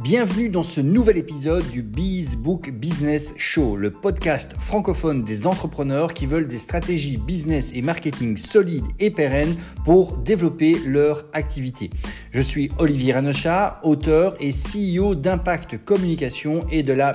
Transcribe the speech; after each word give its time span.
Bienvenue 0.00 0.48
dans 0.48 0.62
ce 0.62 0.80
nouvel 0.80 1.18
épisode 1.18 1.68
du 1.70 1.82
Book 1.82 2.70
Business 2.70 3.34
Show, 3.36 3.74
le 3.74 3.90
podcast 3.90 4.52
francophone 4.56 5.24
des 5.24 5.48
entrepreneurs 5.48 6.14
qui 6.14 6.26
veulent 6.26 6.46
des 6.46 6.58
stratégies 6.58 7.16
business 7.16 7.72
et 7.74 7.82
marketing 7.82 8.36
solides 8.36 8.86
et 9.00 9.10
pérennes 9.10 9.56
pour 9.84 10.18
développer 10.18 10.78
leur 10.86 11.24
activité. 11.32 11.90
Je 12.30 12.40
suis 12.40 12.70
Olivier 12.78 13.14
Ranochat, 13.14 13.80
auteur 13.82 14.36
et 14.38 14.52
CEO 14.52 15.16
d'Impact 15.16 15.84
Communication 15.84 16.64
et 16.70 16.84
de 16.84 16.92
la 16.92 17.12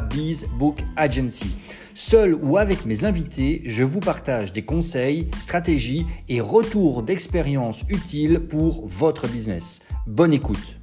Book 0.59 0.83
Agency. 0.97 1.55
Seul 1.93 2.35
ou 2.35 2.57
avec 2.57 2.85
mes 2.85 3.05
invités, 3.05 3.61
je 3.65 3.83
vous 3.83 4.01
partage 4.01 4.51
des 4.51 4.65
conseils, 4.65 5.29
stratégies 5.39 6.05
et 6.27 6.41
retours 6.41 7.03
d'expérience 7.03 7.85
utiles 7.87 8.41
pour 8.41 8.85
votre 8.85 9.29
business. 9.29 9.79
Bonne 10.05 10.33
écoute. 10.33 10.81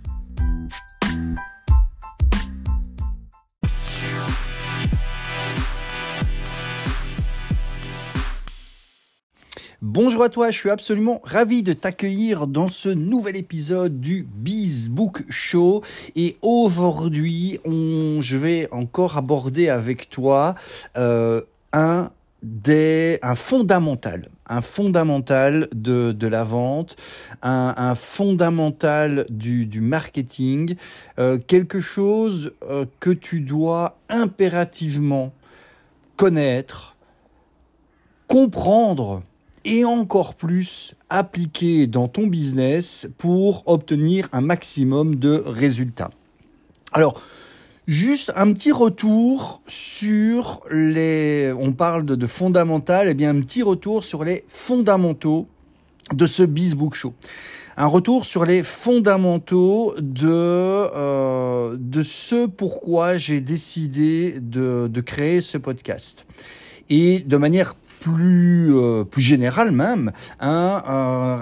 Bonjour 9.82 10.24
à 10.24 10.28
toi, 10.28 10.50
je 10.50 10.58
suis 10.58 10.68
absolument 10.68 11.22
ravi 11.24 11.62
de 11.62 11.72
t'accueillir 11.72 12.46
dans 12.46 12.68
ce 12.68 12.90
nouvel 12.90 13.34
épisode 13.34 13.98
du 13.98 14.28
Bizbook 14.30 15.22
Show. 15.30 15.82
Et 16.14 16.36
aujourd'hui, 16.42 17.60
je 17.64 18.36
vais 18.36 18.68
encore 18.72 19.16
aborder 19.16 19.70
avec 19.70 20.10
toi 20.10 20.54
euh, 20.98 21.40
un 21.72 22.10
des, 22.42 23.20
un 23.22 23.34
fondamental, 23.34 24.28
un 24.46 24.60
fondamental 24.60 25.66
de, 25.72 26.26
la 26.26 26.44
vente, 26.44 26.96
un, 27.40 27.94
fondamental 27.94 29.24
du, 29.30 29.64
du 29.64 29.80
marketing, 29.80 30.74
euh, 31.18 31.38
quelque 31.38 31.80
chose 31.80 32.52
euh, 32.64 32.84
que 33.00 33.08
tu 33.08 33.40
dois 33.40 33.96
impérativement 34.10 35.32
connaître, 36.18 36.96
comprendre 38.26 39.22
et 39.64 39.84
encore 39.84 40.34
plus 40.34 40.94
appliquer 41.08 41.86
dans 41.86 42.08
ton 42.08 42.26
business 42.26 43.08
pour 43.18 43.62
obtenir 43.66 44.28
un 44.32 44.40
maximum 44.40 45.16
de 45.16 45.42
résultats. 45.44 46.10
Alors, 46.92 47.20
juste 47.86 48.32
un 48.36 48.52
petit 48.52 48.72
retour 48.72 49.60
sur 49.66 50.62
les... 50.70 51.52
On 51.58 51.72
parle 51.72 52.04
de, 52.04 52.14
de 52.14 52.26
et 52.26 53.10
eh 53.10 53.14
bien 53.14 53.30
un 53.30 53.40
petit 53.40 53.62
retour 53.62 54.04
sur 54.04 54.24
les 54.24 54.44
fondamentaux 54.48 55.46
de 56.12 56.26
ce 56.26 56.42
Bizbook 56.42 56.94
Show. 56.94 57.14
Un 57.76 57.86
retour 57.86 58.24
sur 58.24 58.44
les 58.44 58.62
fondamentaux 58.62 59.94
de, 59.98 60.28
euh, 60.28 61.76
de 61.78 62.02
ce 62.02 62.46
pourquoi 62.46 63.16
j'ai 63.16 63.40
décidé 63.40 64.36
de, 64.40 64.88
de 64.90 65.00
créer 65.00 65.40
ce 65.40 65.56
podcast. 65.56 66.26
Et 66.90 67.20
de 67.20 67.36
manière 67.36 67.74
plus, 68.00 68.74
euh, 68.74 69.04
plus 69.04 69.22
général 69.22 69.70
même, 69.70 70.10
un, 70.40 70.82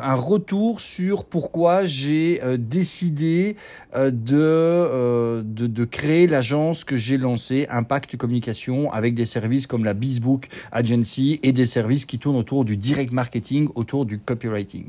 un, 0.02 0.14
retour 0.14 0.80
sur 0.80 1.24
pourquoi 1.24 1.84
j'ai 1.84 2.40
euh, 2.42 2.56
décidé 2.58 3.56
euh, 3.94 4.10
de, 4.10 5.42
de, 5.42 5.66
de, 5.68 5.84
créer 5.84 6.26
l'agence 6.26 6.82
que 6.84 6.96
j'ai 6.96 7.16
lancée, 7.16 7.66
Impact 7.70 8.16
Communication, 8.16 8.92
avec 8.92 9.14
des 9.14 9.24
services 9.24 9.66
comme 9.66 9.84
la 9.84 9.94
Bizbook 9.94 10.48
Agency 10.72 11.38
et 11.42 11.52
des 11.52 11.64
services 11.64 12.04
qui 12.04 12.18
tournent 12.18 12.36
autour 12.36 12.64
du 12.64 12.76
direct 12.76 13.12
marketing, 13.12 13.68
autour 13.76 14.04
du 14.04 14.18
copywriting. 14.18 14.88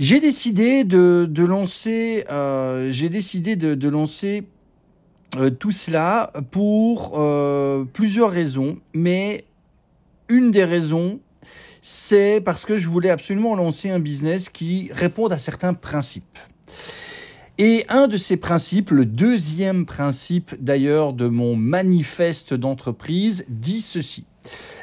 J'ai 0.00 0.18
décidé 0.18 0.82
de, 0.82 1.28
de 1.30 1.44
lancer, 1.44 2.24
j'ai 2.90 3.08
décidé 3.08 3.54
de, 3.54 3.74
de 3.76 3.88
lancer 3.88 4.44
tout 5.60 5.70
cela 5.70 6.32
pour 6.50 7.16
plusieurs 7.92 8.30
raisons, 8.30 8.76
mais 8.94 9.44
une 10.32 10.50
des 10.50 10.64
raisons, 10.64 11.20
c'est 11.82 12.40
parce 12.40 12.64
que 12.64 12.78
je 12.78 12.88
voulais 12.88 13.10
absolument 13.10 13.54
lancer 13.54 13.90
un 13.90 14.00
business 14.00 14.48
qui 14.48 14.90
réponde 14.92 15.32
à 15.32 15.38
certains 15.38 15.74
principes. 15.74 16.38
Et 17.58 17.84
un 17.90 18.08
de 18.08 18.16
ces 18.16 18.38
principes, 18.38 18.90
le 18.90 19.04
deuxième 19.04 19.84
principe 19.84 20.54
d'ailleurs 20.58 21.12
de 21.12 21.28
mon 21.28 21.54
manifeste 21.54 22.54
d'entreprise, 22.54 23.44
dit 23.48 23.82
ceci. 23.82 24.24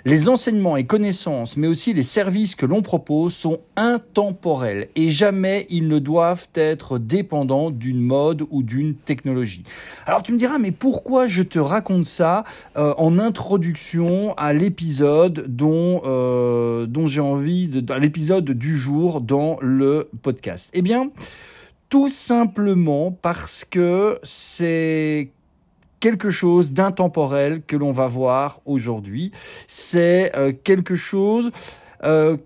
Les 0.06 0.30
enseignements 0.30 0.78
et 0.78 0.86
connaissances, 0.86 1.58
mais 1.58 1.68
aussi 1.68 1.94
les 1.94 2.03
services 2.03 2.56
que 2.56 2.66
l'on 2.66 2.81
propose 2.81 3.34
sont 3.34 3.59
intemporels 3.75 4.88
et 4.96 5.09
jamais 5.09 5.68
ils 5.70 5.88
ne 5.88 6.00
doivent 6.00 6.47
être 6.56 6.97
dépendants 6.97 7.69
d'une 7.69 8.00
mode 8.00 8.46
ou 8.50 8.64
d'une 8.64 8.96
technologie. 8.96 9.64
Alors 10.06 10.24
tu 10.24 10.31
me 10.31 10.38
diras, 10.38 10.58
mais 10.58 10.72
pourquoi 10.72 11.28
je 11.28 11.44
te 11.44 11.59
raconte 11.59 12.06
ça 12.06 12.46
euh, 12.78 12.94
en 12.98 13.19
introduction 13.19 14.34
à 14.36 14.53
l'épisode 14.53 15.46
dont, 15.48 16.02
euh, 16.06 16.88
j'ai 17.08 17.22
envie, 17.22 17.69
à 17.90 18.00
l'épisode 18.00 18.52
du 18.52 18.78
jour 18.78 19.22
dans 19.22 19.58
le 19.62 20.09
podcast? 20.22 20.69
Eh 20.74 20.81
bien, 20.81 21.12
tout 21.90 22.09
simplement 22.09 23.12
parce 23.12 23.66
que 23.66 24.19
c'est 24.24 25.31
quelque 26.00 26.30
chose 26.30 26.72
d'intemporel 26.72 27.62
que 27.66 27.76
l'on 27.76 27.92
va 27.92 28.08
voir 28.08 28.62
aujourd'hui. 28.66 29.32
C'est 29.68 30.36
euh, 30.36 30.54
quelque 30.64 30.96
chose 30.96 31.52
euh, 32.04 32.38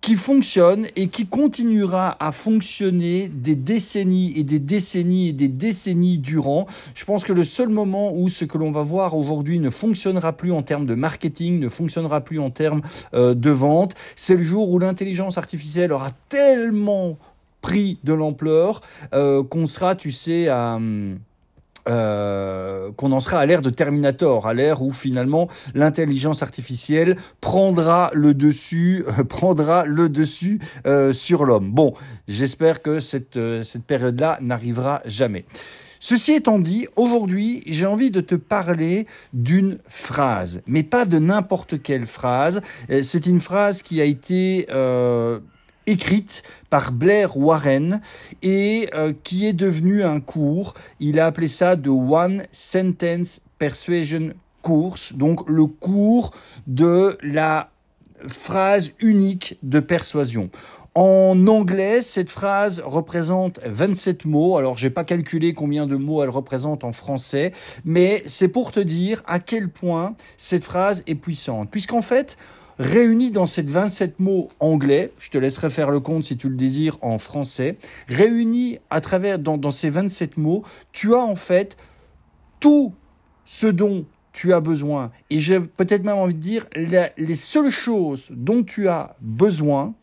qui 0.00 0.16
fonctionne 0.16 0.86
et 0.96 1.08
qui 1.08 1.26
continuera 1.26 2.16
à 2.20 2.30
fonctionner 2.32 3.28
des 3.28 3.54
décennies 3.54 4.32
et 4.36 4.44
des 4.44 4.58
décennies 4.58 5.28
et 5.28 5.32
des 5.32 5.48
décennies 5.48 6.18
durant. 6.18 6.66
Je 6.94 7.04
pense 7.04 7.24
que 7.24 7.32
le 7.32 7.44
seul 7.44 7.68
moment 7.68 8.12
où 8.14 8.28
ce 8.28 8.44
que 8.44 8.58
l'on 8.58 8.70
va 8.70 8.82
voir 8.82 9.16
aujourd'hui 9.16 9.58
ne 9.58 9.70
fonctionnera 9.70 10.32
plus 10.32 10.52
en 10.52 10.62
termes 10.62 10.86
de 10.86 10.94
marketing, 10.94 11.58
ne 11.58 11.68
fonctionnera 11.68 12.20
plus 12.20 12.38
en 12.38 12.50
termes 12.50 12.82
euh, 13.14 13.34
de 13.34 13.50
vente, 13.50 13.94
c'est 14.16 14.36
le 14.36 14.42
jour 14.42 14.70
où 14.70 14.78
l'intelligence 14.78 15.38
artificielle 15.38 15.92
aura 15.92 16.10
tellement 16.28 17.16
pris 17.62 17.98
de 18.04 18.12
l'ampleur 18.12 18.82
qu'on 19.10 19.66
sera, 19.66 19.94
tu 19.94 20.12
sais, 20.12 20.48
à... 20.48 20.74
Hum, 20.74 21.18
euh, 21.88 22.92
qu'on 22.96 23.12
en 23.12 23.20
sera 23.20 23.38
à 23.38 23.46
l'ère 23.46 23.60
de 23.60 23.70
Terminator, 23.70 24.46
à 24.46 24.54
l'ère 24.54 24.82
où 24.82 24.90
finalement 24.92 25.48
l'intelligence 25.74 26.42
artificielle 26.42 27.16
prendra 27.40 28.10
le 28.14 28.32
dessus, 28.32 29.04
euh, 29.18 29.24
prendra 29.24 29.84
le 29.84 30.08
dessus 30.08 30.60
euh, 30.86 31.12
sur 31.12 31.44
l'homme. 31.44 31.70
Bon, 31.72 31.92
j'espère 32.26 32.80
que 32.80 33.00
cette, 33.00 33.38
cette 33.62 33.84
période-là 33.84 34.38
n'arrivera 34.40 35.02
jamais. 35.04 35.44
Ceci 36.00 36.32
étant 36.32 36.58
dit, 36.58 36.86
aujourd'hui, 36.96 37.62
j'ai 37.66 37.86
envie 37.86 38.10
de 38.10 38.20
te 38.20 38.34
parler 38.34 39.06
d'une 39.32 39.78
phrase, 39.86 40.60
mais 40.66 40.82
pas 40.82 41.06
de 41.06 41.18
n'importe 41.18 41.82
quelle 41.82 42.06
phrase. 42.06 42.60
C'est 43.00 43.24
une 43.24 43.40
phrase 43.40 43.82
qui 43.82 44.02
a 44.02 44.04
été 44.04 44.66
écrite 45.86 46.42
par 46.70 46.92
Blair 46.92 47.36
Warren 47.36 48.00
et 48.42 48.88
euh, 48.94 49.12
qui 49.22 49.46
est 49.46 49.52
devenu 49.52 50.02
un 50.02 50.20
cours. 50.20 50.74
Il 51.00 51.20
a 51.20 51.26
appelé 51.26 51.48
ça 51.48 51.76
The 51.76 51.88
One 51.88 52.44
Sentence 52.50 53.40
Persuasion 53.58 54.30
Course, 54.62 55.14
donc 55.14 55.48
le 55.48 55.66
cours 55.66 56.32
de 56.66 57.18
la 57.22 57.70
phrase 58.26 58.92
unique 59.00 59.58
de 59.62 59.80
persuasion. 59.80 60.50
En 60.94 61.48
anglais, 61.48 62.02
cette 62.02 62.30
phrase 62.30 62.80
représente 62.86 63.58
27 63.66 64.26
mots. 64.26 64.56
Alors, 64.56 64.78
j'ai 64.78 64.90
pas 64.90 65.02
calculé 65.02 65.52
combien 65.52 65.88
de 65.88 65.96
mots 65.96 66.22
elle 66.22 66.30
représente 66.30 66.84
en 66.84 66.92
français, 66.92 67.52
mais 67.84 68.22
c'est 68.26 68.46
pour 68.46 68.70
te 68.70 68.78
dire 68.78 69.20
à 69.26 69.40
quel 69.40 69.68
point 69.68 70.14
cette 70.36 70.62
phrase 70.62 71.02
est 71.08 71.16
puissante. 71.16 71.68
Puisqu'en 71.68 72.00
fait, 72.00 72.36
réunis 72.78 73.30
dans 73.30 73.46
ces 73.46 73.62
27 73.62 74.20
mots 74.20 74.48
anglais, 74.60 75.12
je 75.18 75.30
te 75.30 75.38
laisserai 75.38 75.70
faire 75.70 75.90
le 75.90 76.00
compte 76.00 76.24
si 76.24 76.36
tu 76.36 76.48
le 76.48 76.56
désires 76.56 76.98
en 77.00 77.18
français, 77.18 77.76
réunis 78.08 78.78
à 78.90 79.00
travers 79.00 79.38
dans, 79.38 79.58
dans 79.58 79.70
ces 79.70 79.90
27 79.90 80.36
mots, 80.36 80.64
tu 80.92 81.14
as 81.14 81.18
en 81.18 81.36
fait 81.36 81.76
tout 82.60 82.92
ce 83.44 83.66
dont 83.66 84.06
tu 84.32 84.52
as 84.52 84.60
besoin. 84.60 85.12
Et 85.30 85.38
j'ai 85.38 85.60
peut-être 85.60 86.04
même 86.04 86.16
envie 86.16 86.34
de 86.34 86.40
dire 86.40 86.66
les 86.74 87.36
seules 87.36 87.70
choses 87.70 88.28
dont 88.30 88.62
tu 88.62 88.88
as 88.88 89.16
besoin 89.20 89.94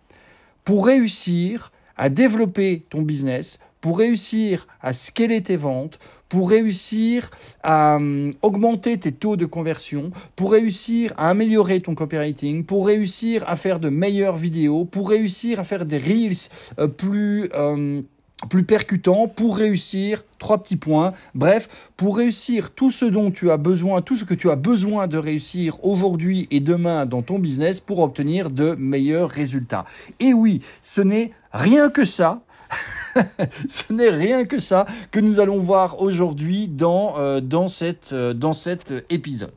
pour 0.63 0.85
réussir 0.85 1.71
à 1.97 2.09
développer 2.09 2.85
ton 2.89 3.01
business, 3.01 3.59
pour 3.81 3.99
réussir 3.99 4.67
à 4.79 4.93
scaler 4.93 5.43
tes 5.43 5.57
ventes, 5.57 5.99
pour 6.31 6.49
réussir 6.49 7.29
à 7.61 7.97
hum, 7.97 8.31
augmenter 8.41 8.97
tes 8.97 9.11
taux 9.11 9.35
de 9.35 9.45
conversion, 9.45 10.11
pour 10.37 10.53
réussir 10.53 11.13
à 11.17 11.29
améliorer 11.29 11.81
ton 11.81 11.93
copywriting, 11.93 12.63
pour 12.63 12.87
réussir 12.87 13.43
à 13.47 13.57
faire 13.57 13.81
de 13.81 13.89
meilleures 13.89 14.37
vidéos, 14.37 14.85
pour 14.85 15.09
réussir 15.09 15.59
à 15.59 15.65
faire 15.65 15.85
des 15.85 15.97
reels 15.97 16.47
euh, 16.79 16.87
plus 16.87 17.49
hum, 17.53 18.03
plus 18.49 18.63
percutants, 18.63 19.27
pour 19.27 19.57
réussir 19.57 20.23
trois 20.39 20.57
petits 20.63 20.77
points. 20.77 21.13
Bref, 21.35 21.91
pour 21.97 22.17
réussir 22.17 22.71
tout 22.71 22.89
ce 22.89 23.05
dont 23.05 23.29
tu 23.29 23.51
as 23.51 23.57
besoin, 23.57 24.01
tout 24.01 24.15
ce 24.15 24.23
que 24.23 24.33
tu 24.33 24.49
as 24.49 24.55
besoin 24.55 25.07
de 25.07 25.17
réussir 25.17 25.83
aujourd'hui 25.83 26.47
et 26.49 26.59
demain 26.59 27.05
dans 27.05 27.21
ton 27.21 27.39
business 27.39 27.81
pour 27.81 27.99
obtenir 27.99 28.49
de 28.49 28.73
meilleurs 28.79 29.29
résultats. 29.29 29.85
Et 30.19 30.33
oui, 30.33 30.61
ce 30.81 31.01
n'est 31.01 31.31
rien 31.51 31.89
que 31.89 32.05
ça. 32.05 32.41
Ce 33.67 33.91
n'est 33.91 34.09
rien 34.09 34.45
que 34.45 34.57
ça 34.57 34.85
que 35.11 35.19
nous 35.19 35.39
allons 35.39 35.59
voir 35.59 36.01
aujourd'hui 36.01 36.67
dans, 36.67 37.15
euh, 37.17 37.41
dans, 37.41 37.67
euh, 38.13 38.33
dans 38.33 38.53
cet 38.53 38.93
épisode. 39.09 39.51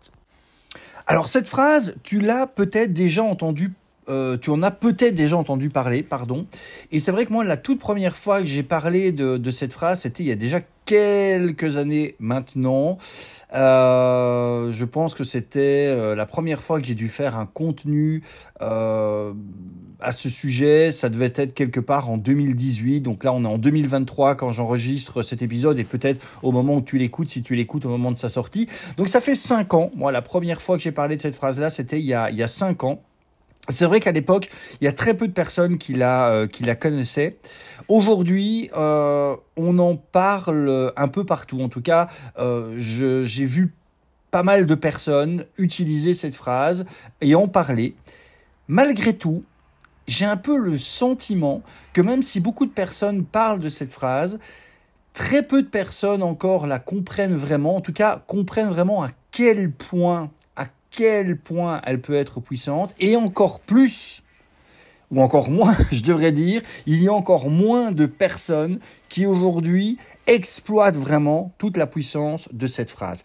Alors 1.06 1.28
cette 1.28 1.48
phrase, 1.48 1.94
tu 2.02 2.20
l'as 2.20 2.46
peut-être 2.46 2.92
déjà 2.92 3.22
entendue 3.22 3.72
euh, 4.08 4.36
tu 4.36 4.50
en 4.50 4.62
as 4.62 4.70
peut-être 4.70 5.14
déjà 5.14 5.36
entendu 5.36 5.70
parler, 5.70 6.02
pardon. 6.02 6.46
Et 6.92 6.98
c'est 6.98 7.12
vrai 7.12 7.26
que 7.26 7.32
moi, 7.32 7.44
la 7.44 7.56
toute 7.56 7.78
première 7.78 8.16
fois 8.16 8.40
que 8.40 8.46
j'ai 8.46 8.62
parlé 8.62 9.12
de, 9.12 9.36
de 9.36 9.50
cette 9.50 9.72
phrase, 9.72 10.00
c'était 10.00 10.22
il 10.22 10.28
y 10.28 10.32
a 10.32 10.36
déjà 10.36 10.60
quelques 10.84 11.76
années 11.76 12.14
maintenant. 12.18 12.98
Euh, 13.54 14.72
je 14.72 14.84
pense 14.84 15.14
que 15.14 15.24
c'était 15.24 15.86
euh, 15.88 16.14
la 16.14 16.26
première 16.26 16.62
fois 16.62 16.80
que 16.80 16.86
j'ai 16.86 16.94
dû 16.94 17.08
faire 17.08 17.36
un 17.36 17.46
contenu 17.46 18.22
euh, 18.60 19.32
à 20.00 20.12
ce 20.12 20.28
sujet. 20.28 20.92
Ça 20.92 21.08
devait 21.08 21.32
être 21.34 21.54
quelque 21.54 21.80
part 21.80 22.10
en 22.10 22.18
2018. 22.18 23.00
Donc 23.00 23.24
là, 23.24 23.32
on 23.32 23.44
est 23.44 23.48
en 23.48 23.58
2023 23.58 24.34
quand 24.34 24.52
j'enregistre 24.52 25.22
cet 25.22 25.42
épisode 25.42 25.78
et 25.78 25.84
peut-être 25.84 26.24
au 26.42 26.52
moment 26.52 26.76
où 26.76 26.82
tu 26.82 26.98
l'écoutes, 26.98 27.30
si 27.30 27.42
tu 27.42 27.54
l'écoutes 27.54 27.84
au 27.84 27.90
moment 27.90 28.12
de 28.12 28.18
sa 28.18 28.28
sortie. 28.28 28.68
Donc 28.96 29.08
ça 29.08 29.20
fait 29.20 29.36
cinq 29.36 29.74
ans. 29.74 29.90
Moi, 29.94 30.12
la 30.12 30.22
première 30.22 30.60
fois 30.60 30.76
que 30.76 30.82
j'ai 30.82 30.92
parlé 30.92 31.16
de 31.16 31.22
cette 31.22 31.36
phrase-là, 31.36 31.70
c'était 31.70 32.00
il 32.00 32.06
y 32.06 32.14
a, 32.14 32.30
il 32.30 32.36
y 32.36 32.42
a 32.42 32.48
cinq 32.48 32.84
ans. 32.84 33.02
C'est 33.70 33.86
vrai 33.86 33.98
qu'à 33.98 34.12
l'époque, 34.12 34.50
il 34.80 34.84
y 34.84 34.88
a 34.88 34.92
très 34.92 35.14
peu 35.14 35.26
de 35.26 35.32
personnes 35.32 35.78
qui 35.78 35.94
la, 35.94 36.28
euh, 36.28 36.74
connaissaient. 36.78 37.38
Aujourd'hui, 37.88 38.70
euh, 38.76 39.36
on 39.56 39.78
en 39.78 39.96
parle 39.96 40.92
un 40.96 41.08
peu 41.08 41.24
partout. 41.24 41.60
En 41.62 41.70
tout 41.70 41.80
cas, 41.80 42.08
euh, 42.38 42.74
j'ai 42.76 43.46
vu 43.46 43.72
pas 44.30 44.42
mal 44.42 44.66
de 44.66 44.74
personnes 44.74 45.46
utiliser 45.56 46.12
cette 46.12 46.34
phrase 46.34 46.84
et 47.22 47.34
en 47.34 47.48
parler. 47.48 47.94
Malgré 48.68 49.14
tout, 49.14 49.44
j'ai 50.06 50.26
un 50.26 50.36
peu 50.36 50.58
le 50.58 50.76
sentiment 50.76 51.62
que 51.94 52.02
même 52.02 52.22
si 52.22 52.40
beaucoup 52.40 52.66
de 52.66 52.72
personnes 52.72 53.24
parlent 53.24 53.60
de 53.60 53.70
cette 53.70 53.92
phrase, 53.92 54.38
très 55.14 55.42
peu 55.42 55.62
de 55.62 55.68
personnes 55.68 56.22
encore 56.22 56.66
la 56.66 56.78
comprennent 56.78 57.36
vraiment, 57.36 57.76
en 57.76 57.80
tout 57.80 57.92
cas 57.92 58.22
comprennent 58.26 58.68
vraiment 58.68 59.04
à 59.04 59.10
quel 59.30 59.70
point 59.70 60.30
quel 60.96 61.36
point 61.36 61.80
elle 61.84 62.00
peut 62.00 62.14
être 62.14 62.40
puissante, 62.40 62.94
et 62.98 63.16
encore 63.16 63.60
plus, 63.60 64.22
ou 65.10 65.20
encore 65.20 65.50
moins, 65.50 65.76
je 65.92 66.02
devrais 66.02 66.32
dire, 66.32 66.62
il 66.86 67.02
y 67.02 67.08
a 67.08 67.12
encore 67.12 67.50
moins 67.50 67.92
de 67.92 68.06
personnes 68.06 68.78
qui 69.08 69.26
aujourd'hui 69.26 69.98
exploitent 70.26 70.96
vraiment 70.96 71.52
toute 71.58 71.76
la 71.76 71.86
puissance 71.86 72.48
de 72.52 72.66
cette 72.66 72.90
phrase. 72.90 73.22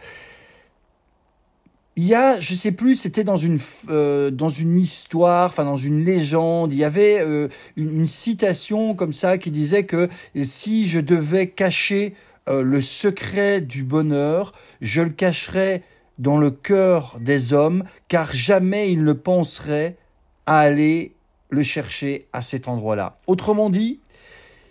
Il 1.95 2.05
y 2.05 2.15
a, 2.15 2.39
je 2.39 2.53
sais 2.53 2.71
plus, 2.71 2.95
c'était 2.95 3.25
dans 3.25 3.35
une 3.35 3.59
euh, 3.89 4.31
dans 4.31 4.47
une 4.47 4.79
histoire, 4.79 5.49
enfin 5.49 5.65
dans 5.65 5.75
une 5.75 6.05
légende, 6.05 6.71
il 6.71 6.79
y 6.79 6.85
avait 6.85 7.19
euh, 7.19 7.49
une, 7.75 8.07
citation 8.07 8.95
comme 8.95 9.11
ça 9.11 9.37
qui 9.37 9.51
disait 9.51 9.83
que 9.83 10.07
si 10.43 10.87
je 10.87 11.01
devais 11.01 11.47
cacher 11.47 12.13
euh, 12.47 12.61
le 12.61 12.79
secret 12.79 13.59
du 13.59 13.83
bonheur, 13.83 14.53
je 14.79 15.01
le 15.01 15.09
cacherais 15.09 15.83
dans 16.19 16.37
le 16.37 16.51
cœur 16.51 17.17
des 17.19 17.53
hommes, 17.53 17.83
car 18.07 18.33
jamais 18.33 18.91
ils 18.91 19.03
ne 19.03 19.13
penseraient 19.13 19.97
à 20.45 20.59
aller 20.59 21.15
le 21.49 21.63
chercher 21.63 22.27
à 22.33 22.41
cet 22.41 22.67
endroit-là. 22.67 23.17
Autrement 23.25 23.69
dit, 23.69 23.99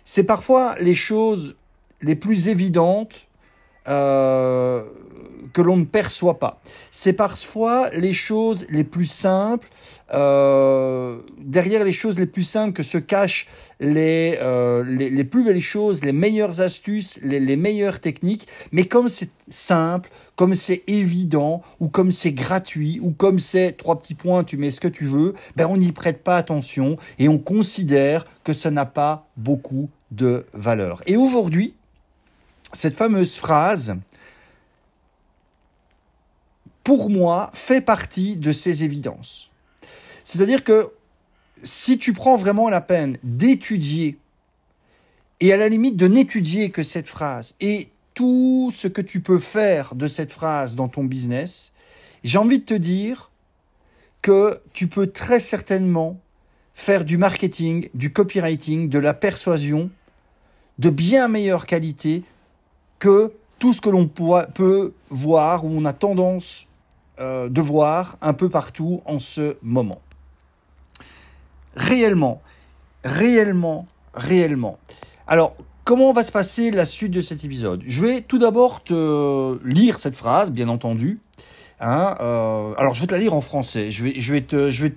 c'est 0.05 0.23
parfois 0.23 0.75
les 0.79 0.95
choses 0.95 1.57
les 2.01 2.15
plus 2.15 2.47
évidentes 2.47 3.27
euh, 3.87 4.83
que 5.53 5.61
l'on 5.61 5.77
ne 5.77 5.85
perçoit 5.85 6.39
pas. 6.39 6.61
C'est 6.91 7.13
parfois 7.13 7.89
les 7.91 8.13
choses 8.13 8.65
les 8.69 8.83
plus 8.83 9.05
simples, 9.05 9.67
euh, 10.13 11.17
derrière 11.39 11.83
les 11.83 11.91
choses 11.91 12.19
les 12.19 12.25
plus 12.25 12.43
simples 12.43 12.73
que 12.73 12.83
se 12.83 12.97
cachent 12.97 13.47
les, 13.79 14.37
euh, 14.41 14.83
les, 14.83 15.09
les, 15.09 15.23
plus 15.23 15.43
belles 15.43 15.61
choses, 15.61 16.03
les 16.03 16.11
meilleures 16.11 16.61
astuces, 16.61 17.19
les, 17.23 17.39
les 17.39 17.55
meilleures 17.55 17.99
techniques, 17.99 18.47
mais 18.71 18.85
comme 18.85 19.09
c'est 19.09 19.31
simple, 19.49 20.09
comme 20.35 20.53
c'est 20.53 20.83
évident, 20.87 21.61
ou 21.79 21.87
comme 21.87 22.11
c'est 22.11 22.33
gratuit, 22.33 22.99
ou 23.01 23.11
comme 23.11 23.39
c'est 23.39 23.73
trois 23.73 23.99
petits 23.99 24.15
points, 24.15 24.43
tu 24.43 24.57
mets 24.57 24.71
ce 24.71 24.79
que 24.79 24.87
tu 24.87 25.05
veux, 25.05 25.33
ben 25.55 25.67
on 25.67 25.77
n'y 25.77 25.91
prête 25.91 26.23
pas 26.23 26.37
attention 26.37 26.97
et 27.17 27.29
on 27.29 27.37
considère 27.37 28.25
que 28.43 28.53
ça 28.53 28.71
n'a 28.71 28.85
pas 28.85 29.27
beaucoup 29.37 29.89
de 30.11 30.45
valeur. 30.53 31.01
Et 31.07 31.17
aujourd'hui, 31.17 31.75
cette 32.73 32.95
fameuse 32.95 33.35
phrase, 33.35 33.95
pour 36.83 37.09
moi, 37.09 37.51
fait 37.53 37.81
partie 37.81 38.35
de 38.35 38.51
ces 38.51 38.83
évidences. 38.83 39.51
C'est-à-dire 40.23 40.63
que 40.63 40.91
si 41.63 41.97
tu 41.97 42.13
prends 42.13 42.37
vraiment 42.37 42.69
la 42.69 42.81
peine 42.81 43.17
d'étudier, 43.23 44.17
et 45.41 45.53
à 45.53 45.57
la 45.57 45.69
limite 45.69 45.95
de 45.95 46.07
n'étudier 46.07 46.69
que 46.69 46.83
cette 46.83 47.07
phrase, 47.07 47.55
et 47.61 47.89
tout 48.13 48.71
ce 48.75 48.87
que 48.87 49.01
tu 49.01 49.21
peux 49.21 49.39
faire 49.39 49.95
de 49.95 50.07
cette 50.07 50.31
phrase 50.31 50.75
dans 50.75 50.87
ton 50.87 51.03
business, 51.03 51.71
j'ai 52.23 52.37
envie 52.37 52.59
de 52.59 52.65
te 52.65 52.73
dire 52.73 53.31
que 54.21 54.61
tu 54.73 54.87
peux 54.87 55.07
très 55.07 55.39
certainement 55.39 56.19
faire 56.73 57.05
du 57.05 57.17
marketing, 57.17 57.89
du 57.93 58.11
copywriting, 58.11 58.89
de 58.89 58.99
la 58.99 59.13
persuasion 59.13 59.89
de 60.79 60.89
bien 60.89 61.27
meilleure 61.27 61.65
qualité 61.65 62.23
que 62.99 63.33
tout 63.57 63.73
ce 63.73 63.81
que 63.81 63.89
l'on 63.89 64.07
peut 64.07 64.93
voir 65.09 65.65
ou 65.65 65.69
on 65.71 65.85
a 65.85 65.93
tendance 65.93 66.67
euh, 67.19 67.49
de 67.49 67.61
voir 67.61 68.17
un 68.21 68.33
peu 68.33 68.49
partout 68.49 69.01
en 69.05 69.19
ce 69.19 69.57
moment. 69.61 70.01
Réellement, 71.75 72.41
réellement, 73.03 73.87
réellement. 74.13 74.77
Alors, 75.27 75.55
comment 75.83 76.13
va 76.13 76.23
se 76.23 76.31
passer 76.31 76.71
la 76.71 76.85
suite 76.85 77.11
de 77.11 77.21
cet 77.21 77.43
épisode? 77.43 77.83
Je 77.85 78.01
vais 78.01 78.21
tout 78.21 78.37
d'abord 78.37 78.83
te 78.83 79.59
lire 79.65 79.99
cette 79.99 80.15
phrase, 80.15 80.51
bien 80.51 80.69
entendu, 80.69 81.19
Hein, 81.81 82.15
euh, 82.19 82.73
alors 82.77 82.93
je 82.93 82.99
vais 83.01 83.07
te 83.07 83.13
la 83.13 83.19
lire 83.19 83.33
en 83.33 83.41
français. 83.41 83.89
Je 83.89 84.03
vais, 84.03 84.41
te, 84.41 84.55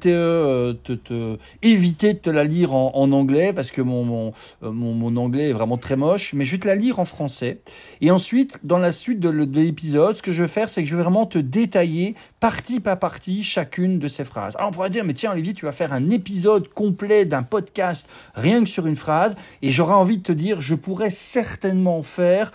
euh, 0.08 0.72
te, 0.72 0.92
te 0.92 1.38
éviter 1.62 2.14
de 2.14 2.18
te 2.18 2.30
la 2.30 2.42
lire 2.42 2.74
en, 2.74 3.12
anglais 3.12 3.52
parce 3.52 3.70
que 3.70 3.80
euh, 3.80 3.84
mon, 3.84 5.16
anglais 5.16 5.50
est 5.50 5.52
vraiment 5.52 5.78
très 5.78 5.96
moche. 5.96 6.34
Mais 6.34 6.44
je 6.44 6.52
vais 6.52 6.58
te 6.58 6.66
la 6.66 6.74
lire 6.74 6.98
en 6.98 7.04
français. 7.04 7.60
Et 8.00 8.10
ensuite, 8.10 8.58
dans 8.64 8.78
la 8.78 8.90
suite 8.90 9.20
de, 9.20 9.30
de 9.30 9.60
l'épisode, 9.60 10.16
ce 10.16 10.22
que 10.22 10.32
je 10.32 10.42
vais 10.42 10.48
faire, 10.48 10.68
c'est 10.68 10.82
que 10.82 10.88
je 10.88 10.96
vais 10.96 11.02
vraiment 11.02 11.26
te 11.26 11.38
détailler 11.38 12.16
partie 12.40 12.80
par 12.80 12.98
partie 12.98 13.44
chacune 13.44 14.00
de 14.00 14.08
ces 14.08 14.24
phrases. 14.24 14.56
Alors 14.56 14.70
on 14.70 14.72
pourrait 14.72 14.90
dire, 14.90 15.04
mais 15.04 15.14
tiens 15.14 15.32
Olivier, 15.32 15.54
tu 15.54 15.66
vas 15.66 15.72
faire 15.72 15.92
un 15.92 16.10
épisode 16.10 16.68
complet 16.68 17.24
d'un 17.24 17.44
podcast 17.44 18.08
rien 18.34 18.64
que 18.64 18.68
sur 18.68 18.86
une 18.86 18.96
phrase. 18.96 19.36
Et 19.62 19.70
j'aurais 19.70 19.94
envie 19.94 20.18
de 20.18 20.22
te 20.22 20.32
dire, 20.32 20.60
je 20.60 20.74
pourrais 20.74 21.10
certainement 21.10 22.02
faire 22.02 22.50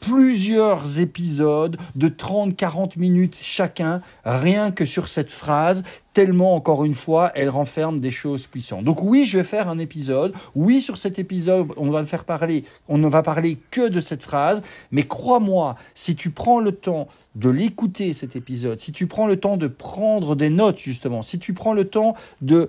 plusieurs 0.00 1.00
épisodes 1.00 1.76
de 1.96 2.08
30-40 2.08 2.98
minutes 2.98 3.38
chacun, 3.40 4.00
rien 4.24 4.70
que 4.70 4.86
sur 4.86 5.08
cette 5.08 5.30
phrase, 5.30 5.82
tellement, 6.12 6.56
encore 6.56 6.84
une 6.84 6.94
fois, 6.94 7.30
elle 7.34 7.48
renferme 7.48 8.00
des 8.00 8.10
choses 8.10 8.46
puissantes. 8.46 8.84
Donc 8.84 9.02
oui, 9.02 9.24
je 9.24 9.38
vais 9.38 9.44
faire 9.44 9.68
un 9.68 9.78
épisode. 9.78 10.32
Oui, 10.56 10.80
sur 10.80 10.98
cet 10.98 11.18
épisode, 11.18 11.68
on 11.76 11.90
va 11.90 12.04
faire 12.04 12.24
parler, 12.24 12.64
on 12.88 12.98
ne 12.98 13.08
va 13.08 13.22
parler 13.22 13.58
que 13.70 13.88
de 13.88 14.00
cette 14.00 14.22
phrase. 14.22 14.62
Mais 14.90 15.04
crois-moi, 15.04 15.76
si 15.94 16.16
tu 16.16 16.30
prends 16.30 16.58
le 16.58 16.72
temps 16.72 17.06
de 17.36 17.48
l'écouter, 17.48 18.12
cet 18.14 18.34
épisode, 18.34 18.80
si 18.80 18.90
tu 18.90 19.06
prends 19.06 19.28
le 19.28 19.36
temps 19.36 19.56
de 19.56 19.68
prendre 19.68 20.34
des 20.34 20.50
notes, 20.50 20.78
justement, 20.78 21.22
si 21.22 21.38
tu 21.38 21.54
prends 21.54 21.72
le 21.72 21.84
temps 21.84 22.14
de 22.42 22.68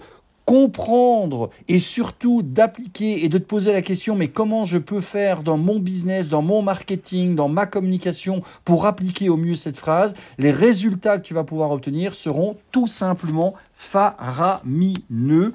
comprendre 0.49 1.51
et 1.67 1.77
surtout 1.77 2.41
d'appliquer 2.41 3.23
et 3.23 3.29
de 3.29 3.37
te 3.37 3.43
poser 3.43 3.71
la 3.71 3.83
question 3.83 4.15
mais 4.15 4.29
comment 4.29 4.65
je 4.65 4.79
peux 4.79 4.99
faire 4.99 5.43
dans 5.43 5.59
mon 5.59 5.77
business, 5.77 6.27
dans 6.27 6.41
mon 6.41 6.63
marketing, 6.63 7.35
dans 7.35 7.47
ma 7.47 7.67
communication 7.67 8.41
pour 8.65 8.87
appliquer 8.87 9.29
au 9.29 9.37
mieux 9.37 9.55
cette 9.55 9.77
phrase, 9.77 10.15
les 10.39 10.49
résultats 10.49 11.19
que 11.19 11.23
tu 11.23 11.35
vas 11.35 11.43
pouvoir 11.43 11.69
obtenir 11.69 12.15
seront 12.15 12.55
tout 12.71 12.87
simplement 12.87 13.53
faramineux. 13.75 15.53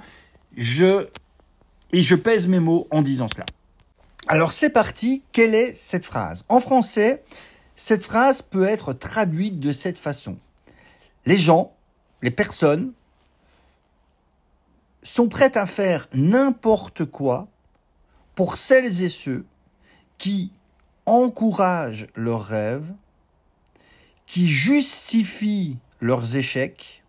Je 0.56 1.08
et 1.90 2.02
je 2.02 2.14
pèse 2.14 2.46
mes 2.46 2.60
mots 2.60 2.86
en 2.92 3.02
disant 3.02 3.26
cela. 3.26 3.46
Alors 4.28 4.52
c'est 4.52 4.70
parti, 4.70 5.24
quelle 5.32 5.56
est 5.56 5.76
cette 5.76 6.04
phrase? 6.04 6.44
En 6.48 6.60
français, 6.60 7.24
cette 7.74 8.04
phrase 8.04 8.42
peut 8.42 8.64
être 8.64 8.92
traduite 8.92 9.58
de 9.58 9.72
cette 9.72 9.98
façon. 9.98 10.36
Les 11.26 11.36
gens, 11.36 11.72
les 12.22 12.30
personnes 12.30 12.92
sont 15.04 15.28
prêts 15.28 15.56
à 15.56 15.66
faire 15.66 16.08
n'importe 16.12 17.04
quoi 17.04 17.46
pour 18.34 18.56
celles 18.56 19.02
et 19.02 19.08
ceux 19.08 19.46
qui 20.18 20.50
encouragent 21.06 22.08
leurs 22.16 22.44
rêves, 22.44 22.90
qui 24.26 24.48
justifient 24.48 25.78
leurs 26.00 26.36
échecs, 26.36 27.04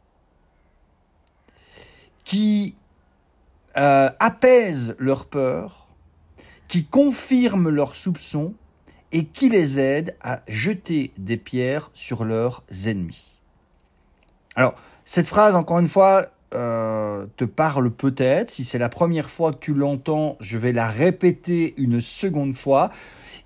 qui 2.23 2.75
euh, 3.77 4.09
apaisent 4.19 4.95
leurs 4.99 5.25
peurs, 5.25 5.87
qui 6.67 6.85
confirment 6.85 7.69
leurs 7.69 7.95
soupçons 7.95 8.53
et 9.11 9.25
qui 9.25 9.49
les 9.49 9.79
aident 9.79 10.15
à 10.21 10.41
jeter 10.47 11.13
des 11.17 11.37
pierres 11.37 11.89
sur 11.93 12.25
leurs 12.25 12.63
ennemis. 12.85 13.39
Alors, 14.55 14.75
cette 15.05 15.27
phrase, 15.27 15.55
encore 15.55 15.79
une 15.79 15.87
fois, 15.87 16.25
euh, 16.55 17.25
te 17.37 17.45
parle 17.45 17.91
peut-être. 17.91 18.49
Si 18.51 18.65
c'est 18.65 18.77
la 18.77 18.89
première 18.89 19.29
fois 19.29 19.51
que 19.51 19.59
tu 19.59 19.73
l'entends, 19.73 20.37
je 20.39 20.57
vais 20.57 20.73
la 20.73 20.87
répéter 20.87 21.73
une 21.77 22.01
seconde 22.01 22.55
fois. 22.55 22.91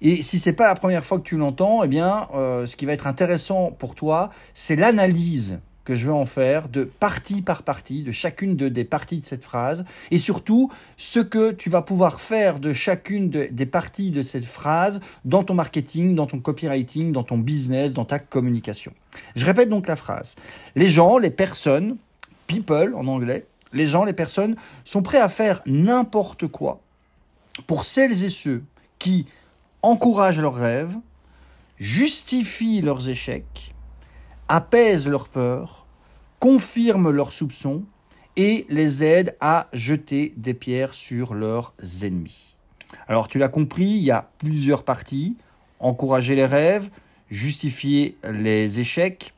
Et 0.01 0.21
si 0.21 0.39
c'est 0.39 0.53
pas 0.53 0.67
la 0.67 0.75
première 0.75 1.03
fois 1.03 1.17
que 1.17 1.23
tu 1.23 1.35
l'entends, 1.35 1.83
eh 1.83 1.87
bien, 1.87 2.27
euh, 2.33 2.65
ce 2.65 2.75
qui 2.75 2.85
va 2.85 2.93
être 2.93 3.07
intéressant 3.07 3.71
pour 3.71 3.95
toi, 3.95 4.29
c'est 4.53 4.75
l'analyse 4.75 5.59
que 5.89 5.95
je 5.95 6.05
vais 6.05 6.13
en 6.13 6.27
faire 6.27 6.69
de 6.69 6.83
partie 6.83 7.41
par 7.41 7.63
partie, 7.63 8.03
de 8.03 8.11
chacune 8.11 8.55
de, 8.55 8.69
des 8.69 8.83
parties 8.83 9.19
de 9.19 9.25
cette 9.25 9.43
phrase, 9.43 9.85
et 10.11 10.19
surtout 10.19 10.71
ce 10.97 11.19
que 11.19 11.51
tu 11.51 11.71
vas 11.71 11.81
pouvoir 11.81 12.21
faire 12.21 12.59
de 12.59 12.73
chacune 12.73 13.29
des 13.29 13.65
parties 13.65 14.11
de 14.11 14.21
cette 14.21 14.45
phrase 14.45 15.01
dans 15.25 15.43
ton 15.43 15.55
marketing, 15.55 16.13
dans 16.13 16.27
ton 16.27 16.39
copywriting, 16.39 17.11
dans 17.11 17.23
ton 17.23 17.39
business, 17.39 17.91
dans 17.91 18.05
ta 18.05 18.19
communication. 18.19 18.93
Je 19.35 19.45
répète 19.45 19.69
donc 19.69 19.87
la 19.87 19.95
phrase. 19.95 20.35
Les 20.75 20.89
gens, 20.89 21.17
les 21.17 21.31
personnes, 21.31 21.97
people 22.49 22.95
en 22.95 23.07
anglais, 23.07 23.45
les 23.71 23.85
gens, 23.87 24.03
les 24.03 24.13
personnes 24.13 24.55
sont 24.83 25.03
prêts 25.03 25.19
à 25.19 25.29
faire 25.29 25.61
n'importe 25.65 26.47
quoi 26.47 26.81
pour 27.67 27.83
celles 27.83 28.23
et 28.23 28.29
ceux 28.29 28.63
qui 28.97 29.25
encouragent 29.81 30.41
leurs 30.41 30.55
rêves, 30.55 30.95
justifient 31.77 32.81
leurs 32.81 33.07
échecs, 33.07 33.75
apaisent 34.47 35.07
leurs 35.07 35.29
peurs, 35.29 35.85
confirment 36.39 37.11
leurs 37.11 37.31
soupçons 37.31 37.83
et 38.35 38.65
les 38.69 39.03
aident 39.03 39.35
à 39.39 39.67
jeter 39.71 40.33
des 40.35 40.53
pierres 40.53 40.93
sur 40.93 41.33
leurs 41.33 41.73
ennemis. 42.01 42.57
Alors 43.07 43.27
tu 43.27 43.37
l'as 43.37 43.49
compris, 43.49 43.85
il 43.85 44.03
y 44.03 44.11
a 44.11 44.29
plusieurs 44.39 44.83
parties. 44.83 45.37
Encourager 45.79 46.35
les 46.35 46.45
rêves, 46.45 46.89
justifier 47.29 48.17
les 48.23 48.79
échecs, 48.79 49.33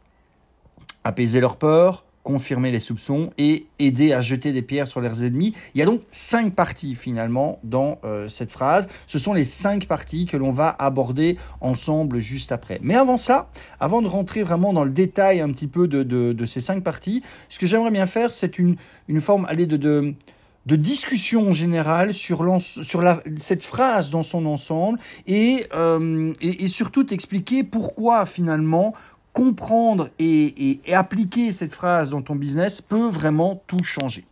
apaiser 1.04 1.40
leurs 1.40 1.58
peurs, 1.58 2.04
confirmer 2.24 2.72
les 2.72 2.80
soupçons 2.80 3.30
et 3.38 3.66
aider 3.80 4.14
à 4.14 4.22
jeter 4.22 4.52
des 4.52 4.62
pierres 4.62 4.88
sur 4.88 5.02
leurs 5.02 5.24
ennemis. 5.24 5.54
Il 5.74 5.80
y 5.80 5.82
a 5.82 5.86
donc 5.86 6.02
cinq 6.12 6.54
parties 6.54 6.96
finalement 6.96 7.60
dans 7.64 8.00
euh, 8.04 8.30
cette 8.30 8.52
phrase. 8.52 8.88
Ce 9.08 9.20
sont 9.20 9.34
les 9.34 9.46
cinq 9.46 9.88
parties 9.88 10.26
que 10.26 10.38
l'on 10.38 10.52
va 10.52 10.76
aborder 10.80 11.38
ensemble 11.62 12.20
juste 12.20 12.52
après. 12.52 12.80
Mais 12.82 12.96
avant 12.96 13.18
ça, 13.18 13.50
avant 13.80 14.02
de 14.02 14.08
rentrer 14.08 14.44
vraiment 14.44 14.74
dans 14.74 14.84
le 14.84 14.92
détail 14.92 15.42
un 15.42 15.52
petit 15.52 15.68
peu 15.68 15.88
de, 15.88 16.04
de, 16.04 16.46
ces 16.46 16.62
cinq 16.62 16.84
parties, 16.84 17.24
ce 17.50 17.60
que 17.60 17.66
j'aimerais 17.66 17.92
bien 17.92 18.06
faire, 18.06 18.32
c'est 18.32 18.60
une, 18.60 18.76
une 19.08 19.22
forme 19.22 19.46
allez, 19.50 19.66
de, 19.66 19.78
de, 19.78 20.76
discussion 20.76 21.54
générale 21.54 22.14
sur, 22.14 22.46
sur 22.62 23.02
la, 23.02 23.22
cette 23.38 23.64
phrase 23.64 24.10
dans 24.10 24.24
son 24.24 24.46
ensemble 24.46 25.00
et, 25.28 25.66
euh, 25.74 26.34
et, 26.42 26.64
et 26.64 26.68
surtout 26.68 27.04
t'expliquer 27.04 27.64
pourquoi 27.64 28.26
finalement 28.26 28.94
comprendre 29.34 30.10
et, 30.20 30.80
appliquer 30.94 31.52
cette 31.52 31.74
phrase 31.74 32.10
dans 32.10 32.22
ton 32.22 32.36
business 32.36 32.82
peut 32.82 33.10
vraiment 33.10 33.62
tout 33.68 33.84
changer. 33.84 34.26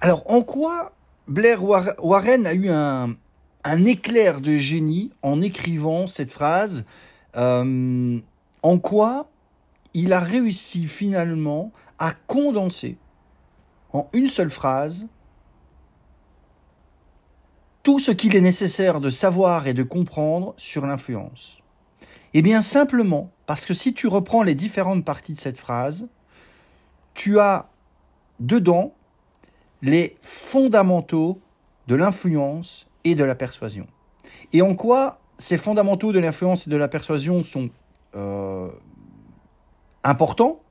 Alors, 0.00 0.28
en 0.30 0.42
quoi 0.42 0.92
Blair 1.28 1.62
Warren 1.64 2.46
a 2.46 2.54
eu 2.54 2.68
un, 2.68 3.16
éclair 3.84 4.40
de 4.40 4.56
génie 4.56 5.12
en 5.22 5.40
écrivant 5.40 6.06
cette 6.06 6.32
phrase 6.32 6.84
euh, 7.36 8.18
En 8.62 8.78
quoi 8.78 9.28
il 9.94 10.12
a 10.12 10.20
réussi 10.20 10.86
finalement 10.86 11.70
à 11.98 12.12
condenser 12.12 12.96
en 13.92 14.08
une 14.12 14.28
seule 14.28 14.50
phrase 14.50 15.06
tout 17.82 17.98
ce 17.98 18.10
qu'il 18.10 18.34
est 18.36 18.40
nécessaire 18.40 19.00
de 19.00 19.10
savoir 19.10 19.66
et 19.66 19.74
de 19.74 19.82
comprendre 19.82 20.54
sur 20.56 20.86
l'influence? 20.86 21.58
Eh 22.34 22.42
bien 22.42 22.62
simplement 22.62 23.30
parce 23.52 23.66
que 23.66 23.74
si 23.74 23.92
tu 23.92 24.06
reprends 24.06 24.42
les 24.42 24.54
différentes 24.54 25.04
parties 25.04 25.34
de 25.34 25.38
cette 25.38 25.58
phrase, 25.58 26.08
tu 27.12 27.38
as 27.38 27.68
dedans 28.40 28.94
les 29.82 30.16
fondamentaux 30.22 31.38
de 31.86 31.94
l'influence 31.94 32.88
et 33.04 33.14
de 33.14 33.22
la 33.24 33.34
persuasion. 33.34 33.86
Et 34.54 34.62
en 34.62 34.74
quoi 34.74 35.18
ces 35.36 35.58
fondamentaux 35.58 36.12
de 36.12 36.18
l'influence 36.18 36.66
et 36.66 36.70
de 36.70 36.78
la 36.78 36.88
persuasion 36.88 37.42
sont 37.42 37.68
euh, 38.14 38.70
importants 40.02 40.62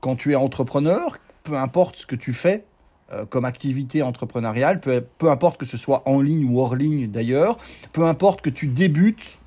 quand 0.00 0.16
tu 0.16 0.32
es 0.32 0.34
entrepreneur, 0.34 1.18
peu 1.42 1.58
importe 1.58 1.96
ce 1.96 2.06
que 2.06 2.16
tu 2.16 2.32
fais 2.32 2.64
euh, 3.12 3.26
comme 3.26 3.44
activité 3.44 4.00
entrepreneuriale, 4.00 4.80
peu, 4.80 5.04
peu 5.18 5.30
importe 5.30 5.60
que 5.60 5.66
ce 5.66 5.76
soit 5.76 6.08
en 6.08 6.22
ligne 6.22 6.46
ou 6.50 6.58
hors 6.58 6.74
ligne 6.74 7.06
d'ailleurs, 7.06 7.58
peu 7.92 8.06
importe 8.06 8.40
que 8.40 8.48
tu 8.48 8.66
débutes 8.66 9.38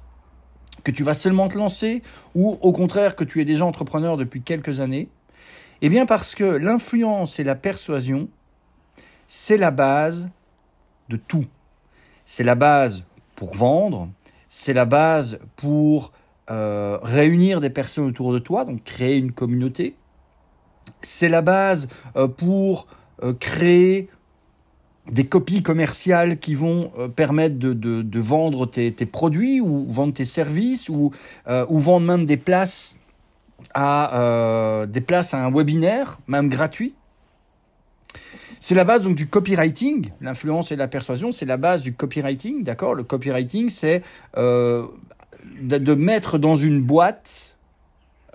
que 0.84 0.92
tu 0.92 1.04
vas 1.04 1.14
seulement 1.14 1.48
te 1.48 1.58
lancer 1.58 2.02
ou 2.36 2.58
au 2.62 2.72
contraire 2.72 3.16
que 3.16 3.24
tu 3.24 3.42
es 3.42 3.46
déjà 3.46 3.66
entrepreneur 3.66 4.18
depuis 4.18 4.42
quelques 4.42 4.80
années 4.80 5.10
Eh 5.82 5.90
bien 5.90 6.06
parce 6.06 6.36
que 6.36 6.44
l'influence 6.44 7.40
et 7.40 7.44
la 7.44 7.56
persuasion, 7.56 8.30
c'est 9.28 9.58
la 9.58 9.72
base 9.72 10.30
de 11.10 11.18
tout. 11.18 11.46
C'est 12.26 12.44
la 12.44 12.56
base 12.56 13.04
pour 13.36 13.56
vendre, 13.56 14.10
c'est 14.50 14.74
la 14.74 14.86
base 14.86 15.40
pour 15.56 16.12
euh, 16.50 16.98
réunir 17.02 17.62
des 17.62 17.70
personnes 17.70 18.06
autour 18.06 18.34
de 18.34 18.40
toi, 18.40 18.66
donc 18.66 18.84
créer 18.84 19.18
une 19.18 19.32
communauté. 19.32 19.96
C'est 21.02 21.30
la 21.30 21.42
base 21.42 21.88
euh, 22.16 22.28
pour 22.28 22.88
euh, 23.24 23.34
créer 23.34 24.10
des 25.10 25.26
copies 25.26 25.64
commerciales 25.64 26.38
qui 26.38 26.56
vont 26.56 26.92
euh, 26.98 27.08
permettre 27.08 27.58
de, 27.58 27.74
de, 27.74 28.20
vendre 28.20 28.66
tes, 28.66 28.92
tes, 28.92 29.06
produits 29.06 29.60
ou 29.60 29.86
vendre 29.90 30.14
tes 30.14 30.26
services 30.26 30.90
ou, 30.90 31.12
euh, 31.48 31.66
ou 31.70 31.80
vendre 31.80 32.06
même 32.06 32.26
des 32.26 32.38
places 32.38 32.96
à 33.74 34.20
euh, 34.20 34.86
des 34.86 35.02
places 35.02 35.34
à 35.34 35.44
un 35.44 35.52
webinaire, 35.52 36.20
même 36.28 36.50
gratuit. 36.50 36.94
C'est 38.60 38.76
la 38.76 38.84
base 38.84 39.02
donc 39.02 39.16
du 39.16 39.28
copywriting, 39.28 40.12
l'influence 40.22 40.72
et 40.72 40.76
la 40.76 40.88
persuasion, 40.88 41.32
c'est 41.32 41.46
la 41.46 41.58
base 41.58 41.82
du 41.82 41.94
copywriting, 41.94 42.64
d'accord? 42.64 42.94
Le 42.94 43.04
copywriting, 43.04 43.72
c'est 43.72 44.04
de, 44.36 44.88
de, 45.62 45.94
mettre 45.96 46.38
dans 46.38 46.56
une 46.56 46.84
boîte 46.84 47.58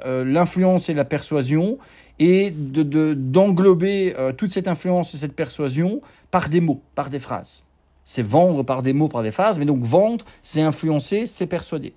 l'influence 0.05 0.89
et 0.89 0.95
la 0.95 1.05
persuasion 1.05 1.79
et 2.19 2.51
de 2.51 3.15
d'englober 3.15 4.15
toute 4.37 4.51
cette 4.51 4.69
influence 4.69 5.15
et 5.15 5.19
cette 5.19 5.35
persuasion 5.35 6.01
par 6.31 6.49
des 6.49 6.61
mots, 6.61 6.81
par 6.95 7.11
des 7.11 7.19
phrases. 7.19 7.65
C'est 8.05 8.23
vendre 8.23 8.63
par 8.63 8.83
des 8.83 8.93
mots, 8.93 9.09
par 9.09 9.23
des 9.23 9.33
phrases, 9.33 9.59
mais 9.59 9.65
donc 9.65 9.83
vendre, 9.83 10.25
c'est 10.41 10.63
influencer, 10.63 11.27
c'est 11.27 11.47
persuader. 11.47 11.93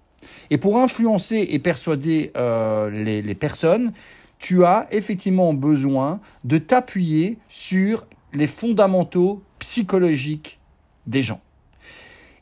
Et 0.49 0.57
pour 0.57 0.77
influencer 0.77 1.47
et 1.49 1.59
persuader 1.59 2.31
euh, 2.35 2.89
les 2.89 3.35
personnes, 3.35 3.93
tu 4.39 4.63
as 4.63 4.87
effectivement 4.91 5.53
besoin 5.53 6.19
de 6.45 6.57
t'appuyer 6.57 7.37
sur 7.47 8.07
les 8.33 8.47
fondamentaux 8.47 9.43
psychologiques 9.59 10.59
des 11.05 11.21
gens. 11.21 11.41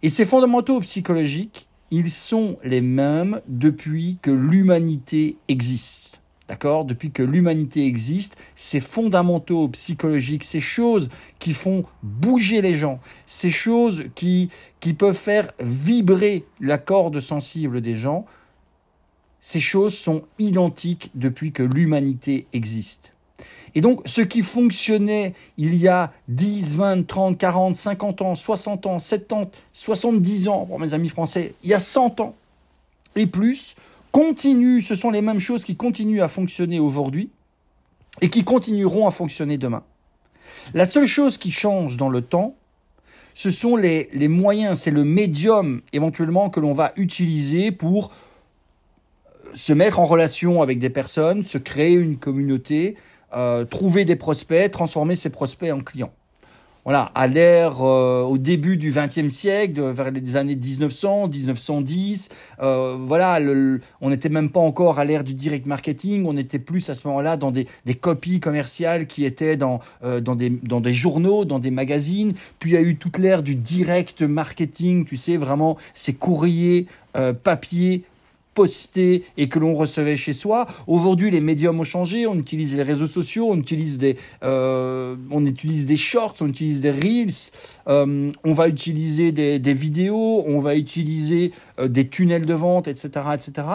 Et 0.03 0.09
ces 0.09 0.25
fondamentaux 0.25 0.79
psychologiques, 0.81 1.67
ils 1.89 2.11
sont 2.11 2.57
les 2.63 2.81
mêmes 2.81 3.41
depuis 3.47 4.17
que 4.21 4.31
l'humanité 4.31 5.37
existe. 5.47 6.16
D'accord? 6.47 6.85
Depuis 6.85 7.11
que 7.11 7.23
l'humanité 7.23 7.85
existe, 7.85 8.37
ces 8.55 8.79
fondamentaux 8.79 9.67
psychologiques, 9.69 10.45
ces 10.45 10.61
choses 10.61 11.09
qui 11.39 11.53
font 11.53 11.83
bouger 12.03 12.61
les 12.61 12.75
gens, 12.75 12.99
ces 13.25 13.51
choses 13.51 14.05
qui, 14.15 14.49
qui 14.79 14.93
peuvent 14.93 15.17
faire 15.17 15.51
vibrer 15.59 16.45
la 16.61 16.77
corde 16.77 17.19
sensible 17.19 17.81
des 17.81 17.95
gens, 17.95 18.25
ces 19.41 19.59
choses 19.59 19.97
sont 19.97 20.23
identiques 20.39 21.11
depuis 21.15 21.51
que 21.51 21.63
l'humanité 21.63 22.47
existe. 22.53 23.13
Et 23.75 23.81
donc, 23.81 24.01
ce 24.05 24.21
qui 24.21 24.41
fonctionnait 24.41 25.33
il 25.57 25.75
y 25.75 25.87
a 25.87 26.11
10, 26.29 26.75
20, 26.75 27.05
30, 27.05 27.37
40, 27.37 27.75
50 27.75 28.21
ans, 28.21 28.35
60 28.35 28.85
ans, 28.85 28.99
70, 28.99 29.51
70 29.73 30.47
ans, 30.47 30.65
pour 30.65 30.79
mes 30.79 30.93
amis 30.93 31.09
français, 31.09 31.53
il 31.63 31.69
y 31.69 31.73
a 31.73 31.79
100 31.79 32.21
ans 32.21 32.35
et 33.15 33.25
plus, 33.25 33.75
continue, 34.17 34.81
ce 34.81 34.95
sont 34.95 35.11
les 35.11 35.21
mêmes 35.21 35.39
choses 35.39 35.63
qui 35.63 35.75
continuent 35.75 36.23
à 36.23 36.27
fonctionner 36.27 36.79
aujourd'hui 36.79 37.29
et 38.19 38.29
qui 38.29 38.43
continueront 38.43 39.05
à 39.07 39.11
fonctionner 39.11 39.59
demain. 39.59 39.83
La 40.73 40.87
seule 40.87 41.05
chose 41.05 41.37
qui 41.37 41.51
change 41.51 41.97
dans 41.97 42.09
le 42.09 42.21
temps, 42.21 42.55
ce 43.35 43.51
sont 43.51 43.75
les, 43.75 44.09
moyens, 44.27 44.79
c'est 44.79 44.89
le 44.89 45.03
médium 45.03 45.83
éventuellement 45.93 46.49
que 46.49 46.59
l'on 46.59 46.73
va 46.73 46.93
utiliser 46.95 47.71
pour 47.71 48.11
se 49.53 49.71
mettre 49.71 49.99
en 49.99 50.05
relation 50.07 50.63
avec 50.63 50.79
des 50.79 50.89
personnes, 50.89 51.43
se 51.43 51.59
créer 51.59 51.93
une 51.93 52.17
communauté, 52.17 52.95
euh, 53.35 53.65
trouver 53.65 54.03
des 54.03 54.15
prospects, 54.15 54.71
transformer 54.71 55.15
ces 55.15 55.29
prospects 55.29 55.71
en 55.71 55.81
clients 55.81 56.13
voilà, 56.87 57.11
à 57.15 57.27
l'ère 57.27 57.81
euh, 57.81 58.21
au 58.21 58.37
début 58.37 58.77
du 58.77 58.91
XXe 58.91 59.27
siècle, 59.27 59.81
vers 59.91 60.09
les 60.09 60.37
années 60.37 60.55
1900, 60.55 61.27
1910. 61.27 62.29
Euh, 62.61 62.95
voilà, 62.97 63.41
on 63.99 64.09
n'était 64.09 64.29
même 64.29 64.49
pas 64.49 64.61
encore 64.61 64.97
à 64.97 65.03
l'ère 65.03 65.25
du 65.25 65.33
direct 65.33 65.65
marketing. 65.65 66.23
On 66.25 66.37
était 66.37 66.59
plus 66.59 66.89
à 66.89 66.93
ce 66.93 67.05
moment-là 67.09 67.35
dans 67.35 67.51
des, 67.51 67.67
copies 67.99 68.39
commerciales 68.39 69.05
qui 69.05 69.25
étaient 69.25 69.57
dans 69.57 69.81
euh, 70.05 70.21
dans 70.21 70.35
des 70.35 70.49
dans 70.49 70.79
des 70.79 70.93
journaux, 70.93 71.43
dans 71.43 71.59
des 71.59 71.71
magazines. 71.71 72.31
Puis 72.57 72.69
il 72.71 72.73
y 72.75 72.77
a 72.77 72.81
eu 72.81 72.95
toute 72.95 73.17
l'ère 73.17 73.43
du 73.43 73.55
direct 73.55 74.21
marketing. 74.21 75.03
Tu 75.03 75.17
sais, 75.17 75.35
vraiment 75.35 75.75
ces 75.93 76.13
courriers 76.13 76.87
papier 77.43 78.03
et 79.37 79.49
que 79.49 79.59
l'on 79.59 79.73
recevait 79.73 80.17
chez 80.17 80.33
soi. 80.33 80.67
Aujourd'hui, 80.87 81.29
les 81.29 81.41
médiums 81.41 81.79
ont 81.79 81.83
changé. 81.83 82.25
On 82.27 82.35
utilise 82.35 82.75
les 82.75 82.83
réseaux 82.83 83.07
sociaux, 83.07 83.47
on 83.49 83.57
utilise 83.57 83.97
des, 83.97 84.17
euh, 84.43 85.15
on 85.31 85.45
utilise 85.45 85.85
des 85.85 85.97
shorts, 85.97 86.35
on 86.41 86.47
utilise 86.47 86.81
des 86.81 86.91
reels. 86.91 87.51
Euh, 87.87 88.31
on 88.43 88.53
va 88.53 88.67
utiliser 88.67 89.31
des, 89.31 89.73
vidéos, 89.73 90.43
on 90.47 90.59
va 90.59 90.75
utiliser 90.75 91.51
euh, 91.79 91.87
des 91.87 92.07
tunnels 92.07 92.45
de 92.45 92.53
vente, 92.53 92.87
etc., 92.87 93.09
etc. 93.33 93.67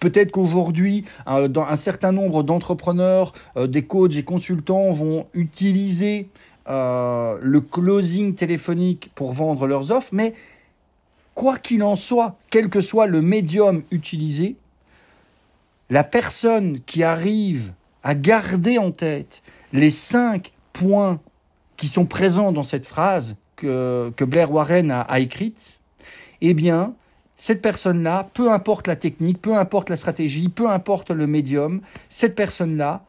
Peut-être 0.00 0.32
qu'aujourd'hui, 0.32 1.04
dans 1.26 1.62
un 1.62 1.76
certain 1.76 2.10
nombre 2.10 2.42
d'entrepreneurs, 2.42 3.32
des 3.56 3.82
coachs 3.82 4.16
et 4.16 4.24
consultants 4.24 4.92
vont 4.92 5.28
utiliser 5.32 6.26
le 6.66 7.58
closing 7.60 8.34
téléphonique 8.34 9.12
pour 9.14 9.32
vendre 9.32 9.68
leurs 9.68 9.92
offres, 9.92 10.10
mais 10.10 10.34
quoi 11.36 11.58
qu'il 11.58 11.84
en 11.84 11.94
soit, 11.94 12.36
quel 12.50 12.68
que 12.68 12.80
soit 12.80 13.06
le 13.06 13.22
médium 13.22 13.84
utilisé, 13.92 14.56
la 15.90 16.02
personne 16.02 16.80
qui 16.80 17.04
arrive 17.04 17.72
à 18.02 18.16
garder 18.16 18.78
en 18.78 18.90
tête 18.90 19.42
les 19.72 19.90
cinq 19.90 20.52
points 20.72 21.20
qui 21.76 21.88
sont 21.88 22.06
présents 22.06 22.52
dans 22.52 22.62
cette 22.64 22.86
phrase 22.86 23.36
que, 23.54 24.12
Blair 24.20 24.50
Warren 24.50 24.90
a, 24.90 25.02
a 25.02 25.20
écrite, 25.20 25.80
eh 26.40 26.54
bien, 26.54 26.94
cette 27.36 27.60
personne-là, 27.60 28.30
peu 28.32 28.50
importe 28.50 28.88
la 28.88 28.96
technique, 28.96 29.40
peu 29.40 29.56
importe 29.56 29.90
la 29.90 29.96
stratégie, 29.96 30.48
peu 30.48 30.70
importe 30.70 31.10
le 31.10 31.26
médium, 31.26 31.82
cette 32.08 32.34
personne-là 32.34 33.04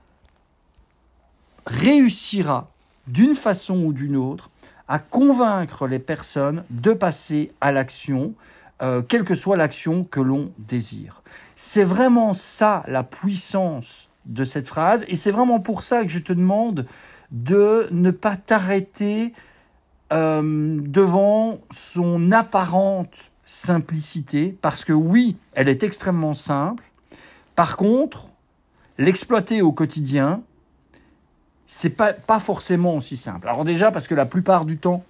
réussira 1.65 2.69
d'une 3.07 3.35
façon 3.35 3.85
ou 3.85 3.93
d'une 3.93 4.17
autre 4.17 4.51
à 4.87 4.99
convaincre 4.99 5.87
les 5.87 5.99
personnes 5.99 6.63
de 6.69 6.93
passer 6.93 7.51
à 7.61 7.71
l'action, 7.71 8.33
euh, 8.81 9.01
quelle 9.01 9.23
que 9.23 9.35
soit 9.35 9.57
l'action 9.57 10.03
que 10.03 10.19
l'on 10.19 10.51
désire. 10.57 11.23
C'est 11.55 11.83
vraiment 11.83 12.33
ça 12.33 12.83
la 12.87 13.03
puissance 13.03 14.09
de 14.25 14.45
cette 14.45 14.67
phrase, 14.67 15.03
et 15.07 15.15
c'est 15.15 15.31
vraiment 15.31 15.59
pour 15.59 15.83
ça 15.83 16.03
que 16.03 16.09
je 16.09 16.19
te 16.19 16.33
demande 16.33 16.85
de 17.31 17.87
ne 17.91 18.11
pas 18.11 18.37
t'arrêter 18.37 19.33
euh, 20.13 20.79
devant 20.81 21.59
son 21.71 22.31
apparente 22.31 23.31
simplicité, 23.45 24.57
parce 24.61 24.85
que 24.85 24.93
oui, 24.93 25.37
elle 25.53 25.69
est 25.69 25.83
extrêmement 25.83 26.33
simple. 26.33 26.83
Par 27.55 27.77
contre, 27.77 28.29
l'exploiter 28.97 29.61
au 29.61 29.71
quotidien, 29.71 30.41
c'est 31.67 31.91
pas, 31.91 32.13
pas 32.13 32.39
forcément 32.39 32.95
aussi 32.95 33.17
simple. 33.17 33.47
Alors 33.47 33.65
déjà, 33.65 33.91
parce 33.91 34.07
que 34.07 34.15
la 34.15 34.25
plupart 34.25 34.65
du 34.65 34.77
temps, 34.77 35.03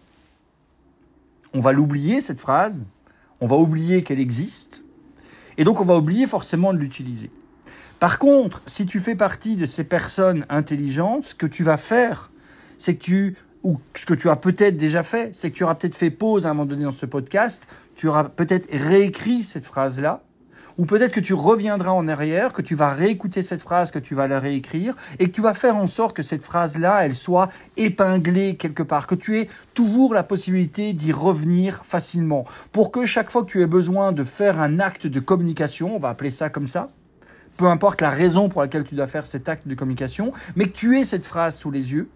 on 1.53 1.61
va 1.61 1.71
l'oublier, 1.71 2.19
cette 2.19 2.41
phrase, 2.41 2.83
on 3.39 3.47
va 3.47 3.55
oublier 3.55 4.03
qu'elle 4.03 4.19
existe, 4.19 4.83
et 5.57 5.63
donc 5.63 5.79
on 5.79 5.85
va 5.85 5.95
oublier 5.95 6.27
forcément 6.27 6.73
de 6.73 6.79
l'utiliser. 6.79 7.31
Par 7.99 8.19
contre, 8.19 8.61
si 8.65 8.85
tu 8.85 8.99
fais 8.99 9.15
partie 9.15 9.55
de 9.55 9.65
ces 9.65 9.83
personnes 9.83 10.45
intelligentes, 10.49 11.27
ce 11.27 11.35
que 11.35 11.45
tu 11.45 11.63
vas 11.63 11.77
faire, 11.77 12.31
c'est 12.77 12.95
que 12.95 13.03
tu, 13.03 13.37
ou 13.63 13.79
ce 13.95 14.05
que 14.05 14.13
tu 14.13 14.29
as 14.29 14.35
peut-être 14.35 14.77
déjà 14.77 15.03
fait, 15.03 15.35
c'est 15.35 15.51
que 15.51 15.55
tu 15.55 15.63
auras 15.63 15.75
peut-être 15.75 15.95
fait 15.95 16.11
pause 16.11 16.45
à 16.45 16.49
un 16.49 16.53
moment 16.53 16.65
donné 16.65 16.83
dans 16.83 16.91
ce 16.91 17.05
podcast, 17.05 17.67
tu 17.95 18.07
auras 18.07 18.25
peut-être 18.25 18.67
réécrit 18.71 19.43
cette 19.43 19.65
phrase-là, 19.65 20.23
ou 20.77 20.85
peut-être 20.85 21.13
que 21.13 21.19
tu 21.19 21.33
reviendras 21.33 21.91
en 21.91 22.07
arrière, 22.07 22.53
que 22.53 22.61
tu 22.61 22.75
vas 22.75 22.91
réécouter 22.91 23.41
cette 23.41 23.61
phrase, 23.61 23.91
que 23.91 23.99
tu 23.99 24.15
vas 24.15 24.27
la 24.27 24.39
réécrire, 24.39 24.95
et 25.19 25.27
que 25.27 25.33
tu 25.33 25.41
vas 25.41 25.53
faire 25.53 25.75
en 25.75 25.87
sorte 25.87 26.15
que 26.15 26.23
cette 26.23 26.43
phrase-là, 26.43 27.05
elle 27.05 27.15
soit 27.15 27.49
épinglée 27.77 28.55
quelque 28.55 28.83
part, 28.83 29.07
que 29.07 29.15
tu 29.15 29.39
aies 29.39 29.49
toujours 29.73 30.13
la 30.13 30.23
possibilité 30.23 30.93
d'y 30.93 31.11
revenir 31.11 31.81
facilement, 31.83 32.45
pour 32.71 32.91
que 32.91 33.05
chaque 33.05 33.31
fois 33.31 33.43
que 33.43 33.49
tu 33.49 33.61
aies 33.61 33.67
besoin 33.67 34.11
de 34.11 34.23
faire 34.23 34.59
un 34.59 34.79
acte 34.79 35.07
de 35.07 35.19
communication, 35.19 35.95
on 35.95 35.99
va 35.99 36.09
appeler 36.09 36.31
ça 36.31 36.49
comme 36.49 36.67
ça, 36.67 36.89
peu 37.57 37.65
importe 37.65 38.01
la 38.01 38.11
raison 38.11 38.49
pour 38.49 38.61
laquelle 38.61 38.83
tu 38.83 38.93
dois 38.93 39.07
faire 39.07 39.25
cet 39.25 39.49
acte 39.49 39.67
de 39.67 39.73
communication, 39.73 40.31
mais 40.55 40.65
que 40.65 40.77
tu 40.77 40.99
aies 40.99 41.05
cette 41.05 41.25
phrase 41.25 41.55
sous 41.55 41.71
les 41.71 41.93
yeux, 41.93 42.09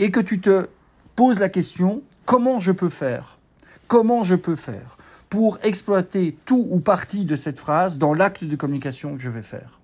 et 0.00 0.10
que 0.10 0.20
tu 0.20 0.40
te 0.40 0.68
poses 1.14 1.38
la 1.38 1.48
question, 1.48 2.02
comment 2.24 2.58
je 2.58 2.72
peux 2.72 2.88
faire? 2.88 3.38
Comment 3.86 4.24
je 4.24 4.34
peux 4.34 4.56
faire? 4.56 4.96
Pour 5.32 5.58
exploiter 5.62 6.36
tout 6.44 6.66
ou 6.68 6.78
partie 6.80 7.24
de 7.24 7.36
cette 7.36 7.58
phrase 7.58 7.96
dans 7.96 8.12
l'acte 8.12 8.44
de 8.44 8.54
communication 8.54 9.16
que 9.16 9.22
je 9.22 9.30
vais 9.30 9.40
faire. 9.40 9.80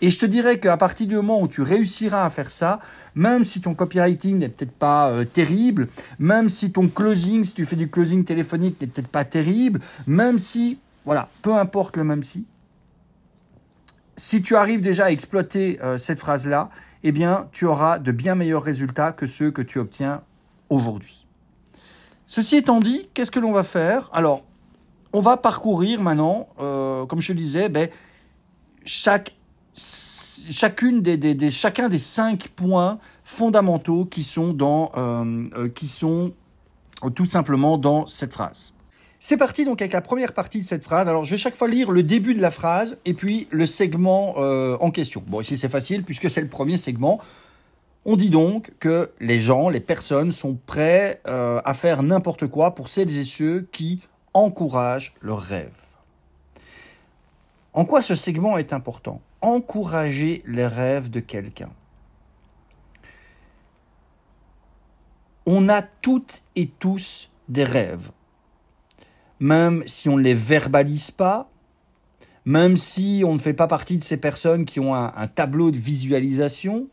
Et 0.00 0.10
je 0.10 0.18
te 0.20 0.26
dirais 0.26 0.60
qu'à 0.60 0.76
partir 0.76 1.08
du 1.08 1.16
moment 1.16 1.42
où 1.42 1.48
tu 1.48 1.62
réussiras 1.62 2.24
à 2.24 2.30
faire 2.30 2.52
ça, 2.52 2.78
même 3.16 3.42
si 3.42 3.60
ton 3.60 3.74
copywriting 3.74 4.38
n'est 4.38 4.48
peut-être 4.48 4.70
pas 4.70 5.10
euh, 5.10 5.24
terrible, 5.24 5.88
même 6.20 6.48
si 6.48 6.70
ton 6.70 6.86
closing, 6.86 7.42
si 7.42 7.54
tu 7.54 7.66
fais 7.66 7.74
du 7.74 7.90
closing 7.90 8.24
téléphonique 8.24 8.80
n'est 8.80 8.86
peut-être 8.86 9.08
pas 9.08 9.24
terrible, 9.24 9.80
même 10.06 10.38
si, 10.38 10.78
voilà, 11.04 11.28
peu 11.42 11.56
importe 11.56 11.96
le 11.96 12.04
même 12.04 12.22
si, 12.22 12.46
si 14.16 14.40
tu 14.40 14.54
arrives 14.54 14.82
déjà 14.82 15.06
à 15.06 15.10
exploiter 15.10 15.80
euh, 15.82 15.98
cette 15.98 16.20
phrase-là, 16.20 16.70
eh 17.02 17.10
bien, 17.10 17.48
tu 17.50 17.64
auras 17.64 17.98
de 17.98 18.12
bien 18.12 18.36
meilleurs 18.36 18.62
résultats 18.62 19.10
que 19.10 19.26
ceux 19.26 19.50
que 19.50 19.62
tu 19.62 19.80
obtiens 19.80 20.22
aujourd'hui. 20.68 21.26
Ceci 22.28 22.54
étant 22.54 22.78
dit, 22.78 23.08
qu'est-ce 23.14 23.32
que 23.32 23.40
l'on 23.40 23.50
va 23.50 23.64
faire? 23.64 24.08
Alors, 24.12 24.44
on 25.12 25.20
va 25.20 25.36
parcourir 25.36 26.00
maintenant, 26.00 26.48
euh, 26.60 27.06
comme 27.06 27.20
je 27.20 27.32
le 27.32 27.38
disais, 27.38 27.68
ben, 27.68 27.88
chaque, 28.84 29.34
chacune 29.74 31.02
des, 31.02 31.50
chacun 31.50 31.88
des 31.88 31.98
cinq 31.98 32.48
points 32.48 32.98
fondamentaux 33.24 34.04
qui 34.04 34.22
sont, 34.22 34.52
dans, 34.52 34.92
euh, 34.96 35.44
euh, 35.56 35.68
qui 35.68 35.88
sont 35.88 36.32
tout 37.14 37.24
simplement 37.24 37.78
dans 37.78 38.06
cette 38.06 38.32
phrase. 38.32 38.72
C'est 39.22 39.36
parti 39.36 39.66
donc 39.66 39.82
avec 39.82 39.92
la 39.92 40.00
première 40.00 40.32
partie 40.32 40.60
de 40.60 40.64
cette 40.64 40.82
phrase. 40.82 41.06
Alors 41.06 41.24
je 41.24 41.32
vais 41.32 41.36
chaque 41.36 41.54
fois 41.54 41.68
lire 41.68 41.90
le 41.90 42.02
début 42.02 42.34
de 42.34 42.40
la 42.40 42.50
phrase 42.50 42.98
et 43.04 43.12
puis 43.12 43.48
le 43.50 43.66
segment 43.66 44.36
en 44.38 44.90
question. 44.90 45.22
Bon 45.26 45.42
ici 45.42 45.58
c'est 45.58 45.68
facile 45.68 46.04
puisque 46.04 46.30
c'est 46.30 46.40
le 46.40 46.48
premier 46.48 46.78
segment. 46.78 47.20
On 48.06 48.16
dit 48.16 48.30
donc 48.30 48.70
que 48.80 49.10
les 49.20 49.38
gens, 49.40 49.68
les 49.68 49.80
personnes 49.80 50.32
sont 50.32 50.58
prêts 50.64 51.20
à 51.26 51.74
faire 51.74 52.02
n'importe 52.02 52.46
quoi 52.46 52.74
pour 52.74 52.88
celles 52.88 53.14
et 53.18 53.24
ceux 53.24 53.68
qui 53.72 54.00
encourage 54.34 55.14
leurs 55.20 55.40
rêves. 55.40 55.70
En 57.72 57.84
quoi 57.84 58.02
ce 58.02 58.14
segment 58.14 58.58
est 58.58 58.72
important? 58.72 59.20
Encourager 59.40 60.42
les 60.46 60.66
rêves 60.66 61.10
de 61.10 61.20
quelqu'un. 61.20 61.70
On 65.46 65.68
a 65.68 65.82
toutes 65.82 66.42
et 66.56 66.68
tous 66.68 67.30
des 67.48 67.64
rêves. 67.64 68.10
Même 69.38 69.82
si 69.86 70.08
on 70.08 70.16
ne 70.16 70.22
les 70.22 70.34
verbalise 70.34 71.10
pas, 71.10 71.48
même 72.44 72.76
si 72.76 73.22
on 73.24 73.34
ne 73.34 73.38
fait 73.38 73.54
pas 73.54 73.66
partie 73.66 73.98
de 73.98 74.04
ces 74.04 74.16
personnes 74.16 74.64
qui 74.64 74.80
ont 74.80 74.94
un, 74.94 75.26
tableau 75.28 75.70
de 75.70 75.76
visualisation, 75.76 76.88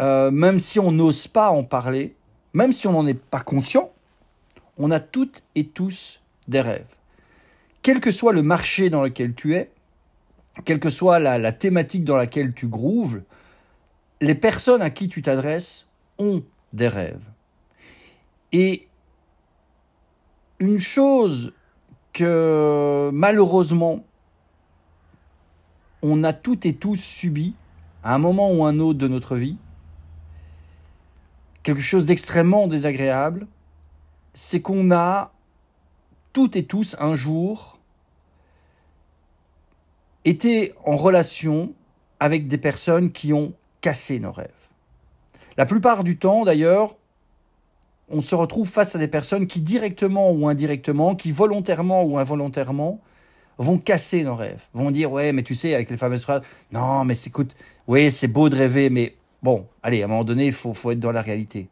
euh, 0.00 0.30
même 0.30 0.58
si 0.58 0.78
on 0.78 0.92
n'ose 0.92 1.28
pas 1.28 1.50
en 1.50 1.64
parler, 1.64 2.14
même 2.52 2.72
si 2.72 2.86
on 2.86 2.92
n'en 2.92 3.06
est 3.06 3.14
pas 3.14 3.40
conscient, 3.40 3.92
on 4.78 4.90
a 4.90 5.00
toutes 5.00 5.42
et 5.54 5.66
tous 5.66 6.20
des 6.48 6.60
rêves. 6.60 6.96
Quel 7.82 8.00
que 8.00 8.10
soit 8.10 8.32
le 8.32 8.42
marché 8.42 8.90
dans 8.90 9.02
lequel 9.02 9.34
tu 9.34 9.54
es, 9.54 9.70
quelle 10.64 10.80
que 10.80 10.90
soit 10.90 11.18
la, 11.18 11.52
thématique 11.52 12.04
dans 12.04 12.16
laquelle 12.16 12.52
tu 12.54 12.66
grooves, 12.66 13.22
les 14.20 14.34
personnes 14.34 14.82
à 14.82 14.90
qui 14.90 15.08
tu 15.08 15.22
t'adresses 15.22 15.86
ont 16.18 16.42
des 16.72 16.88
rêves. 16.88 17.24
Et 18.52 18.88
une 20.58 20.78
chose 20.78 21.52
que 22.12 23.10
malheureusement 23.12 24.04
on 26.00 26.24
a 26.24 26.32
toutes 26.32 26.64
et 26.64 26.74
tous 26.74 26.96
subi 26.96 27.54
à 28.02 28.14
un 28.14 28.18
moment 28.18 28.52
ou 28.52 28.64
un 28.64 28.78
autre 28.78 28.98
de 28.98 29.08
notre 29.08 29.36
vie, 29.36 29.58
quelque 31.62 31.82
chose 31.82 32.06
d'extrêmement 32.06 32.68
désagréable, 32.68 33.46
c'est 34.32 34.60
qu'on 34.60 34.92
a 34.92 35.32
toutes 36.36 36.54
et 36.54 36.66
tous 36.66 36.96
un 36.98 37.14
jour 37.14 37.78
été 40.26 40.74
en 40.84 40.94
relation 40.94 41.72
avec 42.20 42.46
des 42.46 42.58
personnes 42.58 43.10
qui 43.10 43.32
ont 43.32 43.54
cassé 43.80 44.20
nos 44.20 44.32
rêves. 44.32 44.68
La 45.56 45.64
plupart 45.64 46.04
du 46.04 46.18
temps, 46.18 46.44
d'ailleurs, 46.44 46.98
on 48.10 48.20
se 48.20 48.34
retrouve 48.34 48.68
face 48.68 48.94
à 48.94 48.98
des 48.98 49.08
personnes 49.08 49.46
qui 49.46 49.62
directement 49.62 50.30
ou 50.30 50.46
indirectement, 50.46 51.14
qui 51.14 51.32
volontairement 51.32 52.04
ou 52.04 52.18
involontairement, 52.18 53.00
vont 53.56 53.78
casser 53.78 54.22
nos 54.22 54.36
rêves, 54.36 54.66
vont 54.74 54.90
dire 54.90 55.10
ouais 55.10 55.32
mais 55.32 55.42
tu 55.42 55.54
sais 55.54 55.72
avec 55.72 55.88
les 55.88 55.96
fameuses 55.96 56.24
phrases 56.24 56.42
non 56.70 57.06
mais 57.06 57.14
écoute 57.24 57.56
ouais 57.88 58.10
c'est 58.10 58.28
beau 58.28 58.50
de 58.50 58.56
rêver 58.56 58.90
mais 58.90 59.16
bon 59.42 59.66
allez 59.82 60.02
à 60.02 60.04
un 60.04 60.08
moment 60.08 60.24
donné 60.24 60.48
il 60.48 60.52
faut, 60.52 60.74
faut 60.74 60.90
être 60.90 61.00
dans 61.00 61.12
la 61.12 61.22
réalité. 61.22 61.70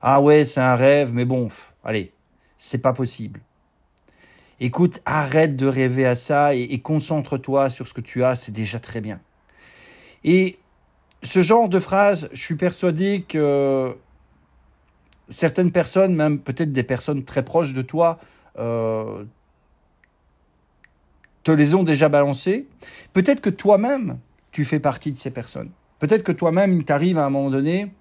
Ah 0.00 0.20
ouais 0.20 0.44
c'est 0.44 0.60
un 0.60 0.76
rêve 0.76 1.12
mais 1.12 1.24
bon 1.24 1.48
allez 1.82 2.12
c'est 2.58 2.78
pas 2.78 2.92
possible 2.92 3.40
Écoute, 4.64 5.00
arrête 5.06 5.56
de 5.56 5.66
rêver 5.66 6.06
à 6.06 6.14
ça 6.14 6.54
et, 6.54 6.78
concentre-toi 6.78 7.68
sur 7.68 7.88
ce 7.88 7.92
que 7.92 8.00
tu 8.00 8.22
as, 8.22 8.36
c'est 8.36 8.52
déjà 8.52 8.78
très 8.78 9.00
bien. 9.00 9.20
Et 10.22 10.56
ce 11.24 11.42
genre 11.42 11.68
de 11.68 11.80
phrase, 11.80 12.28
je 12.32 12.40
suis 12.40 12.54
persuadé 12.54 13.24
que 13.28 13.96
certaines 15.28 15.72
personnes, 15.72 16.14
même 16.14 16.38
peut-être 16.38 16.70
des 16.70 16.84
personnes 16.84 17.24
très 17.24 17.44
proches 17.44 17.74
de 17.74 17.82
toi, 17.82 18.20
euh, 18.56 19.24
te 21.42 21.50
les 21.50 21.74
ont 21.74 21.82
déjà 21.82 22.08
balancés. 22.08 22.68
Peut-être 23.14 23.40
que 23.40 23.50
toi-même, 23.50 24.20
tu 24.52 24.64
fais 24.64 24.78
partie 24.78 25.10
de 25.10 25.18
ces 25.18 25.32
personnes. 25.32 25.70
Peut-être 25.98 26.22
que 26.22 26.30
toi-même, 26.30 26.72
il 26.74 26.84
t'arrive 26.84 27.18
à 27.18 27.26
un 27.26 27.30
moment 27.30 27.50
donné 27.50 27.92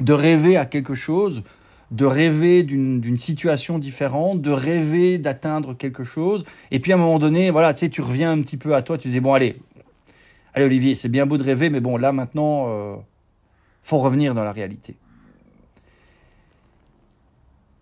de 0.00 0.14
rêver 0.14 0.56
à 0.56 0.64
quelque 0.64 0.94
chose, 0.94 1.42
de 1.90 2.04
rêver 2.04 2.62
d'une 2.62 3.18
situation 3.18 3.78
différente, 3.78 4.40
de 4.40 4.50
rêver 4.50 5.18
d'atteindre 5.18 5.74
quelque 5.74 6.04
chose. 6.04 6.44
Et 6.70 6.78
puis 6.78 6.92
à 6.92 6.94
un 6.94 6.98
moment 6.98 7.18
donné, 7.18 7.50
voilà, 7.50 7.74
tu 7.74 7.80
sais, 7.80 7.88
tu 7.88 8.00
reviens 8.00 8.30
un 8.30 8.42
petit 8.42 8.56
peu 8.56 8.74
à 8.74 8.82
toi, 8.82 8.96
tu 8.96 9.08
dis, 9.08 9.20
bon, 9.20 9.34
allez, 9.34 9.56
allez 10.54 10.64
Olivier, 10.64 10.94
c'est 10.94 11.08
bien 11.08 11.26
beau 11.26 11.36
de 11.36 11.42
rêver, 11.42 11.68
mais 11.68 11.80
bon, 11.80 11.96
là 11.96 12.12
maintenant, 12.12 12.66
euh, 12.68 12.96
faut 13.82 13.98
revenir 13.98 14.34
dans 14.34 14.44
la 14.44 14.52
réalité. 14.52 14.96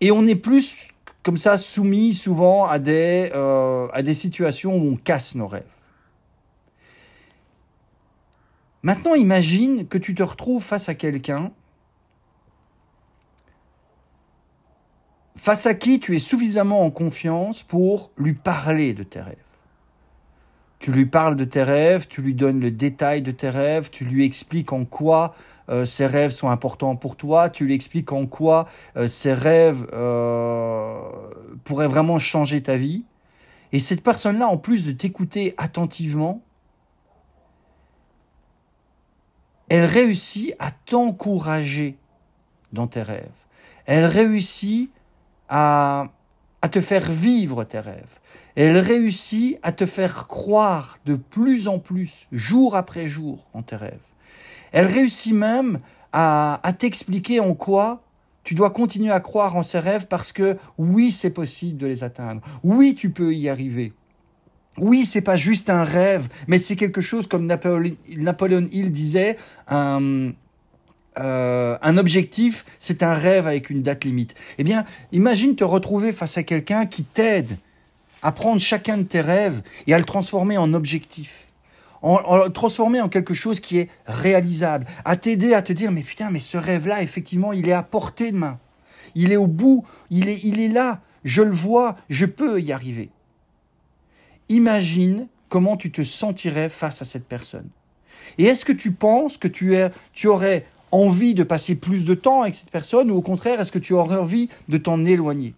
Et 0.01 0.11
on 0.11 0.25
est 0.25 0.35
plus 0.35 0.87
comme 1.21 1.37
ça 1.37 1.57
soumis 1.57 2.13
souvent 2.13 2.65
à 2.65 2.79
des, 2.79 3.29
euh, 3.35 3.87
à 3.93 4.01
des 4.01 4.13
situations 4.13 4.75
où 4.75 4.93
on 4.93 4.95
casse 4.95 5.35
nos 5.35 5.47
rêves. 5.47 5.63
Maintenant, 8.81 9.13
imagine 9.13 9.87
que 9.87 9.97
tu 9.97 10.15
te 10.15 10.23
retrouves 10.23 10.63
face 10.63 10.87
à 10.87 10.95
quelqu'un 10.95 11.51
face 15.39 15.65
à 15.65 15.73
qui 15.73 15.99
tu 15.99 16.15
es 16.15 16.19
suffisamment 16.19 16.83
en 16.83 16.91
confiance 16.91 17.63
pour 17.63 18.11
lui 18.17 18.33
parler 18.33 18.93
de 18.93 19.03
tes 19.03 19.21
rêves? 19.21 19.35
Tu 20.79 20.91
lui 20.91 21.05
parles 21.05 21.35
de 21.35 21.43
tes 21.43 21.63
rêves, 21.63 22.07
tu 22.07 22.21
lui 22.21 22.33
donnes 22.33 22.61
le 22.61 22.71
détail 22.71 23.21
de 23.21 23.31
tes 23.31 23.49
rêves, 23.49 23.89
tu 23.89 24.05
lui 24.05 24.23
expliques 24.23 24.71
en 24.71 24.85
quoi 24.85 25.35
euh, 25.69 25.85
ces 25.85 26.07
rêves 26.07 26.31
sont 26.31 26.49
importants 26.49 26.95
pour 26.95 27.15
toi, 27.15 27.49
tu 27.49 27.65
lui 27.65 27.73
expliques 27.73 28.11
en 28.11 28.25
quoi 28.25 28.67
euh, 28.97 29.07
ces 29.07 29.33
rêves 29.33 29.87
euh, 29.93 30.99
pourraient 31.63 31.87
vraiment 31.87 32.17
changer 32.17 32.63
ta 32.63 32.77
vie. 32.77 33.03
Et 33.71 33.79
cette 33.79 34.01
personne-là, 34.01 34.47
en 34.47 34.57
plus 34.57 34.85
de 34.85 34.91
t'écouter 34.91 35.53
attentivement, 35.57 36.41
elle 39.67 39.85
réussit 39.85 40.55
à 40.57 40.71
t'encourager 40.71 41.97
dans 42.73 42.87
tes 42.87 43.03
rêves. 43.03 43.29
Elle 43.85 44.05
réussit 44.05 44.89
à, 45.49 46.09
te 46.71 46.81
faire 46.81 47.11
vivre 47.11 47.63
tes 47.63 47.79
rêves. 47.79 48.19
Elle 48.55 48.77
réussit 48.77 49.57
à 49.63 49.71
te 49.71 49.85
faire 49.85 50.27
croire 50.27 50.97
de 51.05 51.15
plus 51.15 51.67
en 51.67 51.79
plus, 51.79 52.27
jour 52.31 52.75
après 52.75 53.07
jour, 53.07 53.49
en 53.53 53.61
tes 53.61 53.75
rêves. 53.75 53.99
Elle 54.71 54.85
réussit 54.85 55.33
même 55.33 55.79
à, 56.13 56.59
à 56.63 56.73
t'expliquer 56.73 57.39
en 57.39 57.53
quoi 57.55 58.03
tu 58.43 58.55
dois 58.55 58.71
continuer 58.71 59.11
à 59.11 59.19
croire 59.19 59.55
en 59.55 59.63
ces 59.63 59.79
rêves 59.79 60.07
parce 60.07 60.31
que 60.31 60.57
oui, 60.77 61.11
c'est 61.11 61.29
possible 61.29 61.77
de 61.77 61.85
les 61.85 62.03
atteindre. 62.03 62.41
Oui, 62.63 62.95
tu 62.95 63.11
peux 63.11 63.33
y 63.33 63.49
arriver. 63.49 63.93
Oui, 64.79 65.05
c'est 65.05 65.21
pas 65.21 65.35
juste 65.35 65.69
un 65.69 65.83
rêve, 65.83 66.29
mais 66.47 66.57
c'est 66.57 66.75
quelque 66.75 67.01
chose 67.01 67.27
comme 67.27 67.45
Napoléon, 67.45 67.95
Napoléon 68.17 68.67
Hill 68.71 68.91
disait, 68.91 69.37
un, 69.67 70.31
euh, 71.19 71.77
un 71.81 71.97
objectif, 71.97 72.65
c'est 72.79 73.03
un 73.03 73.13
rêve 73.13 73.47
avec 73.47 73.69
une 73.69 73.81
date 73.81 74.03
limite. 74.03 74.35
Eh 74.57 74.63
bien, 74.63 74.85
imagine 75.11 75.55
te 75.55 75.63
retrouver 75.63 76.13
face 76.13 76.37
à 76.37 76.43
quelqu'un 76.43 76.85
qui 76.85 77.03
t'aide 77.03 77.57
à 78.21 78.31
prendre 78.31 78.59
chacun 78.59 78.97
de 78.97 79.03
tes 79.03 79.21
rêves 79.21 79.61
et 79.87 79.93
à 79.93 79.97
le 79.97 80.05
transformer 80.05 80.57
en 80.57 80.73
objectif. 80.73 81.47
En, 82.01 82.45
le 82.45 82.49
transformer 82.49 83.01
en 83.01 83.09
quelque 83.09 83.33
chose 83.33 83.59
qui 83.59 83.77
est 83.77 83.89
réalisable, 84.05 84.85
à 85.03 85.17
t'aider 85.17 85.53
à 85.53 85.61
te 85.61 85.73
dire 85.73 85.91
mais 85.91 86.01
putain 86.01 86.31
mais 86.31 86.39
ce 86.39 86.57
rêve-là 86.57 87.01
effectivement 87.01 87.51
il 87.51 87.67
est 87.67 87.73
à 87.73 87.83
portée 87.83 88.31
de 88.31 88.37
main, 88.37 88.57
il 89.15 89.33
est 89.33 89.37
au 89.37 89.47
bout, 89.47 89.83
il 90.09 90.29
est, 90.29 90.39
il 90.45 90.61
est 90.61 90.69
là, 90.69 91.01
je 91.25 91.41
le 91.41 91.51
vois, 91.51 91.97
je 92.09 92.25
peux 92.25 92.61
y 92.61 92.71
arriver. 92.71 93.09
Imagine 94.47 95.27
comment 95.49 95.75
tu 95.75 95.91
te 95.91 96.03
sentirais 96.03 96.69
face 96.69 97.01
à 97.01 97.05
cette 97.05 97.27
personne. 97.27 97.67
Et 98.37 98.45
est-ce 98.45 98.63
que 98.63 98.71
tu 98.71 98.91
penses 98.91 99.37
que 99.37 99.47
tu, 99.47 99.75
es, 99.75 99.91
tu 100.13 100.27
aurais 100.27 100.65
envie 100.91 101.33
de 101.33 101.43
passer 101.43 101.75
plus 101.75 102.05
de 102.05 102.13
temps 102.13 102.41
avec 102.41 102.55
cette 102.55 102.71
personne 102.71 103.11
ou 103.11 103.15
au 103.17 103.21
contraire, 103.21 103.59
est-ce 103.59 103.71
que 103.71 103.79
tu 103.79 103.93
aurais 103.93 104.17
envie 104.17 104.49
de 104.67 104.77
t'en 104.77 105.05
éloigner? 105.05 105.53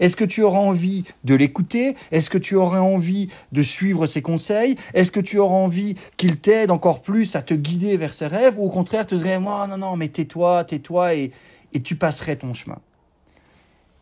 Est-ce 0.00 0.16
que 0.16 0.24
tu 0.24 0.42
auras 0.42 0.58
envie 0.58 1.04
de 1.24 1.34
l'écouter? 1.34 1.96
Est-ce 2.10 2.30
que 2.30 2.38
tu 2.38 2.54
aurais 2.56 2.78
envie 2.78 3.28
de 3.52 3.62
suivre 3.62 4.06
ses 4.06 4.22
conseils? 4.22 4.76
Est-ce 4.94 5.12
que 5.12 5.20
tu 5.20 5.38
auras 5.38 5.56
envie 5.56 5.94
qu'il 6.16 6.38
t'aide 6.38 6.70
encore 6.70 7.02
plus 7.02 7.36
à 7.36 7.42
te 7.42 7.54
guider 7.54 7.96
vers 7.96 8.12
ses 8.12 8.26
rêves? 8.26 8.58
Ou 8.58 8.64
au 8.64 8.70
contraire 8.70 9.06
te 9.06 9.14
dirais 9.14 9.38
non 9.40 9.76
non 9.78 9.96
mais 9.96 10.08
tais-toi, 10.08 10.64
tais-toi 10.64 11.14
et, 11.14 11.32
et 11.72 11.82
tu 11.82 11.96
passerais 11.96 12.36
ton 12.36 12.52
chemin? 12.52 12.78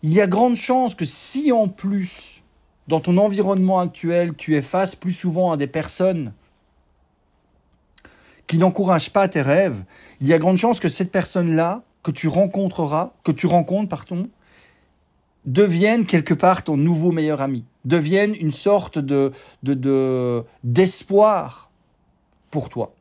Il 0.03 0.13
y 0.13 0.21
a 0.21 0.27
grande 0.27 0.57
chance 0.57 0.95
que 0.95 1.05
si 1.05 1.53
en 1.53 1.69
plus 1.69 2.43
dans 2.89 3.01
ton 3.01 3.17
environnement 3.17 3.81
actuel 3.81 4.35
tu 4.35 4.57
es 4.57 4.63
face 4.63 4.97
plus 4.97 5.13
souvent 5.13 5.53
à 5.53 5.57
des 5.57 5.67
personnes 5.67 6.33
qui 8.47 8.59
n'encouragent 8.59 9.11
pas 9.11 9.27
tes 9.29 9.41
rêves, 9.41 9.85
il 10.25 10.29
y 10.29 10.33
a 10.33 10.39
grande 10.39 10.57
chance 10.57 10.81
que 10.81 10.89
cette 10.89 11.13
personne-là, 11.13 11.83
que 12.03 12.11
tu 12.11 12.29
rencontreras, 12.29 13.13
que 13.25 13.31
tu 13.31 13.47
rencontres, 13.47 14.07
devienne 15.45 16.07
quelque 16.07 16.33
part 16.33 16.65
ton 16.65 16.79
nouveau 16.79 17.13
meilleur 17.13 17.43
ami, 17.43 17.67
devienne 17.85 18.35
une 18.35 18.51
sorte 18.51 18.99
de, 18.99 19.33
d'espoir 20.65 21.71
pour 22.51 22.71
toi. 22.71 22.95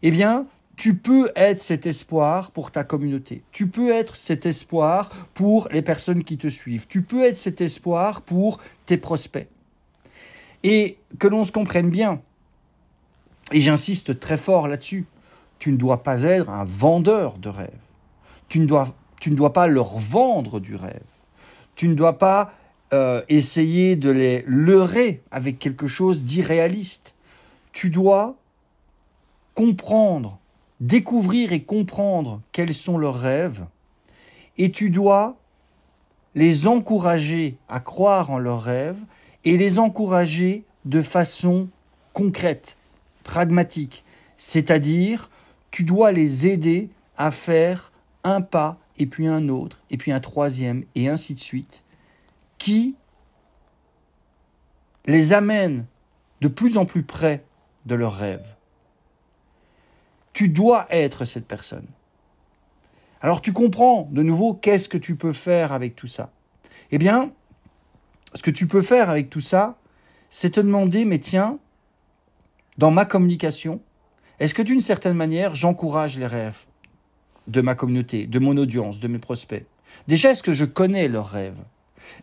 Eh 0.00 0.10
bien, 0.10 0.46
tu 0.76 0.96
peux 0.96 1.30
être 1.36 1.60
cet 1.60 1.84
espoir 1.84 2.50
pour 2.52 2.70
ta 2.70 2.82
communauté. 2.82 3.42
Tu 3.52 3.66
peux 3.66 3.90
être 3.90 4.16
cet 4.16 4.46
espoir 4.46 5.10
pour 5.34 5.68
les 5.70 5.82
personnes 5.82 6.24
qui 6.24 6.38
te 6.38 6.48
suivent. 6.48 6.86
Tu 6.88 7.02
peux 7.02 7.22
être 7.24 7.36
cet 7.36 7.60
espoir 7.60 8.22
pour 8.22 8.58
tes 8.86 8.96
prospects. 8.96 9.48
Et 10.62 10.96
que 11.18 11.28
l'on 11.28 11.44
se 11.44 11.52
comprenne 11.52 11.90
bien, 11.90 12.22
et 13.52 13.60
j'insiste 13.60 14.18
très 14.18 14.38
fort 14.38 14.66
là-dessus, 14.66 15.04
tu 15.62 15.70
ne 15.70 15.76
dois 15.76 16.02
pas 16.02 16.24
être 16.24 16.50
un 16.50 16.64
vendeur 16.64 17.38
de 17.38 17.48
rêves. 17.48 17.70
Tu 18.48 18.58
ne 18.58 18.66
dois, 18.66 19.52
pas 19.52 19.68
leur 19.68 19.96
vendre 19.96 20.58
du 20.58 20.74
rêve. 20.74 21.06
Tu 21.76 21.86
ne 21.86 21.94
dois 21.94 22.18
pas 22.18 22.52
euh, 22.92 23.22
essayer 23.28 23.94
de 23.94 24.10
les 24.10 24.42
leurrer 24.48 25.22
avec 25.30 25.60
quelque 25.60 25.86
chose 25.86 26.24
d'irréaliste. 26.24 27.14
Tu 27.70 27.90
dois 27.90 28.34
comprendre, 29.54 30.40
découvrir 30.80 31.52
et 31.52 31.62
comprendre 31.62 32.40
quels 32.50 32.74
sont 32.74 32.98
leurs 32.98 33.20
rêves. 33.20 33.64
Et 34.58 34.72
tu 34.72 34.90
dois 34.90 35.36
les 36.34 36.66
encourager 36.66 37.56
à 37.68 37.78
croire 37.78 38.32
en 38.32 38.38
leurs 38.38 38.62
rêves 38.62 39.04
et 39.44 39.56
les 39.56 39.78
encourager 39.78 40.64
de 40.86 41.02
façon 41.02 41.68
concrète 42.14 42.78
pragmatique, 43.22 44.04
c'est-à-dire 44.36 45.28
tu 45.72 45.82
dois 45.82 46.12
les 46.12 46.46
aider 46.46 46.90
à 47.16 47.32
faire 47.32 47.90
un 48.22 48.40
pas 48.40 48.78
et 48.98 49.06
puis 49.06 49.26
un 49.26 49.48
autre 49.48 49.82
et 49.90 49.96
puis 49.96 50.12
un 50.12 50.20
troisième 50.20 50.84
et 50.94 51.08
ainsi 51.08 51.34
de 51.34 51.40
suite, 51.40 51.82
qui 52.58 52.94
les 55.06 55.32
amène 55.32 55.86
de 56.40 56.46
plus 56.46 56.76
en 56.76 56.84
plus 56.84 57.02
près 57.02 57.44
de 57.86 57.96
leurs 57.96 58.16
rêves. 58.16 58.54
Tu 60.32 60.48
dois 60.48 60.86
être 60.90 61.24
cette 61.24 61.48
personne. 61.48 61.86
Alors 63.20 63.40
tu 63.40 63.52
comprends 63.52 64.08
de 64.12 64.22
nouveau 64.22 64.54
qu'est-ce 64.54 64.88
que 64.88 64.98
tu 64.98 65.16
peux 65.16 65.32
faire 65.32 65.72
avec 65.72 65.96
tout 65.96 66.06
ça. 66.06 66.30
Eh 66.90 66.98
bien, 66.98 67.32
ce 68.34 68.42
que 68.42 68.50
tu 68.50 68.66
peux 68.66 68.82
faire 68.82 69.10
avec 69.10 69.30
tout 69.30 69.40
ça, 69.40 69.78
c'est 70.30 70.50
te 70.50 70.60
demander, 70.60 71.04
mais 71.04 71.18
tiens, 71.18 71.58
dans 72.78 72.90
ma 72.90 73.04
communication, 73.04 73.80
est-ce 74.42 74.54
que 74.54 74.62
d'une 74.62 74.80
certaine 74.80 75.14
manière, 75.14 75.54
j'encourage 75.54 76.18
les 76.18 76.26
rêves 76.26 76.66
de 77.46 77.60
ma 77.60 77.76
communauté, 77.76 78.26
de 78.26 78.40
mon 78.40 78.56
audience, 78.56 78.98
de 78.98 79.06
mes 79.06 79.20
prospects? 79.20 79.64
Déjà, 80.08 80.32
est-ce 80.32 80.42
que 80.42 80.52
je 80.52 80.64
connais 80.64 81.06
leurs 81.06 81.28
rêves? 81.28 81.62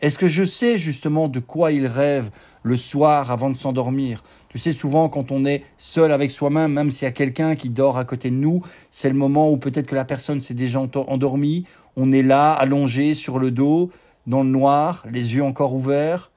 Est-ce 0.01 0.19
que 0.19 0.27
je 0.27 0.43
sais 0.43 0.77
justement 0.77 1.29
de 1.29 1.39
quoi 1.39 1.71
ils 1.71 1.87
rêvent 1.87 2.29
le 2.61 2.75
soir 2.75 3.31
avant 3.31 3.49
de 3.49 3.55
s'endormir? 3.55 4.25
Tu 4.49 4.59
sais, 4.59 4.73
souvent 4.73 5.07
quand 5.07 5.31
on 5.31 5.45
est 5.45 5.63
seul 5.77 6.11
avec 6.11 6.29
soi-même, 6.29 6.73
même 6.73 6.91
s'il 6.91 7.05
y 7.05 7.07
a 7.07 7.13
quelqu'un 7.13 7.55
qui 7.55 7.69
dort 7.69 7.97
à 7.97 8.03
côté 8.03 8.31
de 8.31 8.35
nous, 8.35 8.63
c'est 8.91 9.07
le 9.07 9.15
moment 9.15 9.49
où 9.49 9.55
peut-être 9.55 9.87
que 9.87 9.95
la 9.95 10.03
personne 10.03 10.41
s'est 10.41 10.53
déjà 10.53 10.81
endormie, 10.81 11.63
on 11.95 12.11
est 12.11 12.21
là, 12.21 12.51
allongé 12.51 13.13
sur 13.13 13.39
le 13.39 13.49
dos, 13.49 13.91
dans 14.27 14.43
le 14.43 14.49
noir, 14.49 15.05
les 15.09 15.35
yeux 15.35 15.43
encore 15.45 15.73
ouverts, 15.73 16.31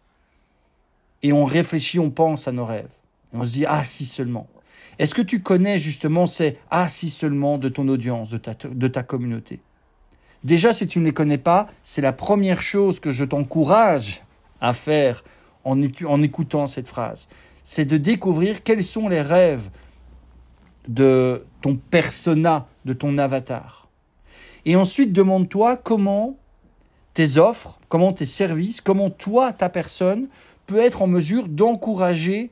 et 1.24 1.32
on 1.32 1.44
réfléchit, 1.44 1.98
on 1.98 2.12
pense 2.12 2.46
à 2.46 2.52
nos 2.52 2.66
rêves. 2.66 2.94
On 3.32 3.44
se 3.44 3.50
dit, 3.50 3.64
ah 3.66 3.82
si 3.82 4.04
seulement. 4.04 4.46
Est-ce 4.98 5.14
que 5.14 5.22
tu 5.22 5.42
connais 5.42 5.78
justement 5.78 6.26
ces 6.26 6.58
ah 6.70 6.88
si 6.88 7.10
seulement 7.10 7.58
de 7.58 7.68
ton 7.68 7.88
audience, 7.88 8.30
de 8.30 8.88
ta, 8.88 9.02
communauté? 9.02 9.60
Déjà, 10.44 10.72
si 10.72 10.86
tu 10.86 10.98
ne 10.98 11.04
les 11.04 11.12
connais 11.12 11.38
pas, 11.38 11.68
c'est 11.82 12.02
la 12.02 12.12
première 12.12 12.62
chose 12.62 13.00
que 13.00 13.10
je 13.10 13.24
t'encourage 13.24 14.22
à 14.60 14.74
faire 14.74 15.24
en, 15.64 15.80
en 16.06 16.22
écoutant 16.22 16.66
cette 16.66 16.88
phrase. 16.88 17.28
C'est 17.64 17.84
de 17.84 17.96
découvrir 17.96 18.62
quels 18.62 18.84
sont 18.84 19.08
les 19.08 19.22
rêves 19.22 19.70
de 20.88 21.44
ton 21.60 21.76
persona, 21.76 22.66
de 22.84 22.92
ton 22.92 23.18
avatar. 23.18 23.88
Et 24.64 24.76
ensuite, 24.76 25.12
demande-toi 25.12 25.76
comment 25.76 26.36
tes 27.14 27.38
offres, 27.38 27.78
comment 27.88 28.12
tes 28.12 28.26
services, 28.26 28.80
comment 28.80 29.10
toi, 29.10 29.52
ta 29.52 29.68
personne, 29.68 30.28
peut 30.66 30.78
être 30.78 31.02
en 31.02 31.06
mesure 31.06 31.48
d'encourager 31.48 32.50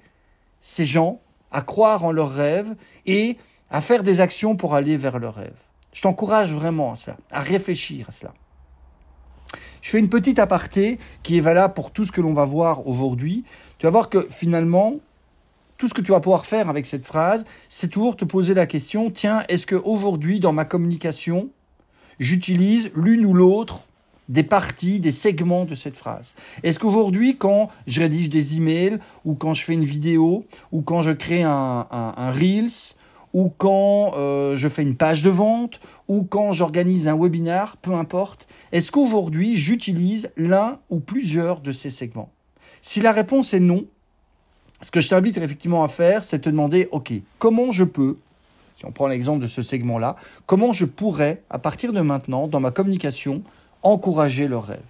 ces 0.60 0.84
gens 0.84 1.20
à 1.50 1.62
croire 1.62 2.04
en 2.04 2.12
leurs 2.12 2.32
rêves 2.32 2.74
et 3.06 3.36
à 3.70 3.80
faire 3.80 4.02
des 4.02 4.20
actions 4.20 4.56
pour 4.56 4.74
aller 4.74 4.96
vers 4.96 5.18
leurs 5.18 5.34
rêves. 5.34 5.60
Je 5.92 6.02
t'encourage 6.02 6.54
vraiment 6.54 6.92
à 6.92 6.96
cela, 6.96 7.16
à 7.30 7.40
réfléchir 7.40 8.06
à 8.08 8.12
cela. 8.12 8.34
Je 9.82 9.90
fais 9.90 9.98
une 9.98 10.08
petite 10.08 10.38
aparté 10.38 10.98
qui 11.22 11.38
est 11.38 11.40
valable 11.40 11.74
pour 11.74 11.90
tout 11.90 12.04
ce 12.04 12.12
que 12.12 12.20
l'on 12.20 12.34
va 12.34 12.44
voir 12.44 12.86
aujourd'hui. 12.86 13.44
Tu 13.78 13.86
vas 13.86 13.90
voir 13.90 14.08
que 14.08 14.26
finalement, 14.30 14.96
tout 15.78 15.88
ce 15.88 15.94
que 15.94 16.02
tu 16.02 16.12
vas 16.12 16.20
pouvoir 16.20 16.44
faire 16.44 16.68
avec 16.68 16.84
cette 16.84 17.06
phrase, 17.06 17.46
c'est 17.68 17.88
toujours 17.88 18.16
te 18.16 18.24
poser 18.24 18.54
la 18.54 18.66
question, 18.66 19.10
tiens, 19.10 19.44
est-ce 19.48 19.66
que 19.66 19.76
aujourd'hui 19.76 20.38
dans 20.38 20.52
ma 20.52 20.66
communication, 20.66 21.48
j'utilise 22.18 22.90
l'une 22.94 23.24
ou 23.24 23.32
l'autre 23.32 23.84
des 24.30 24.44
parties, 24.44 25.00
des 25.00 25.10
segments 25.10 25.64
de 25.64 25.74
cette 25.74 25.96
phrase. 25.96 26.34
Est-ce 26.62 26.78
qu'aujourd'hui, 26.78 27.36
quand 27.36 27.68
je 27.86 28.00
rédige 28.00 28.28
des 28.28 28.56
emails, 28.56 28.98
ou 29.24 29.34
quand 29.34 29.54
je 29.54 29.64
fais 29.64 29.74
une 29.74 29.84
vidéo, 29.84 30.46
ou 30.70 30.82
quand 30.82 31.02
je 31.02 31.10
crée 31.10 31.42
un, 31.42 31.86
Reels, 32.32 32.94
ou 33.34 33.52
quand 33.58 34.14
euh, 34.16 34.56
je 34.56 34.68
fais 34.68 34.82
une 34.82 34.94
page 34.94 35.22
de 35.22 35.30
vente, 35.30 35.80
ou 36.08 36.22
quand 36.22 36.52
j'organise 36.52 37.08
un 37.08 37.18
webinar, 37.18 37.76
peu 37.76 37.92
importe, 37.92 38.46
est-ce 38.72 38.92
qu'aujourd'hui 38.92 39.56
j'utilise 39.56 40.30
l'un 40.36 40.78
ou 40.90 41.00
plusieurs 41.00 41.60
de 41.60 41.72
ces 41.72 41.90
segments? 41.90 42.30
Si 42.82 43.00
la 43.00 43.12
réponse 43.12 43.52
est 43.52 43.60
non, 43.60 43.84
ce 44.80 44.92
que 44.92 45.00
je 45.00 45.08
t'invite 45.08 45.36
effectivement 45.38 45.82
à 45.82 45.88
faire, 45.88 46.22
c'est 46.22 46.38
te 46.38 46.48
demander, 46.48 46.88
OK, 46.92 47.12
comment 47.38 47.72
je 47.72 47.84
peux, 47.84 48.16
si 48.78 48.86
on 48.86 48.92
prend 48.92 49.08
l'exemple 49.08 49.42
de 49.42 49.48
ce 49.48 49.60
segment-là, 49.60 50.16
comment 50.46 50.72
je 50.72 50.84
pourrais, 50.84 51.42
à 51.50 51.58
partir 51.58 51.92
de 51.92 52.00
maintenant, 52.00 52.46
dans 52.46 52.60
ma 52.60 52.70
communication, 52.70 53.42
encourager 53.82 54.48
leurs 54.48 54.66
rêves. 54.66 54.80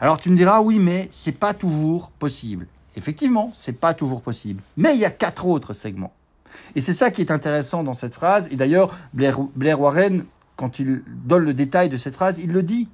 Alors 0.00 0.18
tu 0.18 0.30
me 0.30 0.36
diras, 0.36 0.60
oui, 0.60 0.78
mais 0.78 1.08
c'est 1.12 1.32
pas 1.38 1.54
toujours 1.54 2.10
possible. 2.10 2.66
Effectivement, 2.96 3.52
c'est 3.54 3.72
pas 3.72 3.94
toujours 3.94 4.20
possible. 4.20 4.62
Mais 4.76 4.94
il 4.94 5.00
y 5.00 5.04
a 5.04 5.10
quatre 5.10 5.46
autres 5.46 5.74
segments. 5.74 6.12
Et 6.74 6.80
c'est 6.80 6.92
ça 6.92 7.10
qui 7.10 7.20
est 7.20 7.30
intéressant 7.30 7.82
dans 7.82 7.94
cette 7.94 8.14
phrase. 8.14 8.48
Et 8.50 8.56
d'ailleurs, 8.56 8.94
Blair, 9.14 9.80
Warren, 9.80 10.24
quand 10.56 10.78
il 10.78 11.02
donne 11.24 11.44
le 11.44 11.54
détail 11.54 11.88
de 11.88 11.96
cette 11.96 12.14
phrase, 12.14 12.38
il 12.38 12.50
le 12.50 12.62
dit. 12.62 12.88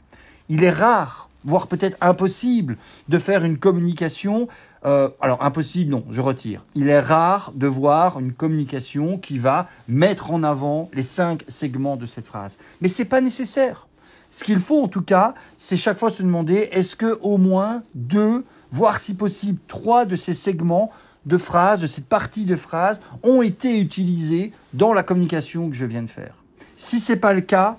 Il 0.49 0.63
est 0.63 0.71
rare, 0.71 1.29
voire 1.45 1.67
peut-être 1.67 1.97
impossible, 2.01 2.77
de 3.09 3.19
faire 3.19 3.45
une 3.45 3.59
communication. 3.59 4.49
Euh, 4.85 5.09
alors 5.21 5.43
impossible, 5.43 5.91
non, 5.91 6.05
je 6.11 6.21
retire. 6.21 6.65
Il 6.75 6.89
est 6.89 7.01
rare 7.01 7.53
de 7.55 7.67
voir 7.67 8.21
une 8.21 8.33
communication 8.33 9.19
qui 9.19 9.39
va 9.39 9.67
mettre 9.89 10.31
en 10.31 10.43
avant 10.43 10.89
les 10.93 11.03
cinq 11.03 11.45
segments 11.49 11.97
de 11.97 12.07
cette 12.07 12.27
phrase. 12.27 12.59
Mais 12.81 12.89
c'est 12.89 13.05
pas 13.05 13.21
nécessaire. 13.21 13.88
Ce 14.31 14.45
qu'il 14.45 14.59
faut 14.59 14.83
en 14.83 14.89
tout 14.89 15.03
cas, 15.03 15.35
c'est 15.57 15.77
chaque 15.77 15.99
fois 15.99 16.11
se 16.11 16.23
demander 16.23 16.69
est-ce 16.73 16.97
que 16.97 17.19
au 17.23 17.39
moins 17.39 17.83
deux, 17.95 18.45
voire 18.71 18.99
si 18.99 19.15
possible 19.15 19.59
trois 19.69 20.05
de 20.05 20.17
ces 20.17 20.35
segments 20.35 20.91
de 21.27 21.39
phrases, 21.39 21.81
de 21.81 21.87
cette 21.87 22.07
partie 22.07 22.45
de 22.45 22.57
phrases, 22.57 23.01
ont 23.23 23.43
été 23.43 23.81
utilisés 23.81 24.53
dans 24.73 24.93
la 24.93 25.03
communication 25.03 25.69
que 25.69 25.77
je 25.77 25.87
viens 25.87 26.03
de 26.03 26.09
faire. 26.09 26.35
Si 26.77 27.01
ce 27.01 27.13
n'est 27.13 27.19
pas 27.19 27.33
le 27.33 27.41
cas, 27.41 27.77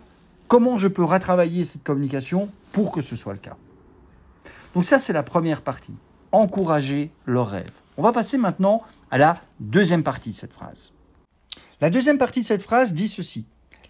comment 0.47 0.77
je 0.77 0.87
peux 0.87 1.03
retravailler 1.03 1.65
cette 1.65 1.83
communication 1.83 2.49
pour 2.71 2.91
que 2.91 3.01
ce 3.01 3.15
soit 3.15 3.33
le 3.33 3.39
cas? 3.39 3.55
Donc 4.73 4.85
ça, 4.85 4.99
c'est 4.99 5.13
la 5.13 5.23
première 5.23 5.61
partie. 5.61 5.95
Encourager 6.31 7.11
leur 7.25 7.47
rêve. 7.47 7.71
On 7.97 8.03
va 8.03 8.11
passer 8.11 8.37
maintenant 8.37 8.81
à 9.09 9.17
la 9.17 9.37
deuxième 9.59 10.03
partie 10.03 10.29
de 10.29 10.35
cette 10.35 10.53
phrase. 10.53 10.93
La 11.81 11.89
deuxième 11.89 12.17
partie 12.17 12.41
de 12.41 12.45
cette 12.45 12.63
phrase 12.63 12.93
dit 12.93 13.07
ceci. 13.07 13.45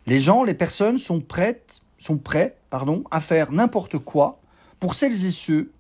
Les 0.08 0.19
gens, 0.19 0.43
les 0.43 0.54
personnes 0.54 0.98
sont 0.98 1.19
prêtes 1.19 1.82
sont 2.00 2.18
prêts 2.18 2.58
pardon, 2.70 3.04
à 3.12 3.20
faire 3.20 3.52
n'importe 3.52 3.98
quoi 3.98 4.40
pour 4.80 4.96
celles 4.96 5.26
et 5.26 5.32
ceux 5.32 5.72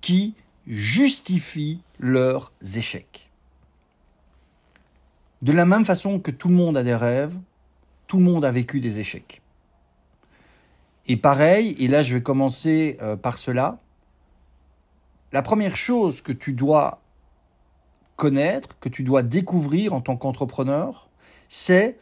qui 0.00 0.34
justifient 0.66 1.80
leurs 1.98 2.52
échecs. 2.76 3.30
De 5.42 5.52
la 5.52 5.64
même 5.64 5.84
façon 5.84 6.20
que 6.20 6.30
tout 6.30 6.48
le 6.48 6.54
monde 6.54 6.76
a 6.76 6.82
des 6.82 6.94
rêves, 6.94 7.36
tout 8.06 8.18
le 8.18 8.24
monde 8.24 8.44
a 8.44 8.50
vécu 8.50 8.80
des 8.80 8.98
échecs. 8.98 9.42
Et 11.06 11.16
pareil, 11.16 11.74
et 11.78 11.88
là 11.88 12.02
je 12.02 12.14
vais 12.14 12.22
commencer 12.22 12.98
euh, 13.00 13.16
par 13.16 13.38
cela, 13.38 13.78
la 15.32 15.42
première 15.42 15.76
chose 15.76 16.20
que 16.20 16.32
tu 16.32 16.52
dois 16.52 17.00
connaître, 18.16 18.78
que 18.80 18.88
tu 18.88 19.04
dois 19.04 19.22
découvrir 19.22 19.94
en 19.94 20.00
tant 20.00 20.16
qu'entrepreneur, 20.16 21.08
c'est 21.48 21.98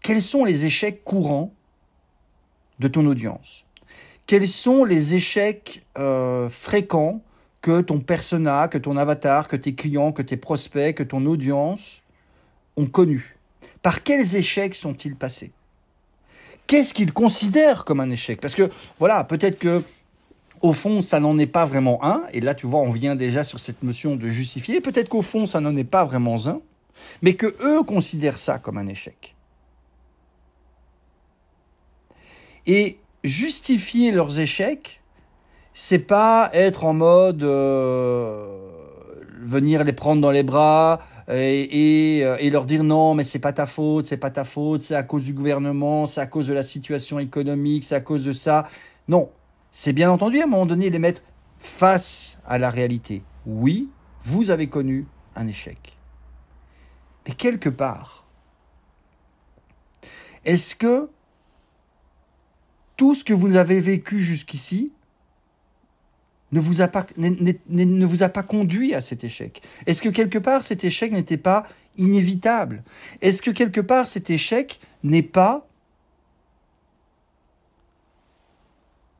quels 0.00 0.22
sont 0.22 0.44
les 0.44 0.64
échecs 0.64 1.04
courants 1.04 1.52
de 2.78 2.88
ton 2.88 3.06
audience 3.06 3.64
Quels 4.26 4.48
sont 4.48 4.84
les 4.84 5.14
échecs 5.14 5.82
euh, 5.98 6.48
fréquents 6.48 7.22
que 7.62 7.80
ton 7.80 7.98
persona, 7.98 8.68
que 8.68 8.78
ton 8.78 8.96
avatar, 8.96 9.48
que 9.48 9.56
tes 9.56 9.74
clients, 9.74 10.12
que 10.12 10.22
tes 10.22 10.36
prospects, 10.36 10.94
que 10.94 11.02
ton 11.02 11.26
audience 11.26 12.02
ont 12.76 12.86
connus 12.86 13.36
Par 13.82 14.02
quels 14.02 14.36
échecs 14.36 14.74
sont-ils 14.74 15.16
passés? 15.16 15.52
Qu'est-ce 16.66 16.94
qu'ils 16.94 17.12
considèrent 17.12 17.84
comme 17.84 18.00
un 18.00 18.10
échec? 18.10 18.40
Parce 18.40 18.54
que 18.54 18.70
voilà, 18.98 19.24
peut-être 19.24 19.58
que 19.58 19.82
au 20.62 20.72
fond, 20.72 21.00
ça 21.00 21.20
n'en 21.20 21.38
est 21.38 21.46
pas 21.46 21.66
vraiment 21.66 22.02
un, 22.04 22.24
et 22.32 22.40
là, 22.40 22.54
tu 22.54 22.66
vois, 22.66 22.80
on 22.80 22.90
vient 22.90 23.14
déjà 23.14 23.44
sur 23.44 23.60
cette 23.60 23.82
notion 23.82 24.16
de 24.16 24.28
justifier. 24.28 24.80
Peut-être 24.80 25.08
qu'au 25.08 25.22
fond, 25.22 25.46
ça 25.46 25.60
n'en 25.60 25.76
est 25.76 25.84
pas 25.84 26.04
vraiment 26.04 26.46
un, 26.46 26.60
mais 27.22 27.34
que 27.34 27.54
eux 27.62 27.82
considèrent 27.82 28.38
ça 28.38 28.58
comme 28.58 28.78
un 28.78 28.86
échec. 28.86 29.35
Et 32.66 32.98
justifier 33.24 34.12
leurs 34.12 34.40
échecs, 34.40 35.02
c'est 35.74 35.98
pas 35.98 36.50
être 36.52 36.84
en 36.84 36.94
mode 36.94 37.42
euh, 37.42 38.58
venir 39.40 39.84
les 39.84 39.92
prendre 39.92 40.20
dans 40.20 40.30
les 40.30 40.42
bras 40.42 41.00
et, 41.28 42.20
euh, 42.22 42.36
et, 42.38 42.50
leur 42.50 42.66
dire 42.66 42.84
non, 42.84 43.14
mais 43.14 43.24
c'est 43.24 43.40
pas 43.40 43.52
ta 43.52 43.66
faute, 43.66 44.06
c'est 44.06 44.16
pas 44.16 44.30
ta 44.30 44.44
faute, 44.44 44.82
c'est 44.82 44.94
à 44.94 45.02
cause 45.02 45.24
du 45.24 45.32
gouvernement, 45.32 46.06
c'est 46.06 46.20
à 46.20 46.26
cause 46.26 46.46
de 46.46 46.52
la 46.52 46.62
situation 46.62 47.18
économique, 47.18 47.84
c'est 47.84 47.96
à 47.96 48.00
cause 48.00 48.24
de 48.24 48.32
ça. 48.32 48.68
Non, 49.08 49.30
c'est 49.72 49.92
bien 49.92 50.10
entendu 50.10 50.40
à 50.40 50.44
un 50.44 50.46
moment 50.46 50.66
donné 50.66 50.88
les 50.88 50.98
mettre 50.98 51.22
face 51.58 52.38
à 52.46 52.58
la 52.58 52.70
réalité. 52.70 53.22
Oui, 53.44 53.90
vous 54.22 54.50
avez 54.50 54.68
connu 54.68 55.06
un 55.34 55.46
échec. 55.46 55.98
Mais 57.26 57.34
quelque 57.34 57.68
part, 57.68 58.24
est-ce 60.44 60.76
que 60.76 61.10
tout 62.96 63.14
ce 63.14 63.24
que 63.24 63.32
vous 63.32 63.56
avez 63.56 63.80
vécu 63.80 64.20
jusqu'ici 64.20 64.92
ne 66.52 66.60
vous, 66.60 66.80
a 66.80 68.28
pas, 68.28 68.42
conduit 68.42 68.94
à 68.94 69.00
cet 69.00 69.24
échec. 69.24 69.62
Est-ce 69.86 70.00
que 70.00 70.08
quelque 70.08 70.38
part 70.38 70.62
cet 70.62 70.84
échec 70.84 71.12
n'était 71.12 71.36
pas 71.36 71.66
inévitable? 71.96 72.82
Est-ce 73.20 73.42
que 73.42 73.50
quelque 73.50 73.80
part 73.80 74.06
cet 74.06 74.30
échec 74.30 74.80
n'est 75.02 75.22
pas 75.22 75.66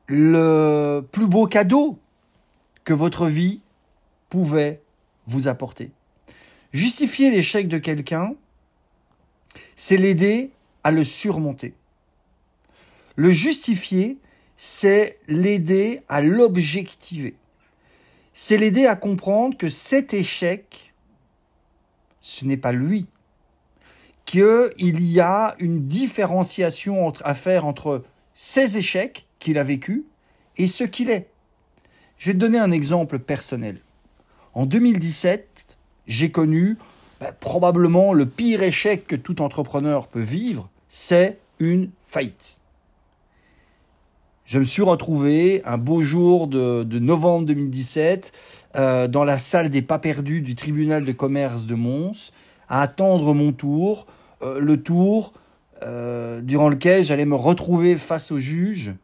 le 0.07 1.01
plus 1.11 1.27
beau 1.27 1.47
cadeau 1.47 1.99
que 2.85 2.93
votre 2.93 3.27
vie 3.27 3.61
pouvait 4.29 4.81
vous 5.27 5.47
apporter? 5.47 5.91
Justifier 6.71 7.29
l'échec 7.29 7.67
de 7.67 7.77
quelqu'un, 7.77 8.35
c'est 9.75 9.97
l'aider 9.97 10.51
à 10.83 10.91
le 10.91 11.03
surmonter. 11.03 11.73
Le 13.17 13.31
justifier, 13.31 14.19
c'est 14.57 15.17
l'aider 15.27 16.01
à 16.07 16.21
l'objectiver. 16.21 17.35
C'est 18.33 18.57
l'aider 18.57 18.85
à 18.85 18.95
comprendre 18.95 19.57
que 19.57 19.69
cet 19.69 20.13
échec, 20.13 20.93
ce 22.21 22.45
n'est 22.45 22.57
pas 22.57 22.71
lui. 22.71 23.07
Qu'il 24.25 25.01
y 25.01 25.19
a 25.19 25.55
une 25.57 25.87
différenciation 25.87 27.11
à 27.23 27.33
faire 27.33 27.65
entre 27.65 28.03
ces 28.35 28.77
échecs 28.77 29.25
qu'il 29.39 29.57
a 29.57 29.63
vécus 29.63 30.03
et 30.57 30.67
ce 30.67 30.83
qu'il 30.83 31.09
est. 31.09 31.27
Je 32.19 32.27
vais 32.27 32.33
te 32.33 32.39
donner 32.39 32.59
un 32.59 32.69
exemple 32.69 33.17
personnel. 33.17 33.81
En 34.53 34.67
2017, 34.67 35.79
j'ai 36.05 36.29
connu 36.29 36.77
ben, 37.19 37.31
probablement 37.39 38.13
le 38.13 38.27
pire 38.27 38.61
échec 38.61 39.07
que 39.07 39.15
tout 39.15 39.41
entrepreneur 39.41 40.07
peut 40.07 40.19
vivre, 40.19 40.69
c'est 40.87 41.39
une 41.57 41.89
faillite 42.05 42.59
je 44.47 44.59
me 44.59 44.63
suis 44.63 44.81
retrouvé 44.81 45.61
un 45.65 45.77
beau 45.77 46.01
jour 46.01 46.47
de, 46.47 46.83
novembre 46.99 47.45
2017 47.47 48.31
euh, 48.75 49.09
dans 49.09 49.25
la 49.25 49.37
salle 49.37 49.69
des 49.69 49.81
pas 49.81 49.99
perdus 49.99 50.39
du 50.39 50.55
tribunal 50.55 51.03
de 51.03 51.11
commerce 51.11 51.65
de 51.65 51.75
Mons 51.75 52.31
à 52.69 52.81
attendre 52.81 53.33
mon 53.33 53.51
tour, 53.51 54.07
euh, 54.41 54.59
le 54.59 54.81
tour 54.81 55.33
euh, 55.83 56.39
durant 56.39 56.69
lequel 56.69 57.03
j'allais 57.03 57.25
me 57.25 57.35
retrouver 57.35 57.97
face 57.97 58.31
au 58.31 58.37
juge 58.37 58.95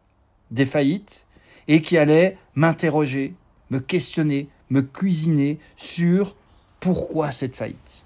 des 0.49 0.65
faillites 0.65 1.27
et 1.67 1.81
qui 1.81 1.97
allait 1.97 2.37
m'interroger, 2.55 3.33
me 3.69 3.79
questionner, 3.79 4.47
me 4.69 4.81
cuisiner 4.81 5.59
sur 5.75 6.37
pourquoi 6.79 7.31
cette 7.31 7.57
faillite. 7.57 8.05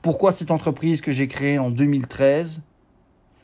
Pourquoi 0.00 0.32
cette 0.32 0.50
entreprise 0.50 1.02
que 1.02 1.12
j'ai 1.12 1.28
créée 1.28 1.58
en 1.58 1.70
2013 1.70 2.62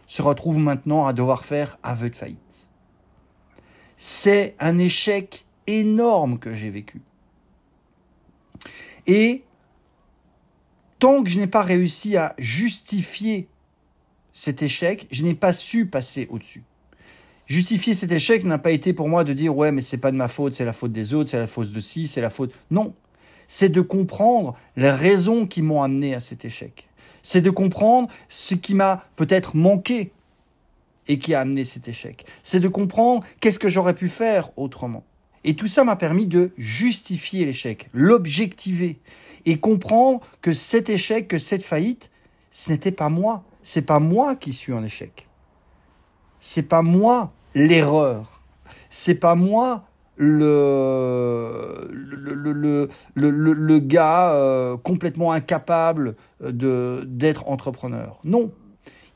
se 0.06 0.22
retrouve 0.22 0.58
maintenant 0.58 1.06
à 1.06 1.12
devoir 1.12 1.44
faire 1.44 1.78
aveu 1.82 2.08
de 2.08 2.16
faillite 2.16 2.45
c'est 3.96 4.54
un 4.58 4.78
échec 4.78 5.44
énorme 5.66 6.38
que 6.38 6.52
j'ai 6.52 6.70
vécu. 6.70 7.00
Et 9.06 9.44
tant 10.98 11.22
que 11.22 11.28
je 11.28 11.38
n'ai 11.38 11.46
pas 11.46 11.62
réussi 11.62 12.16
à 12.16 12.34
justifier 12.38 13.48
cet 14.32 14.62
échec, 14.62 15.06
je 15.10 15.22
n'ai 15.22 15.34
pas 15.34 15.52
su 15.52 15.86
passer 15.86 16.26
au-dessus. 16.30 16.64
Justifier 17.46 17.94
cet 17.94 18.10
échec 18.10 18.44
n'a 18.44 18.58
pas 18.58 18.72
été 18.72 18.92
pour 18.92 19.08
moi 19.08 19.22
de 19.22 19.32
dire 19.32 19.56
ouais 19.56 19.70
mais 19.70 19.80
c'est 19.80 19.98
pas 19.98 20.10
de 20.10 20.16
ma 20.16 20.28
faute, 20.28 20.54
c'est 20.54 20.64
la 20.64 20.72
faute 20.72 20.92
des 20.92 21.14
autres, 21.14 21.30
c'est 21.30 21.38
la 21.38 21.46
faute 21.46 21.70
de 21.70 21.80
ci, 21.80 22.06
c'est 22.06 22.20
la 22.20 22.30
faute. 22.30 22.52
Non, 22.70 22.92
c'est 23.46 23.68
de 23.68 23.80
comprendre 23.80 24.56
les 24.76 24.90
raisons 24.90 25.46
qui 25.46 25.62
m'ont 25.62 25.82
amené 25.82 26.14
à 26.14 26.20
cet 26.20 26.44
échec. 26.44 26.88
C'est 27.22 27.40
de 27.40 27.50
comprendre 27.50 28.08
ce 28.28 28.54
qui 28.54 28.74
m'a 28.74 29.04
peut-être 29.16 29.56
manqué 29.56 30.10
et 31.08 31.18
qui 31.18 31.34
a 31.34 31.40
amené 31.40 31.64
cet 31.64 31.88
échec. 31.88 32.26
C'est 32.42 32.60
de 32.60 32.68
comprendre 32.68 33.24
qu'est-ce 33.40 33.58
que 33.58 33.68
j'aurais 33.68 33.94
pu 33.94 34.08
faire 34.08 34.50
autrement. 34.56 35.04
Et 35.44 35.54
tout 35.54 35.68
ça 35.68 35.84
m'a 35.84 35.96
permis 35.96 36.26
de 36.26 36.50
justifier 36.58 37.44
l'échec, 37.44 37.88
l'objectiver 37.92 38.98
et 39.44 39.58
comprendre 39.58 40.20
que 40.42 40.52
cet 40.52 40.90
échec, 40.90 41.28
que 41.28 41.38
cette 41.38 41.62
faillite, 41.62 42.10
ce 42.50 42.70
n'était 42.70 42.90
pas 42.90 43.08
moi. 43.08 43.44
C'est 43.62 43.82
pas 43.82 44.00
moi 44.00 44.34
qui 44.34 44.52
suis 44.52 44.72
en 44.72 44.82
échec. 44.82 45.28
C'est 46.40 46.62
pas 46.62 46.82
moi 46.82 47.32
l'erreur. 47.54 48.42
C'est 48.90 49.14
pas 49.14 49.34
moi 49.34 49.84
le, 50.16 51.88
le, 51.90 52.88
le, 53.14 53.52
le, 53.52 53.78
gars 53.78 54.32
euh, 54.32 54.76
complètement 54.76 55.32
incapable 55.32 56.16
de, 56.40 57.04
d'être 57.06 57.48
entrepreneur. 57.48 58.18
Non. 58.24 58.50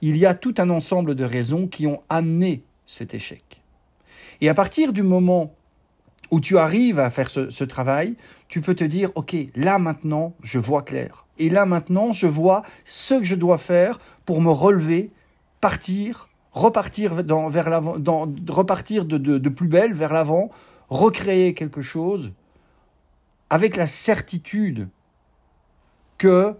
Il 0.02 0.16
y 0.16 0.26
a 0.26 0.34
tout 0.34 0.54
un 0.58 0.70
ensemble 0.70 1.14
de 1.14 1.24
raisons 1.24 1.66
qui 1.66 1.86
ont 1.86 2.02
amené 2.08 2.64
cet 2.86 3.14
échec. 3.14 3.62
Et 4.40 4.48
à 4.48 4.54
partir 4.54 4.92
du 4.92 5.02
moment 5.02 5.54
où 6.30 6.40
tu 6.40 6.58
arrives 6.58 6.98
à 6.98 7.10
faire 7.10 7.28
ce, 7.28 7.64
travail, 7.64 8.16
tu 8.48 8.60
peux 8.60 8.74
te 8.74 8.84
dire, 8.84 9.10
OK, 9.14 9.34
là 9.56 9.78
maintenant, 9.78 10.34
je 10.42 10.58
vois 10.58 10.82
clair. 10.82 11.26
Et 11.38 11.50
là 11.50 11.66
maintenant, 11.66 12.12
je 12.12 12.26
vois 12.26 12.62
ce 12.84 13.14
que 13.14 13.24
je 13.24 13.34
dois 13.34 13.58
faire 13.58 13.98
pour 14.24 14.40
me 14.40 14.50
relever, 14.50 15.10
partir, 15.60 16.28
repartir, 16.52 17.14
de 17.14 19.48
plus 19.48 19.68
belle 19.68 19.92
vers 19.92 20.12
l'avant, 20.12 20.50
recréer 20.88 21.54
quelque 21.54 21.82
chose 21.82 22.32
avec 23.50 23.76
la 23.76 23.86
certitude 23.86 24.88
que 26.18 26.54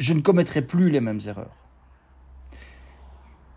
je 0.00 0.12
ne 0.12 0.20
commettrai 0.20 0.62
plus 0.62 0.90
les 0.90 1.00
mêmes 1.00 1.20
erreurs. 1.26 1.63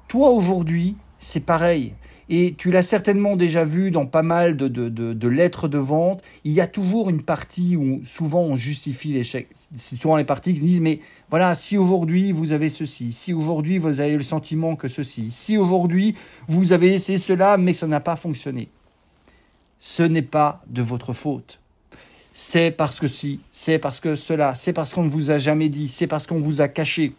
Toi 0.07 0.29
aujourd'hui, 0.29 0.95
c'est 1.19 1.41
pareil. 1.41 1.93
Et 2.29 2.55
tu 2.57 2.71
l'as 2.71 2.83
certainement 2.83 3.37
déjà 3.37 3.63
vu 3.63 3.89
dans 3.91 4.05
pas 4.05 4.21
mal 4.21 4.57
de, 4.57 5.27
lettres 5.27 5.67
de 5.67 5.77
vente. 5.77 6.21
Il 6.43 6.51
y 6.51 6.61
a 6.61 6.67
toujours 6.67 7.09
une 7.09 7.21
partie 7.21 7.77
où 7.77 8.01
souvent 8.03 8.41
on 8.41 8.57
justifie 8.57 9.13
l'échec. 9.13 9.47
C'est 9.77 9.99
souvent 9.99 10.17
les 10.17 10.25
parties 10.25 10.53
qui 10.53 10.59
disent 10.59 10.81
mais 10.81 10.99
voilà, 11.29 11.55
si 11.55 11.77
aujourd'hui 11.77 12.31
vous 12.31 12.51
avez 12.51 12.69
ceci, 12.69 13.13
si 13.13 13.33
aujourd'hui 13.33 13.77
vous 13.77 13.99
avez 13.99 14.17
le 14.17 14.23
sentiment 14.23 14.75
que 14.75 14.89
ceci, 14.89 15.31
si 15.31 15.57
aujourd'hui 15.57 16.15
vous 16.47 16.73
avez 16.73 16.93
essayé 16.93 17.17
cela 17.17 17.57
mais 17.57 17.73
ça 17.73 17.87
n'a 17.87 18.01
pas 18.01 18.17
fonctionné. 18.17 18.69
Ce 19.79 20.03
n'est 20.03 20.21
pas 20.21 20.61
de 20.67 20.81
votre 20.81 21.13
faute. 21.13 21.59
C'est 22.33 22.71
parce 22.71 22.99
que 22.99 23.07
si, 23.07 23.39
c'est 23.51 23.79
parce 23.79 23.99
que 23.99 24.15
cela, 24.15 24.53
c'est 24.53 24.73
parce 24.73 24.93
qu'on 24.93 25.03
ne 25.03 25.09
vous 25.09 25.31
a 25.31 25.37
jamais 25.37 25.69
dit, 25.69 25.87
c'est 25.87 26.07
parce 26.07 26.27
qu'on 26.27 26.39
vous 26.39 26.61
a 26.61 26.67
caché. 26.67 27.15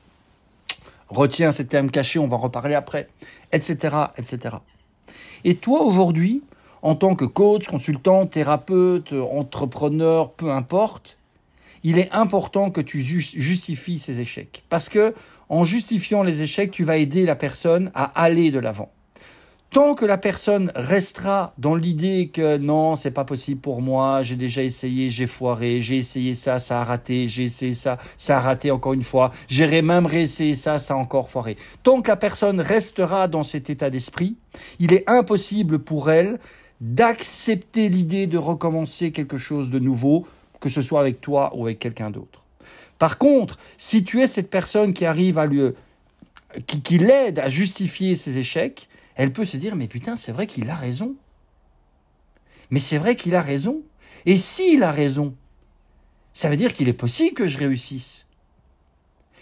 Retiens 1.08 1.52
ces 1.52 1.66
termes 1.66 1.90
cachés, 1.90 2.18
on 2.18 2.28
va 2.28 2.36
en 2.36 2.40
reparler 2.40 2.74
après, 2.74 3.08
etc., 3.52 3.96
etc. 4.16 4.56
Et 5.44 5.54
toi, 5.54 5.82
aujourd'hui, 5.82 6.42
en 6.82 6.94
tant 6.94 7.14
que 7.14 7.24
coach, 7.24 7.66
consultant, 7.66 8.26
thérapeute, 8.26 9.12
entrepreneur, 9.12 10.32
peu 10.32 10.50
importe, 10.50 11.18
il 11.82 11.98
est 11.98 12.10
important 12.12 12.70
que 12.70 12.80
tu 12.80 13.00
justifies 13.00 13.98
ces 13.98 14.20
échecs. 14.20 14.64
Parce 14.68 14.88
que, 14.88 15.14
en 15.48 15.64
justifiant 15.64 16.22
les 16.22 16.42
échecs, 16.42 16.70
tu 16.70 16.84
vas 16.84 16.98
aider 16.98 17.24
la 17.24 17.36
personne 17.36 17.90
à 17.94 18.04
aller 18.20 18.50
de 18.50 18.58
l'avant. 18.58 18.90
Tant 19.70 19.94
que 19.94 20.06
la 20.06 20.16
personne 20.16 20.72
restera 20.74 21.52
dans 21.58 21.74
l'idée 21.74 22.30
que 22.32 22.56
non, 22.56 22.96
c'est 22.96 23.10
pas 23.10 23.26
possible 23.26 23.60
pour 23.60 23.82
moi, 23.82 24.22
j'ai 24.22 24.36
déjà 24.36 24.62
essayé, 24.62 25.10
j'ai 25.10 25.26
foiré, 25.26 25.82
j'ai 25.82 25.98
essayé 25.98 26.34
ça, 26.34 26.58
ça 26.58 26.80
a 26.80 26.84
raté, 26.84 27.28
j'ai 27.28 27.44
essayé 27.44 27.74
ça, 27.74 27.98
ça 28.16 28.38
a 28.38 28.40
raté 28.40 28.70
encore 28.70 28.94
une 28.94 29.02
fois, 29.02 29.30
j'irai 29.46 29.82
même 29.82 30.06
réessayer 30.06 30.54
ça, 30.54 30.78
ça 30.78 30.94
a 30.94 30.96
encore 30.96 31.28
foiré. 31.28 31.58
Tant 31.82 32.00
que 32.00 32.08
la 32.08 32.16
personne 32.16 32.62
restera 32.62 33.28
dans 33.28 33.42
cet 33.42 33.68
état 33.68 33.90
d'esprit, 33.90 34.36
il 34.78 34.94
est 34.94 35.04
impossible 35.06 35.80
pour 35.80 36.10
elle 36.10 36.38
d'accepter 36.80 37.90
l'idée 37.90 38.26
de 38.26 38.38
recommencer 38.38 39.12
quelque 39.12 39.36
chose 39.36 39.68
de 39.68 39.78
nouveau, 39.78 40.26
que 40.60 40.70
ce 40.70 40.80
soit 40.80 41.00
avec 41.00 41.20
toi 41.20 41.52
ou 41.54 41.66
avec 41.66 41.78
quelqu'un 41.78 42.10
d'autre. 42.10 42.46
Par 42.98 43.18
contre, 43.18 43.58
si 43.76 44.02
tu 44.02 44.22
es 44.22 44.26
cette 44.26 44.48
personne 44.48 44.94
qui 44.94 45.04
arrive 45.04 45.36
à 45.36 45.44
lui, 45.44 45.60
qui 46.66 46.96
l'aide 46.96 47.38
à 47.38 47.50
justifier 47.50 48.14
ses 48.14 48.38
échecs, 48.38 48.88
elle 49.18 49.32
peut 49.32 49.44
se 49.44 49.56
dire, 49.56 49.74
mais 49.74 49.88
putain, 49.88 50.14
c'est 50.14 50.30
vrai 50.30 50.46
qu'il 50.46 50.70
a 50.70 50.76
raison. 50.76 51.16
Mais 52.70 52.78
c'est 52.78 52.98
vrai 52.98 53.16
qu'il 53.16 53.34
a 53.34 53.42
raison. 53.42 53.82
Et 54.26 54.36
s'il 54.36 54.84
a 54.84 54.92
raison, 54.92 55.34
ça 56.32 56.48
veut 56.48 56.56
dire 56.56 56.72
qu'il 56.72 56.88
est 56.88 56.92
possible 56.92 57.34
que 57.34 57.48
je 57.48 57.58
réussisse. 57.58 58.26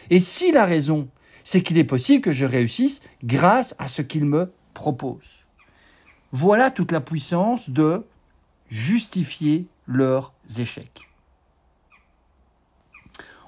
Et 0.09 0.19
s'il 0.19 0.57
a 0.57 0.65
raison, 0.65 1.09
c'est 1.45 1.63
qu'il 1.63 1.77
est 1.77 1.85
possible 1.85 2.23
que 2.23 2.33
je 2.33 2.47
réussisse 2.47 3.03
grâce 3.23 3.75
à 3.79 3.87
ce 3.89 4.01
qu'il 4.01 4.25
me 4.25 4.51
propose. 4.73 5.45
Voilà 6.33 6.71
toute 6.71 6.91
la 6.91 7.03
puissance 7.03 7.69
de 7.69 8.03
justifier 8.69 9.67
leurs 9.87 10.33
échecs. 10.59 11.11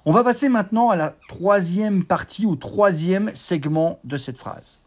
On 0.05 0.13
va 0.13 0.25
passer 0.25 0.51
maintenant 0.51 0.91
à 0.91 0.97
la 0.97 1.17
troisième 1.29 2.05
partie 2.05 2.45
ou 2.45 2.55
troisième 2.55 3.35
segment 3.35 3.99
de 4.05 4.19
cette 4.19 4.39
phrase. 4.39 4.78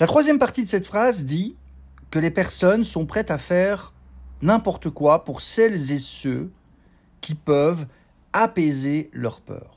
La 0.00 0.06
troisième 0.06 0.38
partie 0.38 0.62
de 0.62 0.68
cette 0.68 0.86
phrase 0.86 1.24
dit 1.24 1.56
que 2.10 2.18
les 2.18 2.30
personnes 2.30 2.84
sont 2.84 3.04
prêtes 3.04 3.30
à 3.30 3.36
faire 3.36 3.92
n'importe 4.40 4.88
quoi 4.88 5.24
pour 5.24 5.42
celles 5.42 5.92
et 5.92 5.98
ceux 5.98 6.50
qui 7.20 7.34
peuvent 7.34 7.84
apaiser 8.32 9.10
leur 9.12 9.42
peur. 9.42 9.76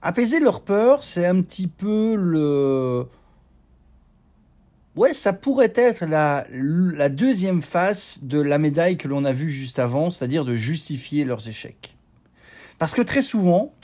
Apaiser 0.00 0.40
leur 0.40 0.62
peur, 0.62 1.02
c'est 1.02 1.26
un 1.26 1.42
petit 1.42 1.68
peu 1.68 2.16
le... 2.16 3.06
Ouais, 4.96 5.12
ça 5.12 5.34
pourrait 5.34 5.72
être 5.74 6.06
la, 6.06 7.08
deuxième 7.10 7.60
face 7.60 8.20
de 8.22 8.40
la 8.40 8.56
médaille 8.56 8.96
que 8.96 9.06
l'on 9.06 9.26
a 9.26 9.32
vue 9.32 9.50
juste 9.50 9.78
avant, 9.80 10.10
c'est-à-dire 10.10 10.46
de 10.46 10.54
justifier 10.56 11.26
leurs 11.26 11.46
échecs. 11.46 11.94
Parce 12.78 12.94
que 12.94 13.02
très 13.02 13.22
souvent, 13.22 13.74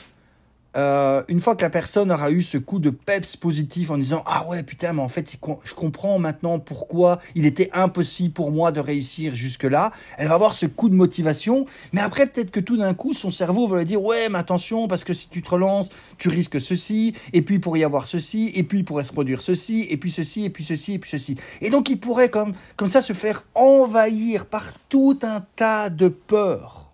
euh, 0.77 1.23
une 1.29 1.41
fois 1.41 1.57
que 1.57 1.63
la 1.63 1.71
personne 1.71 2.11
aura 2.13 2.31
eu 2.31 2.43
ce 2.43 2.59
coup 2.59 2.79
de 2.79 2.91
peps 2.91 3.37
positif 3.37 3.91
en 3.91 3.99
disant 3.99 4.23
ah 4.27 4.47
ouais 4.49 4.63
putain 4.63 4.93
mais 4.93 5.03
en 5.03 5.09
fait 5.09 5.37
je 5.65 5.75
comprends 5.75 6.19
maintenant 6.19 6.59
pourquoi 6.59 7.21
il 7.35 7.47
était 7.47 7.71
impossible 7.73 8.35
pour 8.35 8.51
moi 8.51 8.73
de 8.73 8.81
réussir 8.81 9.35
jusque 9.35 9.65
là 9.65 9.93
elle 10.19 10.29
va 10.29 10.35
avoir 10.35 10.55
ce 10.55 10.67
coup 10.67 10.89
de 10.89 10.95
motivation 10.95 11.67
mais 11.93 12.01
après 12.01 12.27
peut-être 12.27 12.51
que 12.51 12.61
tout 12.61 12.77
d'un 12.77 12.95
coup 12.95 13.15
son 13.15 13.31
cerveau 13.31 13.67
va 13.67 13.79
lui 13.79 13.85
dire 13.85 14.03
ouais 14.03 14.29
mais 14.29 14.39
attention 14.39 14.89
parce 14.89 15.05
que 15.05 15.13
si 15.13 15.29
tu 15.29 15.43
te 15.43 15.51
relances 15.51 15.89
tu 16.19 16.29
risques 16.29 16.61
ceci 16.61 17.15
et 17.33 17.43
puis 17.43 17.59
pourrait 17.59 17.81
y 17.81 17.85
avoir 17.85 18.07
ceci 18.07 18.53
et 18.55 18.63
puis 18.63 18.79
il 18.79 18.85
pourrait 18.85 19.05
se 19.05 19.13
produire 19.13 19.43
ceci 19.43 19.87
et 19.91 19.97
puis 19.97 20.11
ceci 20.11 20.45
et 20.45 20.51
puis 20.51 20.65
ceci 20.65 20.95
et 20.95 20.99
puis 20.99 21.11
ceci. 21.11 21.37
Et 21.61 21.71
donc 21.71 21.89
il 21.89 21.99
pourrait 21.99 22.31
comme 22.31 22.53
comme 22.77 22.89
ça 22.89 23.03
se 23.03 23.13
faire 23.13 23.45
envahir 23.55 24.47
par 24.47 24.73
tout 24.89 25.19
un 25.23 25.45
tas 25.57 25.91
de 25.91 26.09
peurs. 26.09 26.91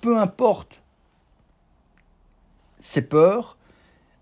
Peu 0.00 0.18
importe 0.18 0.81
ses 2.82 3.02
peurs, 3.02 3.56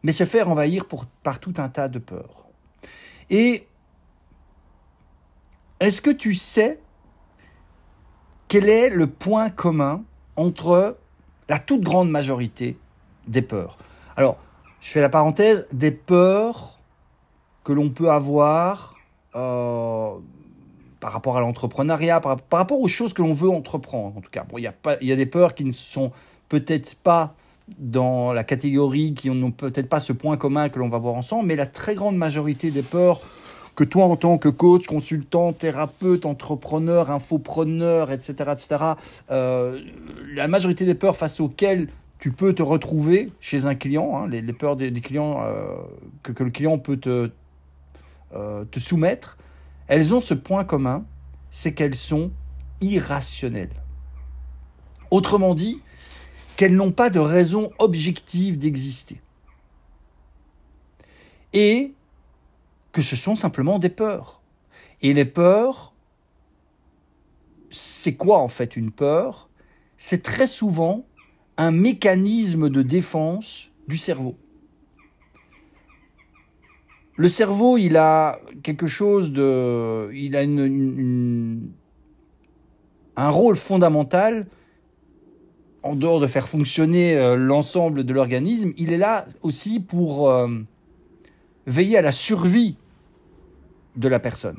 mais 0.03 0.13
se 0.13 0.25
faire 0.25 0.49
envahir 0.49 0.85
par 1.23 1.41
tout 1.41 1.55
un 1.57 1.69
tas 1.69 1.89
de 1.89 1.99
peurs. 1.99 2.47
Et 3.31 3.67
est-ce 5.81 6.01
que 6.01 6.11
tu 6.11 6.35
sais 6.35 6.79
quel 8.49 8.69
est 8.69 8.91
le 8.91 9.07
point 9.07 9.49
commun 9.49 10.05
entre 10.37 10.99
la 11.49 11.59
toute 11.59 11.83
grande 11.83 12.11
majorité 12.11 12.79
des 13.27 13.43
peurs? 13.43 13.79
Alors, 14.17 14.39
je 14.81 14.91
fais 14.91 15.01
la 15.01 15.09
parenthèse, 15.09 15.67
des 15.73 15.91
peurs 15.91 16.81
que 17.65 17.73
l'on 17.73 17.91
peut 17.91 18.11
avoir 18.11 18.97
euh, 19.37 20.13
par 20.99 21.13
rapport 21.13 21.37
à 21.37 21.41
l'entrepreneuriat, 21.41 22.21
par, 22.21 22.39
rapport 22.51 22.81
aux 22.81 22.89
choses 22.89 23.15
que 23.15 23.23
l'on 23.23 23.33
veut 23.33 23.51
entreprendre, 23.51 24.17
en 24.17 24.21
tout 24.21 24.31
cas. 24.31 24.45
il 24.57 24.71
y, 25.01 25.07
y 25.07 25.13
a 25.13 25.17
des 25.17 25.27
peurs 25.27 25.55
qui 25.55 25.65
ne 25.65 25.73
sont 25.73 26.11
peut-être 26.49 26.97
pas 26.97 27.35
dans 27.79 28.33
la 28.33 28.45
catégorie 28.45 29.15
qui 29.15 29.31
n'ont 29.31 29.51
peut-être 29.51 29.89
pas 29.89 30.01
ce 30.01 30.13
point 30.13 30.37
commun 30.37 30.69
que 30.69 30.79
l'on 30.79 30.89
va 30.89 30.99
voir 30.99 31.15
ensemble, 31.15 31.47
mais 31.47 31.57
la 31.57 31.67
très 31.67 31.95
grande 31.95 32.17
majorité 32.17 32.71
des 32.71 32.83
peurs 32.83 33.21
que 33.75 33.85
toi, 33.85 34.05
en 34.05 34.17
tant 34.17 34.37
que 34.37 34.49
coach, 34.49 34.87
consultant, 34.87 35.53
thérapeute, 35.53 36.27
entrepreneur, 36.27 37.11
infopreneur, 37.11 38.13
etc., 38.13 38.35
etc., 38.53 38.85
euh, 39.31 39.81
la 40.35 40.49
majorité 40.49 40.85
des 40.85 40.95
peurs 40.95 41.17
face 41.17 41.41
auxquelles 41.41 41.89
tu 42.19 42.33
peux 42.33 42.53
te 42.53 42.63
retrouver 42.63 43.33
chez 43.41 43.65
un 43.65 43.75
client, 43.75 44.17
hein, 44.17 44.29
les, 44.29 44.43
peurs 44.53 44.77
des, 44.77 44.93
clients 44.93 45.43
euh, 45.43 45.77
que, 46.23 46.43
le 46.43 46.51
client 46.51 46.79
peut 46.79 47.01
euh, 47.07 48.65
te 48.71 48.79
soumettre, 48.79 49.39
elles 49.89 50.15
ont 50.15 50.21
ce 50.21 50.35
point 50.35 50.65
commun, 50.65 51.05
c'est 51.51 51.73
qu'elles 51.73 51.95
sont 51.95 52.31
irrationnelles. 52.83 53.83
Autrement 55.11 55.55
dit, 55.55 55.81
qu'elles 56.57 56.75
n'ont 56.75 56.93
pas 56.93 57.11
de 57.11 57.19
raison 57.19 57.71
objective 57.79 58.59
d'exister. 58.59 59.21
Et 61.53 61.95
que 62.93 63.03
ce 63.03 63.17
sont 63.17 63.35
simplement 63.35 63.79
des 63.79 63.89
peurs. 63.89 64.41
Et 65.03 65.15
les 65.15 65.25
peurs, 65.25 65.95
c'est 67.71 68.15
quoi 68.15 68.39
en 68.39 68.49
fait 68.49 68.77
une 68.77 68.91
peur? 68.91 69.49
C'est 69.97 70.23
très 70.23 70.47
souvent 70.47 71.07
un 71.57 71.71
mécanisme 71.71 72.69
de 72.69 72.83
défense 72.83 73.71
du 73.87 73.97
cerveau. 73.97 74.37
Le 77.17 77.29
cerveau, 77.29 77.77
il 77.77 77.99
a 77.99 78.41
quelque 78.63 78.87
chose 78.87 79.31
de, 79.31 80.11
il 80.15 80.37
a 80.37 80.43
une, 80.43 81.71
un 83.17 83.29
rôle 83.29 83.57
fondamental 83.57 84.47
en 85.83 85.95
dehors 85.95 86.21
de 86.21 86.27
faire 86.27 86.49
fonctionner 86.49 87.17
euh, 87.17 87.37
l'ensemble 87.37 88.05
de 88.05 88.13
l'organisme. 88.13 88.73
Il 88.77 88.93
est 88.93 88.99
là 88.99 89.25
aussi 89.43 89.81
pour 89.81 90.31
euh, 90.31 90.49
veiller 91.67 91.99
à 91.99 92.03
la 92.03 92.13
survie 92.13 92.77
de 93.97 94.09
la 94.09 94.21
personne. 94.21 94.59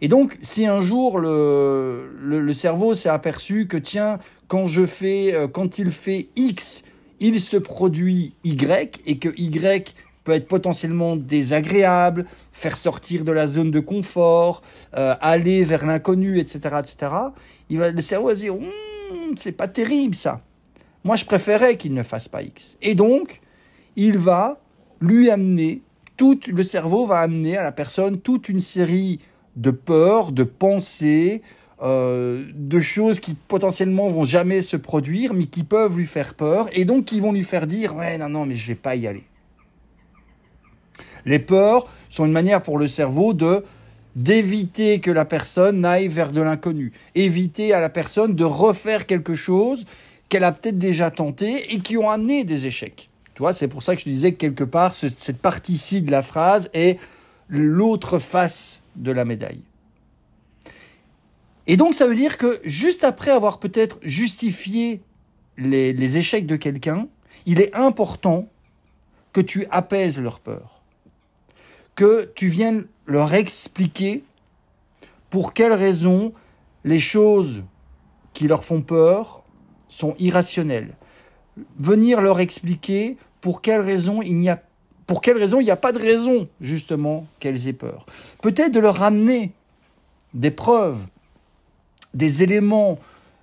Et 0.00 0.08
donc, 0.08 0.38
si 0.42 0.66
un 0.66 0.80
jour 0.80 1.20
le, 1.20 2.52
cerveau 2.52 2.94
s'est 2.94 3.08
aperçu 3.08 3.66
que 3.66 3.76
tiens, 3.76 4.18
quand 4.48 4.66
je 4.66 4.86
fais, 4.86 5.34
euh, 5.34 5.48
quand 5.48 5.78
il 5.78 5.90
fait 5.90 6.28
X, 6.36 6.82
il 7.20 7.40
se 7.40 7.56
produit 7.56 8.34
Y 8.44 9.00
et 9.06 9.18
que 9.18 9.28
Y 9.36 9.94
peut 10.24 10.32
être 10.32 10.46
potentiellement 10.46 11.16
désagréable, 11.16 12.26
faire 12.52 12.76
sortir 12.76 13.24
de 13.24 13.32
la 13.32 13.48
zone 13.48 13.72
de 13.72 13.80
confort, 13.80 14.62
aller 14.92 15.64
vers 15.64 15.84
l'inconnu, 15.84 16.38
etc., 16.38 16.76
etc. 16.78 17.12
Il 17.70 17.78
va, 17.78 17.90
le 17.90 18.00
cerveau 18.00 18.28
va 18.28 18.36
se 18.36 18.40
dire, 18.40 18.54
hmm, 18.54 18.68
c'est 19.38 19.52
pas 19.52 19.68
terrible 19.68 20.14
ça. 20.14 20.42
Moi, 21.04 21.16
je 21.16 21.24
préférais 21.24 21.76
qu'il 21.76 21.94
ne 21.94 22.02
fasse 22.02 22.28
pas 22.28 22.42
X. 22.42 22.76
Et 22.80 22.94
donc, 22.94 23.40
il 23.96 24.18
va 24.18 24.60
lui 25.00 25.30
amener, 25.30 25.82
tout 26.16 26.38
le 26.46 26.62
cerveau 26.62 27.06
va 27.06 27.18
amener 27.18 27.56
à 27.56 27.62
la 27.62 27.72
personne 27.72 28.20
toute 28.20 28.48
une 28.48 28.60
série 28.60 29.20
de 29.56 29.70
peurs, 29.70 30.32
de 30.32 30.44
pensées, 30.44 31.42
euh, 31.82 32.44
de 32.54 32.80
choses 32.80 33.18
qui 33.18 33.34
potentiellement 33.34 34.08
vont 34.08 34.24
jamais 34.24 34.62
se 34.62 34.76
produire, 34.76 35.34
mais 35.34 35.46
qui 35.46 35.64
peuvent 35.64 35.96
lui 35.96 36.06
faire 36.06 36.34
peur, 36.34 36.68
et 36.72 36.84
donc 36.84 37.06
qui 37.06 37.18
vont 37.18 37.32
lui 37.32 37.42
faire 37.42 37.66
dire 37.66 37.96
ouais 37.96 38.18
non 38.18 38.28
non 38.28 38.46
mais 38.46 38.54
je 38.54 38.68
vais 38.68 38.76
pas 38.76 38.94
y 38.94 39.08
aller. 39.08 39.24
Les 41.24 41.40
peurs 41.40 41.88
sont 42.08 42.24
une 42.24 42.32
manière 42.32 42.62
pour 42.62 42.78
le 42.78 42.86
cerveau 42.86 43.32
de 43.34 43.64
d'éviter 44.16 45.00
que 45.00 45.10
la 45.10 45.24
personne 45.24 45.84
aille 45.84 46.08
vers 46.08 46.32
de 46.32 46.40
l'inconnu, 46.40 46.92
éviter 47.14 47.72
à 47.72 47.80
la 47.80 47.88
personne 47.88 48.34
de 48.34 48.44
refaire 48.44 49.06
quelque 49.06 49.34
chose 49.34 49.84
qu'elle 50.28 50.44
a 50.44 50.52
peut-être 50.52 50.78
déjà 50.78 51.10
tenté 51.10 51.74
et 51.74 51.80
qui 51.80 51.96
ont 51.96 52.10
amené 52.10 52.44
des 52.44 52.66
échecs. 52.66 53.10
Tu 53.34 53.38
vois, 53.38 53.52
c'est 53.52 53.68
pour 53.68 53.82
ça 53.82 53.96
que 53.96 54.02
je 54.02 54.08
disais 54.08 54.32
que 54.32 54.38
quelque 54.38 54.64
part 54.64 54.94
cette 54.94 55.38
partie-ci 55.38 56.02
de 56.02 56.10
la 56.10 56.22
phrase 56.22 56.70
est 56.74 56.98
l'autre 57.48 58.18
face 58.18 58.82
de 58.96 59.10
la 59.10 59.24
médaille. 59.24 59.64
Et 61.66 61.76
donc 61.76 61.94
ça 61.94 62.06
veut 62.06 62.14
dire 62.14 62.38
que 62.38 62.60
juste 62.64 63.04
après 63.04 63.30
avoir 63.30 63.58
peut-être 63.58 63.98
justifié 64.02 65.00
les, 65.56 66.16
échecs 66.16 66.46
de 66.46 66.56
quelqu'un, 66.56 67.08
il 67.46 67.60
est 67.60 67.74
important 67.74 68.48
que 69.32 69.40
tu 69.40 69.66
apaises 69.70 70.20
leur 70.20 70.40
peur, 70.40 70.82
que 71.94 72.30
tu 72.34 72.48
viennes 72.48 72.86
leur 73.06 73.34
expliquer 73.34 74.24
pour 75.30 75.54
quelles 75.54 75.72
raisons 75.72 76.32
les 76.84 76.98
choses 76.98 77.62
qui 78.32 78.48
leur 78.48 78.64
font 78.64 78.82
peur 78.82 79.42
sont 79.88 80.14
irrationnelles. 80.18 80.94
Venir 81.78 82.20
leur 82.20 82.40
expliquer 82.40 83.16
pour 83.40 83.60
quelles 83.60 83.80
raisons 83.80 84.22
il 84.22 84.38
n'y 84.38 84.48
a 84.48 84.62
pour 85.06 85.20
quelles 85.20 85.36
raisons 85.36 85.60
il 85.60 85.64
n'y 85.64 85.70
a 85.70 85.76
pas 85.76 85.92
de 85.92 85.98
raison, 85.98 86.48
justement, 86.60 87.26
qu'elles 87.40 87.66
aient 87.68 87.74
peur. 87.74 88.06
Peut-être 88.40 88.72
de 88.72 88.78
leur 88.78 88.96
ramener 88.96 89.52
des 90.32 90.52
preuves, 90.52 91.06
des 92.14 92.42
éléments, 92.42 92.98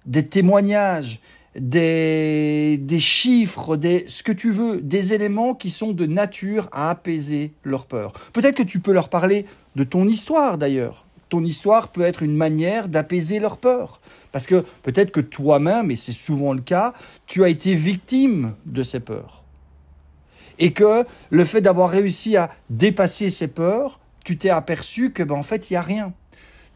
des 0.06 0.26
témoignages, 0.26 1.20
des, 1.56 2.78
des 2.78 3.00
chiffres, 3.00 3.76
des, 3.76 4.06
ce 4.08 4.24
que 4.24 4.32
tu 4.32 4.52
veux, 4.52 4.82
des 4.82 5.14
éléments 5.14 5.54
qui 5.56 5.70
sont 5.70 5.94
de 5.94 6.06
nature 6.06 6.70
à 6.72 6.90
apaiser 6.90 7.54
leur 7.64 7.86
peur. 7.86 8.14
Peut-être 8.34 8.56
que 8.56 8.64
tu 8.64 8.80
peux 8.80 8.94
leur 8.94 9.10
parler 9.10 9.46
de 9.76 9.84
ton 9.84 10.08
histoire 10.08 10.58
d'ailleurs. 10.58 11.06
Ton 11.30 11.44
histoire 11.44 11.90
peut 11.90 12.02
être 12.02 12.24
une 12.24 12.36
manière 12.36 12.90
d'apaiser 12.90 13.40
leur 13.40 13.58
peur. 13.58 14.02
Parce 14.32 14.48
que 14.48 14.64
peut-être 14.84 15.12
que 15.12 15.22
toi-même, 15.22 15.92
et 15.92 15.96
c'est 15.96 16.12
souvent 16.12 16.54
le 16.54 16.62
cas, 16.62 16.94
tu 17.28 17.44
as 17.44 17.50
été 17.50 17.76
victime 17.76 18.56
de 18.66 18.84
ces 18.84 19.00
peurs 19.00 19.44
et 20.60 20.72
que 20.74 21.06
le 21.30 21.46
fait 21.46 21.62
d'avoir 21.62 21.90
réussi 21.90 22.38
à 22.38 22.52
dépasser 22.70 23.30
ces 23.30 23.48
peurs, 23.48 24.00
tu 24.24 24.38
t'es 24.38 24.50
aperçu 24.50 25.12
que 25.12 25.24
ben 25.24 25.36
en 25.36 25.44
fait 25.44 25.70
il 25.70 25.74
y 25.74 25.78
a 25.78 25.82
rien. 25.82 26.14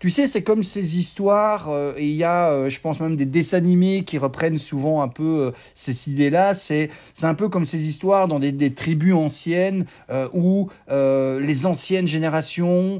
Tu 0.03 0.09
sais, 0.09 0.27
c'est 0.27 0.43
comme 0.43 0.63
ces 0.63 0.97
histoires, 0.97 1.69
euh, 1.69 1.93
et 1.95 2.05
il 2.05 2.15
y 2.15 2.25
a, 2.25 2.49
euh, 2.49 2.69
je 2.69 2.81
pense 2.81 2.99
même 2.99 3.15
des 3.15 3.25
dessins 3.25 3.55
animés 3.55 4.03
qui 4.03 4.17
reprennent 4.17 4.57
souvent 4.57 5.01
un 5.01 5.07
peu 5.07 5.23
euh, 5.23 5.51
ces 5.75 6.11
idées-là. 6.11 6.53
C'est, 6.53 6.89
un 7.21 7.33
peu 7.35 7.47
comme 7.47 7.63
ces 7.63 7.87
histoires 7.87 8.27
dans 8.27 8.37
des, 8.37 8.73
tribus 8.73 9.13
anciennes 9.13 9.85
où 10.33 10.67
les 10.89 11.65
anciennes 11.65 12.05
générations 12.05 12.99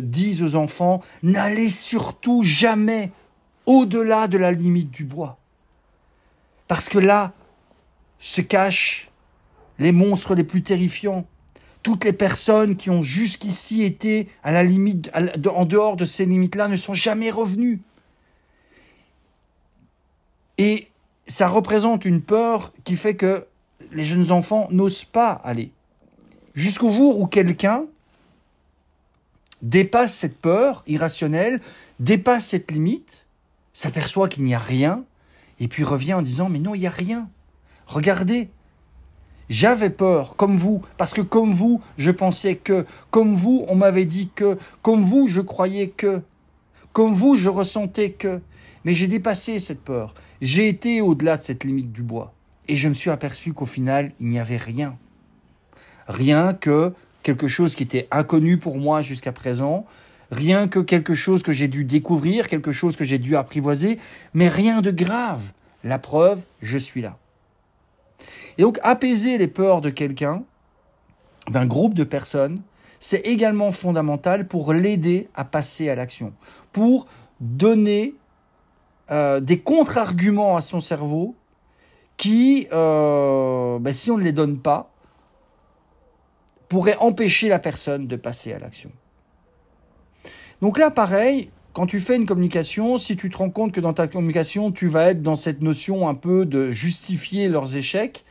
disent 0.00 0.44
aux 0.44 0.54
enfants 0.54 1.02
n'allez 1.24 1.70
surtout 1.70 2.44
jamais 2.44 3.10
au-delà 3.66 4.28
de 4.28 4.38
la 4.38 4.52
limite 4.52 4.92
du 4.92 5.02
bois, 5.02 5.38
parce 6.68 6.88
que 6.88 7.00
là 7.00 7.32
se 8.20 8.42
cache 8.42 9.10
les 9.80 9.90
monstres 9.90 10.36
les 10.36 10.44
plus 10.44 10.62
terrifiants, 10.62 11.26
toutes 11.88 12.04
les 12.04 12.12
personnes 12.12 12.76
qui 12.76 12.90
ont 12.90 13.02
jusqu'ici 13.02 13.82
été 13.82 14.28
à 14.42 14.52
la 14.52 14.62
limite, 14.62 15.10
en 15.50 15.64
dehors 15.64 15.96
de 15.96 16.04
ces 16.04 16.26
limites-là, 16.26 16.68
ne 16.68 16.76
sont 16.76 16.92
jamais 16.92 17.30
revenues. 17.30 17.80
Et 20.58 20.88
ça 21.26 21.48
représente 21.48 22.04
une 22.04 22.20
peur 22.20 22.74
qui 22.84 22.94
fait 22.94 23.16
que 23.16 23.46
les 23.90 24.04
jeunes 24.04 24.30
enfants 24.32 24.68
n'osent 24.70 25.06
pas 25.06 25.30
aller. 25.30 25.72
Jusqu'au 26.54 26.92
jour 26.92 27.18
où 27.20 27.26
quelqu'un 27.26 27.84
dépasse 29.62 30.14
cette 30.14 30.36
peur 30.36 30.84
irrationnelle, 30.86 31.58
dépasse 32.00 32.48
cette 32.48 32.70
limite, 32.70 33.24
s'aperçoit 33.72 34.28
qu'il 34.28 34.42
n'y 34.42 34.54
a 34.54 34.58
rien, 34.58 35.04
et 35.58 35.68
puis 35.68 35.84
revient 35.84 36.12
en 36.12 36.20
disant, 36.20 36.50
mais 36.50 36.58
non, 36.58 36.74
il 36.74 36.80
n'y 36.80 36.86
a 36.86 36.90
rien. 36.90 37.30
Regardez, 37.86 38.50
j'avais 39.48 39.90
peur, 39.90 40.36
comme 40.36 40.56
vous, 40.56 40.82
parce 40.96 41.14
que 41.14 41.20
comme 41.20 41.52
vous, 41.52 41.80
je 41.96 42.10
pensais 42.10 42.56
que, 42.56 42.84
comme 43.10 43.34
vous, 43.34 43.64
on 43.68 43.76
m'avait 43.76 44.04
dit 44.04 44.30
que, 44.34 44.58
comme 44.82 45.02
vous, 45.02 45.26
je 45.26 45.40
croyais 45.40 45.88
que, 45.88 46.22
comme 46.92 47.14
vous, 47.14 47.36
je 47.36 47.48
ressentais 47.48 48.10
que. 48.10 48.40
Mais 48.84 48.94
j'ai 48.94 49.06
dépassé 49.06 49.58
cette 49.58 49.80
peur. 49.80 50.14
J'ai 50.40 50.68
été 50.68 51.00
au-delà 51.00 51.36
de 51.36 51.42
cette 51.42 51.64
limite 51.64 51.92
du 51.92 52.02
bois. 52.02 52.34
Et 52.68 52.76
je 52.76 52.88
me 52.88 52.94
suis 52.94 53.10
aperçu 53.10 53.52
qu'au 53.52 53.66
final, 53.66 54.12
il 54.20 54.28
n'y 54.28 54.38
avait 54.38 54.56
rien. 54.56 54.98
Rien 56.06 56.54
que 56.54 56.92
quelque 57.22 57.48
chose 57.48 57.74
qui 57.74 57.82
était 57.82 58.08
inconnu 58.10 58.58
pour 58.58 58.76
moi 58.76 59.02
jusqu'à 59.02 59.32
présent, 59.32 59.86
rien 60.30 60.68
que 60.68 60.78
quelque 60.78 61.14
chose 61.14 61.42
que 61.42 61.52
j'ai 61.52 61.68
dû 61.68 61.84
découvrir, 61.84 62.48
quelque 62.48 62.72
chose 62.72 62.96
que 62.96 63.04
j'ai 63.04 63.18
dû 63.18 63.36
apprivoiser, 63.36 63.98
mais 64.34 64.48
rien 64.48 64.82
de 64.82 64.90
grave. 64.90 65.42
La 65.84 65.98
preuve, 65.98 66.42
je 66.60 66.78
suis 66.78 67.00
là. 67.00 67.18
Et 68.58 68.62
donc 68.62 68.78
apaiser 68.82 69.38
les 69.38 69.48
peurs 69.48 69.80
de 69.80 69.90
quelqu'un, 69.90 70.42
d'un 71.48 71.66
groupe 71.66 71.94
de 71.94 72.04
personnes, 72.04 72.60
c'est 73.00 73.20
également 73.20 73.72
fondamental 73.72 74.46
pour 74.46 74.72
l'aider 74.72 75.28
à 75.34 75.44
passer 75.44 75.88
à 75.88 75.94
l'action, 75.94 76.32
pour 76.72 77.06
donner 77.40 78.14
euh, 79.10 79.40
des 79.40 79.60
contre-arguments 79.60 80.56
à 80.56 80.60
son 80.60 80.80
cerveau 80.80 81.36
qui, 82.16 82.66
euh, 82.72 83.78
ben, 83.78 83.92
si 83.92 84.10
on 84.10 84.18
ne 84.18 84.24
les 84.24 84.32
donne 84.32 84.58
pas, 84.58 84.90
pourraient 86.68 86.96
empêcher 86.98 87.48
la 87.48 87.60
personne 87.60 88.06
de 88.06 88.16
passer 88.16 88.52
à 88.52 88.58
l'action. 88.58 88.90
Donc 90.60 90.76
là, 90.76 90.90
pareil, 90.90 91.50
quand 91.72 91.86
tu 91.86 92.00
fais 92.00 92.16
une 92.16 92.26
communication, 92.26 92.98
si 92.98 93.16
tu 93.16 93.30
te 93.30 93.36
rends 93.36 93.50
compte 93.50 93.72
que 93.72 93.80
dans 93.80 93.92
ta 93.92 94.08
communication, 94.08 94.72
tu 94.72 94.88
vas 94.88 95.10
être 95.10 95.22
dans 95.22 95.36
cette 95.36 95.62
notion 95.62 96.08
un 96.08 96.14
peu 96.14 96.44
de 96.44 96.72
justifier 96.72 97.48
leurs 97.48 97.76
échecs, 97.76 98.24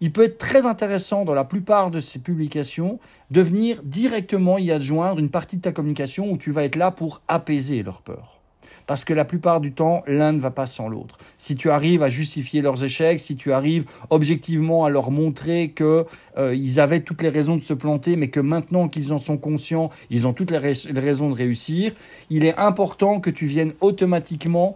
il 0.00 0.12
peut 0.12 0.22
être 0.22 0.38
très 0.38 0.66
intéressant 0.66 1.24
dans 1.24 1.34
la 1.34 1.44
plupart 1.44 1.90
de 1.90 2.00
ces 2.00 2.20
publications 2.20 3.00
de 3.30 3.40
venir 3.40 3.82
directement 3.82 4.58
y 4.58 4.70
adjoindre 4.70 5.18
une 5.18 5.30
partie 5.30 5.56
de 5.56 5.62
ta 5.62 5.72
communication 5.72 6.30
où 6.30 6.36
tu 6.36 6.52
vas 6.52 6.64
être 6.64 6.76
là 6.76 6.90
pour 6.90 7.20
apaiser 7.28 7.82
leur 7.82 8.02
peur. 8.02 8.40
Parce 8.86 9.04
que 9.04 9.12
la 9.12 9.26
plupart 9.26 9.60
du 9.60 9.72
temps, 9.72 10.02
l'un 10.06 10.32
ne 10.32 10.40
va 10.40 10.50
pas 10.50 10.64
sans 10.64 10.88
l'autre. 10.88 11.18
Si 11.36 11.56
tu 11.56 11.68
arrives 11.68 12.02
à 12.02 12.08
justifier 12.08 12.62
leurs 12.62 12.82
échecs, 12.84 13.20
si 13.20 13.36
tu 13.36 13.52
arrives 13.52 13.84
objectivement 14.08 14.86
à 14.86 14.88
leur 14.88 15.10
montrer 15.10 15.72
que 15.72 16.06
euh, 16.38 16.54
ils 16.54 16.80
avaient 16.80 17.00
toutes 17.00 17.20
les 17.20 17.28
raisons 17.28 17.56
de 17.56 17.62
se 17.62 17.74
planter, 17.74 18.16
mais 18.16 18.28
que 18.28 18.40
maintenant 18.40 18.88
qu'ils 18.88 19.12
en 19.12 19.18
sont 19.18 19.36
conscients, 19.36 19.90
ils 20.08 20.26
ont 20.26 20.32
toutes 20.32 20.50
les, 20.50 20.56
raisons 20.56 21.28
de 21.28 21.34
réussir, 21.34 21.92
il 22.30 22.46
est 22.46 22.56
important 22.56 23.20
que 23.20 23.28
tu 23.28 23.44
viennes 23.44 23.72
automatiquement 23.82 24.74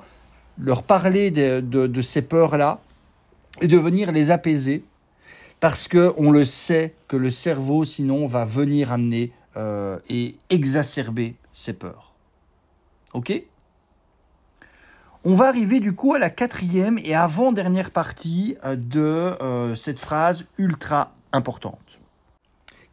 leur 0.58 0.82
parler 0.82 1.30
de 1.30 2.02
ces 2.02 2.20
peurs-là 2.20 2.80
et 3.62 3.66
de 3.66 3.78
venir 3.78 4.12
les 4.12 4.30
apaiser 4.30 4.84
parce 5.62 5.86
que 5.86 6.12
on 6.16 6.32
le 6.32 6.44
sait 6.44 6.96
que 7.06 7.16
le 7.16 7.30
cerveau 7.30 7.84
sinon 7.84 8.26
va 8.26 8.44
venir 8.44 8.90
amener 8.90 9.30
euh, 9.56 10.00
et 10.08 10.34
exacerber 10.50 11.36
ces 11.52 11.72
peurs. 11.72 12.16
Ok? 13.14 13.44
On 15.22 15.36
va 15.36 15.46
arriver 15.46 15.78
du 15.78 15.94
coup 15.94 16.14
à 16.14 16.18
la 16.18 16.30
quatrième 16.30 16.98
et 17.04 17.14
avant-dernière 17.14 17.92
partie 17.92 18.56
euh, 18.64 18.74
de 18.74 18.98
euh, 19.40 19.76
cette 19.76 20.00
phrase 20.00 20.46
ultra 20.58 21.14
importante. 21.32 22.00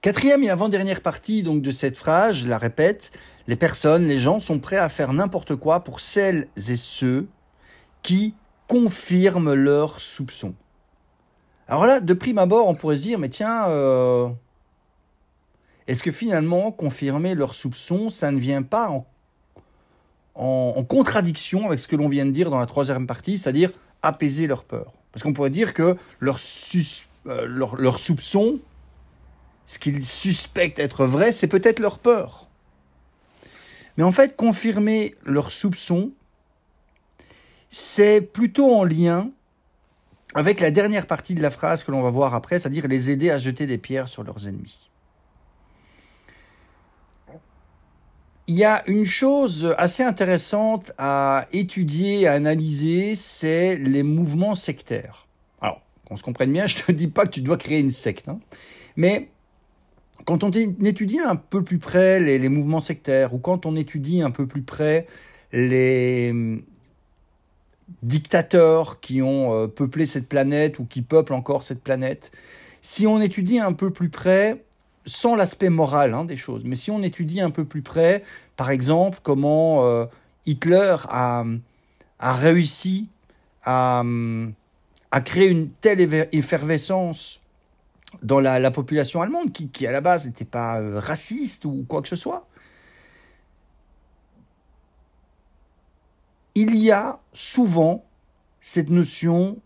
Quatrième 0.02 0.44
et 0.44 0.52
avant-dernière 0.52 1.02
partie 1.02 1.42
donc 1.42 1.64
de 1.64 1.72
cette 1.72 1.98
phrase, 1.98 2.36
je 2.36 2.48
la 2.48 2.60
répète, 2.60 3.10
les 3.48 3.56
personnes, 3.56 4.06
les 4.06 4.20
gens 4.20 4.40
sont 4.40 4.60
prêts 4.60 4.78
à 4.78 4.90
faire 4.90 5.12
n'importe 5.12 5.56
quoi 5.56 5.80
pour 5.80 6.02
celles 6.02 6.48
et 6.56 6.76
ceux 6.76 7.28
qui 8.04 8.36
confirment 8.68 9.56
leurs 9.56 10.00
soupçons. 10.00 10.54
Alors 11.70 11.86
là, 11.86 12.00
de 12.00 12.14
prime 12.16 12.40
abord, 12.40 12.68
on 12.68 12.74
pourrait 12.74 12.96
se 12.96 13.04
dire, 13.04 13.20
mais 13.20 13.30
tiens, 13.30 13.68
euh, 13.68 14.28
est-ce 15.86 16.02
que 16.02 16.12
finalement, 16.12 16.72
confirmer 16.72 17.36
leurs 17.36 17.54
soupçons, 17.54 18.10
ça 18.10 18.32
ne 18.32 18.40
vient 18.40 18.64
pas 18.64 18.90
en, 20.34 20.84
contradiction 20.86 21.68
avec 21.68 21.80
ce 21.80 21.88
que 21.88 21.96
l'on 21.96 22.10
vient 22.10 22.26
de 22.26 22.32
dire 22.32 22.50
dans 22.50 22.58
la 22.58 22.66
troisième 22.66 23.06
partie, 23.06 23.38
c'est-à-dire 23.38 23.72
apaiser 24.02 24.48
leur 24.48 24.64
peur? 24.64 24.94
Parce 25.12 25.22
qu'on 25.22 25.32
pourrait 25.32 25.52
dire 25.52 25.76
que 25.76 25.96
leurs 26.20 26.40
euh, 27.28 27.46
leur, 27.46 27.76
leur 27.76 28.00
soupçons, 28.00 28.60
ce 29.68 29.78
qu'ils 29.78 30.04
suspectent 30.04 30.80
être 30.80 31.06
vrai, 31.06 31.32
c'est 31.32 31.48
peut-être 31.48 31.80
leur 31.80 32.00
peur. 32.00 32.48
Mais 33.96 34.04
en 34.04 34.12
fait, 34.12 34.36
confirmer 34.36 35.14
leurs 35.24 35.52
soupçons, 35.52 36.14
c'est 37.70 38.22
plutôt 38.22 38.74
en 38.76 38.84
lien 38.84 39.30
avec 40.36 40.60
la 40.60 40.72
dernière 40.72 41.08
partie 41.08 41.36
de 41.36 41.42
la 41.42 41.50
phrase 41.50 41.84
que 41.84 41.92
l'on 41.92 42.02
va 42.02 42.10
voir 42.10 42.36
après, 42.36 42.60
c'est-à-dire 42.60 42.88
les 42.88 43.10
aider 43.10 43.32
à 43.32 43.38
jeter 43.38 43.66
des 43.66 43.78
pierres 43.78 44.08
sur 44.08 44.24
leurs 44.24 44.48
ennemis. 44.48 44.90
Il 48.48 48.56
y 48.56 48.64
a 48.64 48.84
une 48.88 49.06
chose 49.06 49.76
assez 49.78 50.02
intéressante 50.02 50.92
à 50.98 51.48
étudier, 51.52 52.28
à 52.28 52.34
analyser, 52.34 53.14
c'est 53.14 53.76
les 53.76 54.02
mouvements 54.02 54.56
sectaires. 54.56 55.28
Alors, 55.62 55.82
qu'on 56.08 56.18
se 56.18 56.24
comprenne 56.24 56.52
bien, 56.52 56.66
je 56.68 56.78
ne 56.78 56.84
te 56.84 56.92
dis 56.92 57.08
pas 57.08 57.26
que 57.26 57.32
tu 57.32 57.42
dois 57.42 57.58
créer 57.58 57.80
une 57.80 57.92
secte, 57.92 58.28
hein. 58.28 58.40
mais 58.96 59.30
quand 60.26 60.44
on 60.44 60.52
étudie 60.52 61.20
un 61.20 61.36
peu 61.36 61.64
plus 61.64 61.80
près 61.80 62.20
les, 62.20 62.40
les, 62.40 62.50
mouvements 62.50 62.80
sectaires, 62.80 63.34
ou 63.34 63.40
quand 63.40 63.66
on 63.66 63.76
étudie 63.76 64.22
un 64.22 64.32
peu 64.32 64.46
plus 64.48 64.64
près 64.64 65.08
les, 65.54 66.34
dictateurs 68.04 69.00
qui 69.00 69.22
ont 69.22 69.54
euh, 69.54 69.68
peuplé 69.68 70.06
cette 70.06 70.28
planète 70.28 70.80
ou 70.80 70.86
qui 70.86 71.02
peuplent 71.02 71.34
encore 71.34 71.64
cette 71.64 71.82
planète, 71.82 72.32
si 72.82 73.08
on 73.08 73.20
étudie 73.22 73.60
un 73.60 73.74
peu 73.74 73.92
plus 73.92 74.10
près, 74.10 74.64
sans 75.06 75.36
l'aspect 75.36 75.70
moral 75.70 76.14
hein, 76.14 76.26
des 76.26 76.38
choses, 76.38 76.64
mais 76.66 76.76
si 76.76 76.92
on 76.92 77.02
étudie 77.02 77.42
un 77.42 77.50
peu 77.50 77.66
plus 77.66 77.82
près, 77.82 78.24
par 78.58 78.70
exemple, 78.70 79.20
comment 79.24 79.86
euh, 79.86 80.06
Hitler 80.46 80.96
a, 81.10 81.46
a 82.20 82.34
réussi 82.34 83.10
à, 83.64 84.04
à, 85.12 85.22
créer 85.22 85.48
une 85.48 85.70
telle 85.70 86.02
effervescence 86.32 87.42
dans 88.24 88.40
la, 88.40 88.60
la 88.60 88.72
population 88.72 89.22
allemande, 89.22 89.52
qui, 89.52 89.70
qui 89.70 89.86
à 89.88 89.92
la 89.92 90.02
base 90.02 90.26
n'était 90.26 90.46
pas 90.46 90.80
euh, 90.80 91.00
raciste 91.00 91.66
ou 91.66 91.86
quoi 91.88 92.02
que 92.02 92.08
ce 92.08 92.16
soit, 92.16 92.48
il 96.60 96.76
y 96.76 96.92
a 96.92 97.20
souvent 97.32 98.06
cette 98.60 98.90
notion 98.90 99.58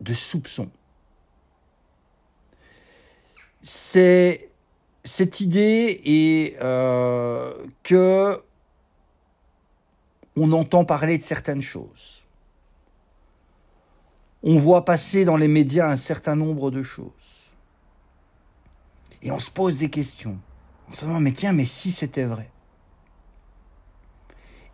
de 0.00 0.14
soupçon. 0.14 0.70
C'est 3.62 4.48
cette 5.04 5.40
idée 5.40 6.00
est 6.04 6.56
euh, 6.62 7.52
que 7.82 8.42
on 10.36 10.52
entend 10.52 10.84
parler 10.84 11.18
de 11.18 11.24
certaines 11.24 11.60
choses. 11.60 12.24
On 14.42 14.58
voit 14.58 14.84
passer 14.84 15.24
dans 15.24 15.36
les 15.36 15.48
médias 15.48 15.88
un 15.88 15.96
certain 15.96 16.34
nombre 16.34 16.70
de 16.70 16.82
choses. 16.82 17.52
Et 19.20 19.30
on 19.30 19.38
se 19.38 19.50
pose 19.50 19.76
des 19.78 19.90
questions. 19.90 20.38
On 20.88 20.94
se 20.94 21.04
demande, 21.04 21.22
mais 21.22 21.32
tiens, 21.32 21.52
mais 21.52 21.66
si 21.66 21.92
c'était 21.92 22.24
vrai? 22.24 22.50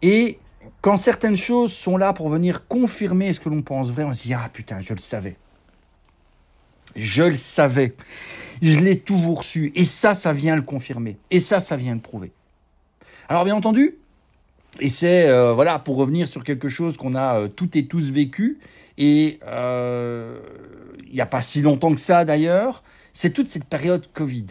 Et 0.00 0.38
quand 0.81 0.97
certaines 0.97 1.37
choses 1.37 1.73
sont 1.73 1.97
là 1.97 2.12
pour 2.12 2.29
venir 2.29 2.66
confirmer 2.66 3.33
ce 3.33 3.41
que 3.41 3.49
l'on 3.49 3.62
pense 3.62 3.91
vrai, 3.91 4.05
on 4.05 4.12
se 4.12 4.23
dit 4.23 4.35
Ah 4.35 4.49
putain, 4.53 4.81
je 4.81 4.95
le 4.95 5.01
savais. 5.01 5.37
Je 6.97 7.23
le 7.23 7.35
savais. 7.35 7.95
Je 8.62 8.81
l'ai 8.81 8.99
toujours 8.99 9.45
su. 9.45 9.73
Et 9.75 9.85
ça, 9.85 10.14
ça 10.14 10.33
vient 10.33 10.57
le 10.57 10.62
confirmer. 10.62 11.16
Et 11.31 11.41
ça, 11.41 11.61
ça 11.61 11.77
vient 11.77 11.95
le 11.95 12.01
prouver. 12.01 12.33
Alors, 13.29 13.45
bien 13.45 13.55
entendu, 13.55 13.99
et 14.81 14.89
c'est, 14.89 15.29
euh, 15.29 15.53
voilà, 15.53 15.79
pour 15.79 15.97
revenir 15.97 16.29
sur 16.29 16.45
quelque 16.45 16.69
chose 16.69 16.97
qu'on 16.97 17.14
a 17.14 17.41
euh, 17.41 17.49
toutes 17.49 17.77
et 17.77 17.87
tous 17.87 18.11
vécu, 18.11 18.59
et 18.97 19.39
euh, 19.47 20.39
il 21.07 21.14
n'y 21.14 21.21
a 21.21 21.27
pas 21.27 21.43
si 21.43 21.62
longtemps 21.62 21.95
que 21.95 22.01
ça 22.01 22.25
d'ailleurs, 22.25 22.83
c'est 23.12 23.31
toute 23.31 23.49
cette 23.49 23.64
période 23.64 24.07
Covid 24.12 24.47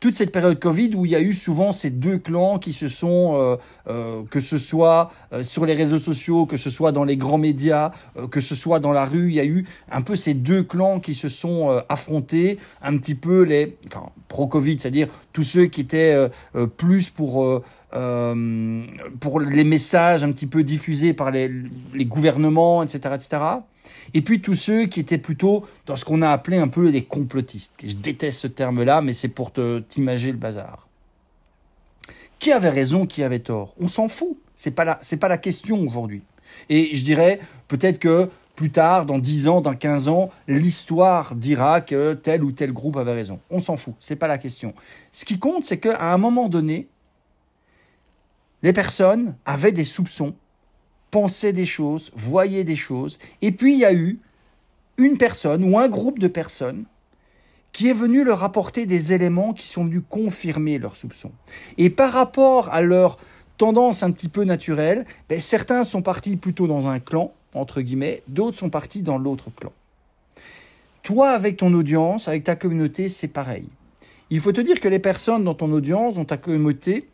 toute 0.00 0.14
cette 0.14 0.32
période 0.32 0.58
Covid 0.58 0.94
où 0.94 1.06
il 1.06 1.12
y 1.12 1.16
a 1.16 1.20
eu 1.20 1.32
souvent 1.32 1.72
ces 1.72 1.90
deux 1.90 2.18
clans 2.18 2.58
qui 2.58 2.72
se 2.72 2.88
sont, 2.88 3.34
euh, 3.34 3.56
euh, 3.88 4.22
que 4.30 4.40
ce 4.40 4.58
soit 4.58 5.10
euh, 5.32 5.42
sur 5.42 5.64
les 5.64 5.74
réseaux 5.74 5.98
sociaux, 5.98 6.46
que 6.46 6.56
ce 6.56 6.70
soit 6.70 6.92
dans 6.92 7.04
les 7.04 7.16
grands 7.16 7.38
médias, 7.38 7.92
que 8.30 8.40
ce 8.40 8.54
soit 8.54 8.78
dans 8.78 8.92
la 8.92 9.06
rue, 9.06 9.28
il 9.28 9.34
y 9.34 9.40
a 9.40 9.44
eu 9.44 9.64
un 9.90 10.02
peu 10.02 10.16
ces 10.16 10.34
deux 10.34 10.62
clans 10.62 11.00
qui 11.00 11.14
se 11.14 11.28
sont 11.28 11.82
affrontés, 11.88 12.58
un 12.82 12.96
petit 12.98 13.14
peu 13.14 13.42
les 13.42 13.76
enfin, 13.86 14.10
pro-Covid, 14.28 14.78
c'est-à-dire 14.78 15.08
tous 15.32 15.44
ceux 15.44 15.66
qui 15.66 15.80
étaient 15.80 16.28
plus 16.76 17.10
pour 17.10 17.62
pour 19.20 19.40
les 19.40 19.64
messages 19.64 20.22
un 20.22 20.32
petit 20.32 20.46
peu 20.46 20.62
diffusés 20.62 21.14
par 21.14 21.30
les, 21.30 21.50
les 21.94 22.04
gouvernements, 22.04 22.82
etc., 22.82 23.14
etc. 23.14 23.38
Et 24.14 24.22
puis 24.22 24.40
tous 24.40 24.54
ceux 24.54 24.86
qui 24.86 25.00
étaient 25.00 25.18
plutôt 25.18 25.64
dans 25.86 25.96
ce 25.96 26.04
qu'on 26.04 26.22
a 26.22 26.30
appelé 26.30 26.58
un 26.58 26.68
peu 26.68 26.88
les 26.88 27.04
complotistes. 27.04 27.74
Je 27.84 27.94
déteste 27.94 28.40
ce 28.40 28.46
terme-là, 28.46 29.00
mais 29.02 29.12
c'est 29.12 29.28
pour 29.28 29.52
t'imager 29.88 30.32
le 30.32 30.38
bazar. 30.38 30.88
Qui 32.38 32.52
avait 32.52 32.70
raison, 32.70 33.06
qui 33.06 33.22
avait 33.22 33.38
tort? 33.38 33.74
On 33.80 33.88
s'en 33.88 34.08
fout. 34.08 34.36
C'est 34.54 34.70
pas 34.70 34.98
c'est 35.02 35.18
pas 35.18 35.28
la 35.28 35.38
question 35.38 35.80
aujourd'hui. 35.86 36.22
Et 36.68 36.94
je 36.96 37.04
dirais 37.04 37.40
peut-être 37.68 37.98
que 37.98 38.30
plus 38.54 38.70
tard, 38.70 39.04
dans 39.04 39.18
10 39.18 39.48
ans, 39.48 39.60
dans 39.60 39.74
15 39.74 40.08
ans, 40.08 40.30
l'histoire 40.48 41.34
dira 41.34 41.82
que 41.82 42.14
tel 42.14 42.42
ou 42.42 42.52
tel 42.52 42.72
groupe 42.72 42.96
avait 42.96 43.12
raison. 43.12 43.38
On 43.50 43.60
s'en 43.60 43.76
fout, 43.76 43.94
c'est 44.00 44.16
pas 44.16 44.26
la 44.26 44.38
question. 44.38 44.74
Ce 45.12 45.26
qui 45.26 45.38
compte, 45.38 45.64
c'est 45.64 45.78
qu'à 45.78 46.12
un 46.12 46.16
moment 46.16 46.48
donné, 46.48 46.88
les 48.62 48.72
personnes 48.72 49.36
avaient 49.44 49.72
des 49.72 49.84
soupçons 49.84 50.34
pensait 51.10 51.52
des 51.52 51.66
choses, 51.66 52.10
voyait 52.14 52.64
des 52.64 52.76
choses. 52.76 53.18
Et 53.42 53.52
puis 53.52 53.74
il 53.74 53.78
y 53.80 53.84
a 53.84 53.92
eu 53.92 54.18
une 54.98 55.18
personne 55.18 55.64
ou 55.64 55.78
un 55.78 55.88
groupe 55.88 56.18
de 56.18 56.28
personnes 56.28 56.84
qui 57.72 57.88
est 57.88 57.94
venu 57.94 58.24
leur 58.24 58.42
apporter 58.42 58.86
des 58.86 59.12
éléments 59.12 59.52
qui 59.52 59.66
sont 59.66 59.84
venus 59.84 60.02
confirmer 60.08 60.78
leurs 60.78 60.96
soupçons. 60.96 61.32
Et 61.76 61.90
par 61.90 62.12
rapport 62.12 62.72
à 62.72 62.80
leur 62.80 63.18
tendance 63.58 64.02
un 64.02 64.10
petit 64.10 64.28
peu 64.28 64.44
naturelle, 64.44 65.04
ben, 65.28 65.40
certains 65.40 65.84
sont 65.84 66.02
partis 66.02 66.36
plutôt 66.36 66.66
dans 66.66 66.88
un 66.88 67.00
clan, 67.00 67.32
entre 67.54 67.80
guillemets, 67.82 68.22
d'autres 68.28 68.58
sont 68.58 68.70
partis 68.70 69.02
dans 69.02 69.18
l'autre 69.18 69.50
clan. 69.54 69.72
Toi, 71.02 71.30
avec 71.30 71.58
ton 71.58 71.72
audience, 71.74 72.28
avec 72.28 72.44
ta 72.44 72.56
communauté, 72.56 73.08
c'est 73.08 73.28
pareil. 73.28 73.68
Il 74.30 74.40
faut 74.40 74.52
te 74.52 74.60
dire 74.60 74.80
que 74.80 74.88
les 74.88 74.98
personnes 74.98 75.44
dans 75.44 75.54
ton 75.54 75.70
audience, 75.70 76.14
dans 76.14 76.24
ta 76.24 76.36
communauté, 76.36 77.08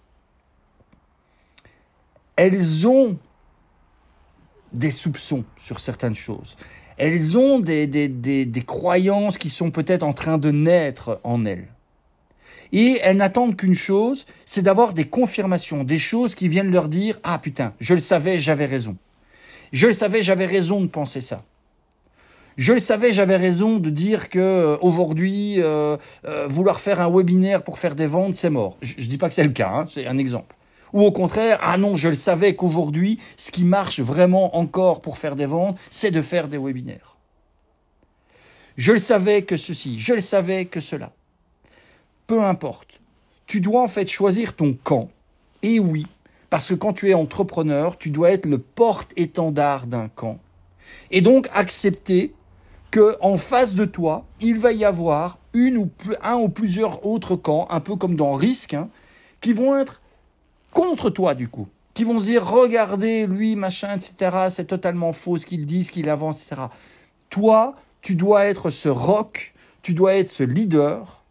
elles 2.36 2.86
ont 2.86 3.18
des 4.72 4.90
soupçons 4.90 5.44
sur 5.56 5.80
certaines 5.80 6.14
choses. 6.14 6.56
Elles 6.96 7.36
ont 7.36 7.58
des, 7.58 7.86
des, 7.86 8.08
des, 8.08 8.44
des 8.44 8.62
croyances 8.62 9.38
qui 9.38 9.50
sont 9.50 9.70
peut-être 9.70 10.02
en 10.02 10.12
train 10.12 10.38
de 10.38 10.50
naître 10.50 11.20
en 11.24 11.44
elles. 11.44 11.68
Et 12.72 12.98
elles 13.02 13.18
n'attendent 13.18 13.56
qu'une 13.56 13.74
chose, 13.74 14.24
c'est 14.44 14.62
d'avoir 14.62 14.94
des 14.94 15.04
confirmations, 15.04 15.84
des 15.84 15.98
choses 15.98 16.34
qui 16.34 16.48
viennent 16.48 16.72
leur 16.72 16.88
dire 16.88 17.18
Ah 17.22 17.38
putain, 17.38 17.74
je 17.80 17.94
le 17.94 18.00
savais, 18.00 18.38
j'avais 18.38 18.66
raison. 18.66 18.96
Je 19.72 19.86
le 19.86 19.92
savais, 19.92 20.22
j'avais 20.22 20.46
raison 20.46 20.80
de 20.80 20.86
penser 20.86 21.20
ça. 21.20 21.44
Je 22.56 22.74
le 22.74 22.78
savais, 22.78 23.12
j'avais 23.12 23.36
raison 23.36 23.78
de 23.78 23.88
dire 23.88 24.28
que 24.28 24.38
euh, 24.38 24.76
aujourd'hui, 24.82 25.54
euh, 25.58 25.96
euh, 26.26 26.46
vouloir 26.46 26.80
faire 26.80 27.00
un 27.00 27.10
webinaire 27.10 27.62
pour 27.62 27.78
faire 27.78 27.94
des 27.94 28.06
ventes, 28.06 28.34
c'est 28.34 28.50
mort. 28.50 28.76
Je, 28.82 29.00
ne 29.00 29.06
dis 29.06 29.16
pas 29.16 29.28
que 29.28 29.34
c'est 29.34 29.44
le 29.44 29.50
cas, 29.50 29.70
hein, 29.70 29.86
c'est 29.88 30.06
un 30.06 30.18
exemple. 30.18 30.54
Ou 30.92 31.02
au 31.02 31.12
contraire, 31.12 31.58
ah 31.62 31.78
non, 31.78 31.96
je 31.96 32.08
le 32.08 32.14
savais 32.14 32.54
qu'aujourd'hui, 32.54 33.18
ce 33.36 33.50
qui 33.50 33.64
marche 33.64 34.00
vraiment 34.00 34.56
encore 34.56 35.00
pour 35.00 35.18
faire 35.18 35.36
des 35.36 35.46
ventes, 35.46 35.78
c'est 35.90 36.10
de 36.10 36.20
faire 36.20 36.48
des 36.48 36.58
webinaires. 36.58 37.16
Je 38.76 38.92
le 38.92 38.98
savais 38.98 39.42
que 39.42 39.56
ceci, 39.56 39.98
je 39.98 40.14
le 40.14 40.20
savais 40.20 40.66
que 40.66 40.80
cela. 40.80 41.12
Peu 42.26 42.42
importe. 42.42 43.00
Tu 43.46 43.60
dois 43.60 43.82
en 43.82 43.88
fait 43.88 44.08
choisir 44.08 44.54
ton 44.54 44.74
camp. 44.74 45.10
Et 45.62 45.78
oui, 45.78 46.06
Parce 46.50 46.68
que 46.68 46.74
quand 46.74 46.92
tu 46.92 47.08
es 47.08 47.14
entrepreneur, 47.14 47.96
tu 47.96 48.10
dois 48.10 48.30
être 48.30 48.44
le 48.44 48.58
porte-étendard 48.58 49.86
d'un 49.86 50.08
camp. 50.08 50.38
Et 51.10 51.22
donc 51.22 51.48
accepter 51.54 52.34
que 52.90 53.16
en 53.22 53.38
face 53.38 53.74
de 53.74 53.86
toi, 53.86 54.26
il 54.38 54.58
va 54.58 54.72
y 54.72 54.84
avoir 54.84 55.38
une 55.54 55.78
ou 55.78 55.90
un 56.22 56.34
ou 56.34 56.50
plusieurs 56.50 57.06
autres 57.06 57.36
camps, 57.36 57.66
un 57.70 57.80
peu 57.80 57.96
comme 57.96 58.16
dans 58.16 58.34
Risque, 58.34 58.74
hein, 58.74 58.90
qui 59.40 59.54
vont 59.54 59.78
être 59.78 60.01
contre 60.72 61.10
toi 61.10 61.34
du 61.34 61.48
coup, 61.48 61.68
qui 61.94 62.04
vont 62.04 62.18
se 62.18 62.24
dire 62.24 62.44
regardez 62.44 63.26
lui 63.26 63.54
machin 63.56 63.94
etc. 63.94 64.48
C'est 64.50 64.66
totalement 64.66 65.12
faux 65.12 65.38
ce 65.38 65.46
qu'il 65.46 65.66
dit, 65.66 65.84
ce 65.84 65.90
qu'il 65.90 66.08
avance 66.08 66.42
etc. 66.42 66.62
Toi, 67.30 67.76
tu 68.00 68.16
dois 68.16 68.46
être 68.46 68.70
ce 68.70 68.88
rock, 68.88 69.54
tu 69.82 69.94
dois 69.94 70.14
être 70.14 70.30
ce 70.30 70.42
leader 70.42 71.22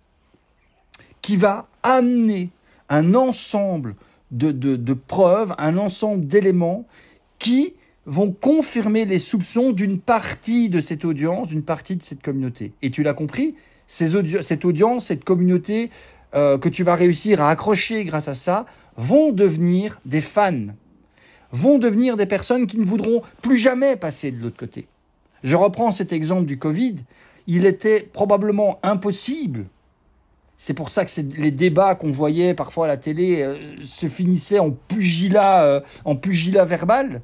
qui 1.22 1.38
va 1.38 1.68
amener 1.84 2.50
un 2.90 3.14
ensemble 3.14 3.96
de, 4.32 4.52
de 4.52 4.94
preuves, 4.94 5.54
un 5.58 5.78
ensemble 5.78 6.26
d'éléments 6.26 6.86
qui 7.38 7.74
vont 8.06 8.32
confirmer 8.32 9.06
les 9.06 9.20
soupçons 9.20 9.72
d'une 9.72 10.00
partie 10.00 10.70
de 10.70 10.82
cette 10.82 11.06
audience, 11.06 11.50
d'une 11.50 11.64
partie 11.64 11.96
de 11.96 12.04
cette 12.04 12.22
communauté. 12.22 12.74
Et 12.82 12.92
tu 12.92 13.04
l'as 13.04 13.14
compris, 13.14 13.56
cette 13.88 14.66
audience, 14.66 15.06
cette 15.06 15.24
communauté 15.24 15.92
euh, 16.34 16.58
que 16.58 16.70
tu 16.70 16.84
vas 16.84 16.96
réussir 16.96 17.42
à 17.42 17.50
accrocher 17.50 18.06
grâce 18.06 18.28
à 18.28 18.34
ça, 18.34 18.66
vont 18.98 19.32
devenir 19.32 20.00
des 20.06 20.22
fans, 20.22 20.68
vont 21.52 21.78
devenir 21.78 22.18
des 22.18 22.26
personnes 22.26 22.68
qui 22.68 22.78
ne 22.78 22.86
voudront 22.86 23.22
plus 23.42 23.58
jamais 23.58 23.96
passer 23.96 24.32
de 24.32 24.42
l'autre 24.42 24.58
côté. 24.58 24.88
Je 25.44 25.56
reprends 25.56 25.92
cet 25.92 26.14
exemple 26.14 26.46
du 26.46 26.58
Covid. 26.58 26.96
Il 27.48 27.66
était 27.66 28.02
probablement 28.02 28.80
impossible. 28.84 29.66
C'est 30.58 30.76
pour 30.76 30.92
ça 30.92 31.06
que 31.06 31.12
les 31.38 31.50
débats 31.50 31.96
qu'on 31.96 32.12
voyait 32.12 32.54
parfois 32.54 32.86
à 32.86 32.88
la 32.88 32.98
télé 32.98 33.42
euh, 33.42 33.58
se 33.82 34.08
finissaient 34.08 34.60
en 34.60 34.70
pugilat, 34.70 35.64
euh, 35.64 35.82
en 36.06 36.16
pugilat 36.16 36.66
verbal. 36.66 37.22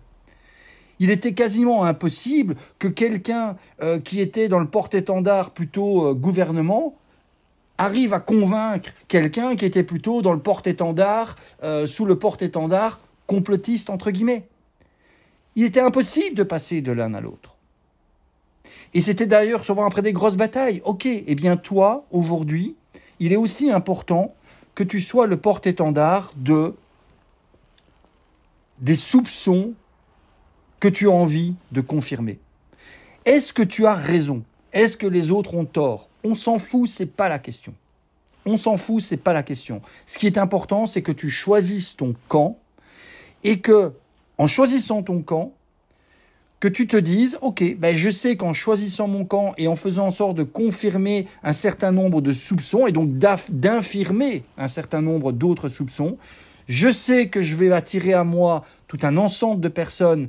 Il 0.99 1.11
était 1.11 1.33
quasiment 1.33 1.83
impossible 1.83 2.55
que 2.79 2.87
quelqu'un 2.87 3.55
euh, 3.83 3.99
qui 3.99 4.19
était 4.21 4.47
dans 4.47 4.57
le 4.57 4.67
porte-étendard 4.67 5.51
plutôt 5.51 6.15
gouvernement 6.15 6.97
arrive 7.77 8.13
à 8.13 8.19
convaincre 8.19 8.91
quelqu'un 9.07 9.55
qui 9.55 9.65
était 9.65 9.83
plutôt 9.83 10.21
dans 10.21 10.33
le 10.33 10.39
porte-étendard, 10.39 11.35
euh, 11.63 11.87
sous 11.87 12.05
le 12.05 12.17
porte-étendard 12.17 12.99
complotiste, 13.27 13.89
entre 13.89 14.11
guillemets. 14.11 14.47
Il 15.55 15.63
était 15.63 15.79
impossible 15.79 16.35
de 16.35 16.43
passer 16.43 16.81
de 16.81 16.91
l'un 16.91 17.13
à 17.13 17.21
l'autre. 17.21 17.55
Et 18.93 19.01
c'était 19.01 19.27
d'ailleurs 19.27 19.63
souvent 19.63 19.85
après 19.85 20.01
des 20.01 20.13
grosses 20.13 20.37
batailles. 20.37 20.81
Ok, 20.85 21.05
eh 21.05 21.35
bien 21.35 21.57
toi, 21.57 22.05
aujourd'hui, 22.11 22.75
il 23.19 23.33
est 23.33 23.37
aussi 23.37 23.71
important 23.71 24.33
que 24.75 24.83
tu 24.83 24.99
sois 24.99 25.27
le 25.27 25.37
porte-étendard 25.37 26.31
de 26.35 26.75
des 28.79 28.95
soupçons 28.95 29.73
que 30.79 30.87
tu 30.87 31.07
as 31.07 31.11
envie 31.11 31.55
de 31.71 31.81
confirmer. 31.81 32.39
Est-ce 33.25 33.51
que 33.53 33.63
tu 33.63 33.87
as 33.87 33.95
raison? 33.95 34.43
Est-ce 34.71 34.95
que 34.95 35.07
les 35.07 35.31
autres 35.31 35.55
ont 35.55 35.65
tort? 35.65 36.09
On 36.27 36.35
s'en 36.35 36.59
fout, 36.59 36.89
c'est 36.89 37.05
pas 37.05 37.29
la 37.29 37.39
question. 37.39 37.73
On 38.45 38.57
s'en 38.57 38.75
fout, 38.75 39.01
c'est 39.01 39.15
pas 39.15 39.31
la 39.31 39.43
question. 39.43 39.81
Ce 40.05 40.17
qui 40.17 40.27
est 40.27 40.37
important, 40.37 40.85
c'est 40.85 41.01
que 41.01 41.13
tu 41.13 41.29
choisisses 41.29 41.95
ton 41.95 42.15
camp 42.27 42.57
et 43.45 43.59
que, 43.59 43.93
en 44.37 44.45
choisissant 44.45 45.03
ton 45.03 45.21
camp, 45.21 45.53
que 46.59 46.67
tu 46.67 46.85
te 46.85 46.97
dises, 46.97 47.37
ok, 47.41 47.77
ben 47.77 47.95
je 47.95 48.09
sais 48.09 48.35
qu'en 48.35 48.51
choisissant 48.51 49.07
mon 49.07 49.23
camp 49.23 49.53
et 49.57 49.69
en 49.69 49.77
faisant 49.77 50.07
en 50.07 50.11
sorte 50.11 50.35
de 50.35 50.43
confirmer 50.43 51.27
un 51.43 51.53
certain 51.53 51.93
nombre 51.93 52.19
de 52.19 52.33
soupçons 52.33 52.87
et 52.87 52.91
donc 52.91 53.17
d'infirmer 53.17 54.43
un 54.57 54.67
certain 54.67 55.01
nombre 55.01 55.31
d'autres 55.31 55.69
soupçons, 55.69 56.17
je 56.67 56.91
sais 56.91 57.29
que 57.29 57.41
je 57.41 57.55
vais 57.55 57.71
attirer 57.71 58.13
à 58.13 58.25
moi 58.25 58.65
tout 58.89 58.99
un 59.03 59.15
ensemble 59.15 59.61
de 59.61 59.69
personnes 59.69 60.27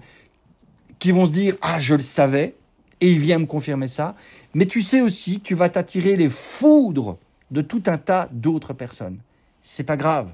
qui 1.01 1.11
vont 1.11 1.27
se 1.27 1.33
dire 1.33 1.57
Ah, 1.61 1.81
je 1.81 1.97
le 1.97 2.03
savais, 2.03 2.55
et 3.01 3.11
il 3.13 3.19
vient 3.19 3.39
me 3.39 3.47
confirmer 3.47 3.89
ça. 3.89 4.15
Mais 4.55 4.67
tu 4.67 4.83
sais 4.83 5.01
aussi 5.01 5.41
que 5.41 5.45
tu 5.45 5.55
vas 5.55 5.69
t'attirer 5.69 6.17
les 6.17 6.29
foudres 6.29 7.19
de 7.51 7.61
tout 7.61 7.83
un 7.87 7.99
tas 7.99 8.29
d'autres 8.33 8.73
personnes. 8.73 9.19
C'est 9.63 9.85
pas 9.85 9.97
grave. 9.97 10.33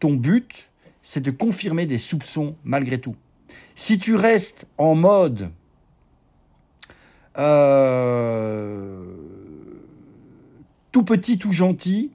Ton 0.00 0.14
but, 0.14 0.70
c'est 1.02 1.20
de 1.20 1.30
confirmer 1.30 1.86
des 1.86 1.98
soupçons 1.98 2.54
malgré 2.64 3.00
tout. 3.00 3.16
Si 3.74 3.98
tu 3.98 4.14
restes 4.14 4.68
en 4.78 4.94
mode 4.94 5.50
euh, 7.38 9.04
tout 10.92 11.02
petit, 11.02 11.38
tout 11.38 11.52
gentil, 11.52 12.10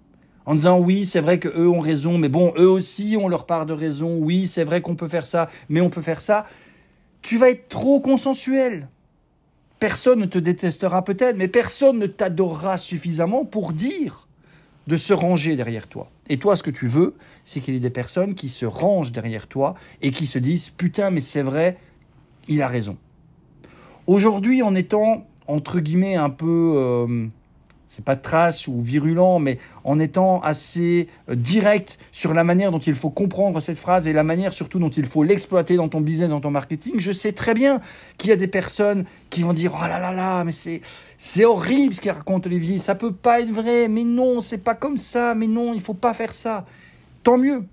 en 0.45 0.55
disant 0.55 0.79
oui, 0.79 1.05
c'est 1.05 1.21
vrai 1.21 1.39
que 1.39 1.49
eux 1.49 1.69
ont 1.69 1.79
raison, 1.79 2.17
mais 2.17 2.29
bon, 2.29 2.53
eux 2.57 2.69
aussi 2.69 3.15
ont 3.19 3.27
leur 3.27 3.45
part 3.45 3.65
de 3.65 3.73
raison. 3.73 4.17
Oui, 4.17 4.47
c'est 4.47 4.63
vrai 4.63 4.81
qu'on 4.81 4.95
peut 4.95 5.07
faire 5.07 5.25
ça, 5.25 5.49
mais 5.69 5.81
on 5.81 5.89
peut 5.89 6.01
faire 6.01 6.21
ça 6.21 6.47
tu 7.21 7.37
vas 7.37 7.49
être 7.49 7.69
trop 7.69 7.99
consensuel. 7.99 8.89
Personne 9.81 10.19
ne 10.19 10.25
te 10.27 10.37
détestera 10.37 11.03
peut-être, 11.03 11.35
mais 11.37 11.47
personne 11.47 11.97
ne 11.97 12.05
t'adorera 12.05 12.77
suffisamment 12.77 13.45
pour 13.45 13.73
dire 13.73 14.27
de 14.85 14.95
se 14.95 15.11
ranger 15.11 15.55
derrière 15.55 15.87
toi. 15.87 16.11
Et 16.29 16.37
toi, 16.37 16.55
ce 16.55 16.61
que 16.61 16.69
tu 16.69 16.85
veux, 16.85 17.15
c'est 17.45 17.61
qu'il 17.61 17.73
y 17.73 17.77
ait 17.77 17.79
des 17.79 17.89
personnes 17.89 18.35
qui 18.35 18.47
se 18.47 18.67
rangent 18.67 19.11
derrière 19.11 19.47
toi 19.47 19.73
et 20.03 20.11
qui 20.11 20.27
se 20.27 20.37
disent 20.37 20.69
Putain, 20.69 21.09
mais 21.09 21.21
c'est 21.21 21.41
vrai, 21.41 21.79
il 22.47 22.61
a 22.61 22.67
raison. 22.67 22.95
Aujourd'hui, 24.05 24.61
en 24.61 24.75
étant, 24.75 25.25
entre 25.47 25.79
guillemets, 25.79 26.15
un 26.15 26.29
peu. 26.29 26.73
Euh, 26.77 27.25
c'est 27.93 28.05
pas 28.05 28.15
trace 28.15 28.69
ou 28.69 28.79
virulent, 28.79 29.39
mais 29.39 29.59
en 29.83 29.99
étant 29.99 30.39
assez 30.43 31.09
euh, 31.29 31.35
direct 31.35 31.99
sur 32.13 32.33
la 32.33 32.45
manière 32.45 32.71
dont 32.71 32.79
il 32.79 32.95
faut 32.95 33.09
comprendre 33.09 33.59
cette 33.59 33.77
phrase 33.77 34.07
et 34.07 34.13
la 34.13 34.23
manière 34.23 34.53
surtout 34.53 34.79
dont 34.79 34.89
il 34.89 35.05
faut 35.05 35.23
l'exploiter 35.23 35.75
dans 35.75 35.89
ton 35.89 35.99
business, 35.99 36.29
dans 36.29 36.39
ton 36.39 36.51
marketing, 36.51 36.93
je 36.99 37.11
sais 37.11 37.33
très 37.33 37.53
bien 37.53 37.81
qu'il 38.17 38.29
y 38.29 38.33
a 38.33 38.37
des 38.37 38.47
personnes 38.47 39.03
qui 39.29 39.41
vont 39.41 39.51
dire 39.51 39.73
oh 39.75 39.85
là 39.85 39.99
là 39.99 40.13
là, 40.13 40.45
mais 40.45 40.53
c'est 40.53 40.79
c'est 41.17 41.43
horrible 41.43 41.93
ce 41.93 41.99
qu'il 41.99 42.11
raconte 42.11 42.45
Olivier, 42.45 42.79
ça 42.79 42.95
peut 42.95 43.11
pas 43.11 43.41
être 43.41 43.51
vrai, 43.51 43.89
mais 43.89 44.05
non, 44.05 44.39
c'est 44.39 44.59
pas 44.59 44.73
comme 44.73 44.97
ça, 44.97 45.35
mais 45.35 45.47
non, 45.47 45.73
il 45.73 45.81
faut 45.81 45.93
pas 45.93 46.13
faire 46.13 46.31
ça. 46.31 46.65
Tant 47.23 47.37
mieux, 47.37 47.65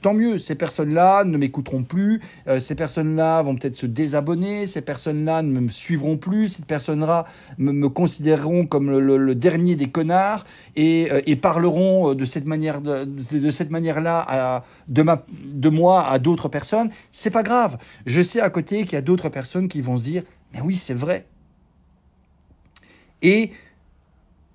tant 0.00 0.14
mieux, 0.14 0.38
ces 0.38 0.54
personnes-là 0.54 1.24
ne 1.24 1.36
m'écouteront 1.36 1.82
plus, 1.82 2.20
euh, 2.48 2.58
ces 2.58 2.74
personnes-là 2.74 3.42
vont 3.42 3.56
peut-être 3.56 3.76
se 3.76 3.86
désabonner, 3.86 4.66
ces 4.66 4.80
personnes-là 4.80 5.42
ne 5.42 5.60
me 5.60 5.68
suivront 5.68 6.16
plus, 6.16 6.48
ces 6.48 6.62
personnes-là 6.62 7.26
me, 7.58 7.88
considéreront 7.88 8.66
comme 8.66 8.90
le, 8.90 9.34
dernier 9.34 9.76
des 9.76 9.88
connards 9.90 10.44
et, 10.76 11.08
euh, 11.10 11.36
parleront 11.36 12.10
euh, 12.10 12.14
de 12.14 12.24
cette 12.24 12.46
manière 12.46 12.80
de, 12.80 13.50
cette 13.50 13.70
manière-là 13.70 14.64
de, 14.88 15.04
de 15.44 15.68
moi 15.68 16.06
à 16.06 16.18
d'autres 16.18 16.48
personnes. 16.48 16.90
C'est 17.12 17.30
pas 17.30 17.42
grave. 17.42 17.78
Je 18.06 18.22
sais 18.22 18.40
à 18.40 18.50
côté 18.50 18.84
qu'il 18.84 18.94
y 18.94 18.96
a 18.96 19.02
d'autres 19.02 19.28
personnes 19.28 19.68
qui 19.68 19.80
vont 19.80 19.96
se 19.96 20.04
dire, 20.04 20.22
mais 20.52 20.60
oui, 20.60 20.76
c'est 20.76 20.94
vrai. 20.94 21.26
Et 23.22 23.52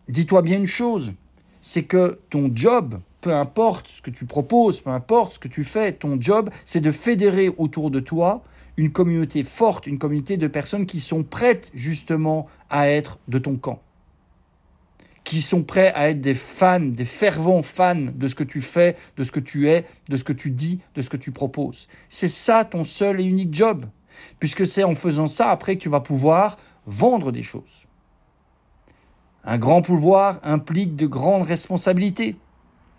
dis-toi 0.09 0.41
bien 0.41 0.57
une 0.57 0.67
chose, 0.67 1.13
c'est 1.61 1.83
que 1.83 2.19
ton 2.29 2.51
job, 2.53 2.99
peu 3.26 3.34
importe 3.34 3.88
ce 3.88 4.01
que 4.03 4.11
tu 4.11 4.26
proposes, 4.26 4.82
peu 4.82 4.91
importe 4.91 5.34
ce 5.34 5.39
que 5.39 5.47
tu 5.47 5.63
fais, 5.63 5.93
ton 5.93 6.21
job, 6.21 6.51
c'est 6.63 6.80
de 6.80 6.91
fédérer 6.91 7.49
autour 7.57 7.89
de 7.89 7.99
toi 7.99 8.43
une 8.78 8.91
communauté 8.91 9.43
forte, 9.43 9.88
une 9.88 9.97
communauté 9.97 10.38
de 10.38 10.45
personnes 10.45 10.86
qui 10.86 10.99
sont 10.99 11.23
prêtes 11.23 11.71
justement 11.73 12.45
à 12.69 12.88
être 12.88 13.17
de 13.28 13.39
ton 13.39 13.55
camp, 13.55 13.82
qui 15.23 15.41
sont 15.41 15.63
prêts 15.63 15.91
à 15.95 16.11
être 16.11 16.21
des 16.21 16.36
fans, 16.36 16.80
des 16.80 17.03
fervents 17.03 17.63
fans 17.63 18.11
de 18.13 18.28
ce 18.28 18.36
que 18.36 18.43
tu 18.43 18.61
fais, 18.61 18.95
de 19.17 19.23
ce 19.23 19.32
que 19.32 19.39
tu 19.39 19.69
es, 19.69 19.86
de 20.07 20.17
ce 20.17 20.23
que 20.23 20.34
tu 20.34 20.51
dis, 20.51 20.82
de 20.93 21.01
ce 21.01 21.09
que 21.09 21.17
tu 21.17 21.32
proposes. 21.32 21.88
C'est 22.09 22.28
ça 22.28 22.63
ton 22.63 22.84
seul 22.84 23.19
et 23.19 23.23
unique 23.23 23.55
job, 23.55 23.88
puisque 24.38 24.67
c'est 24.67 24.84
en 24.84 24.93
faisant 24.93 25.26
ça 25.26 25.49
après 25.49 25.78
que 25.78 25.82
tu 25.82 25.89
vas 25.89 26.01
pouvoir 26.01 26.59
vendre 26.86 27.32
des 27.32 27.41
choses. 27.41 27.88
Un 29.43 29.57
grand 29.57 29.82
pouvoir 29.82 30.39
implique 30.43 30.95
de 30.95 31.07
grandes 31.07 31.47
responsabilités. 31.47 32.36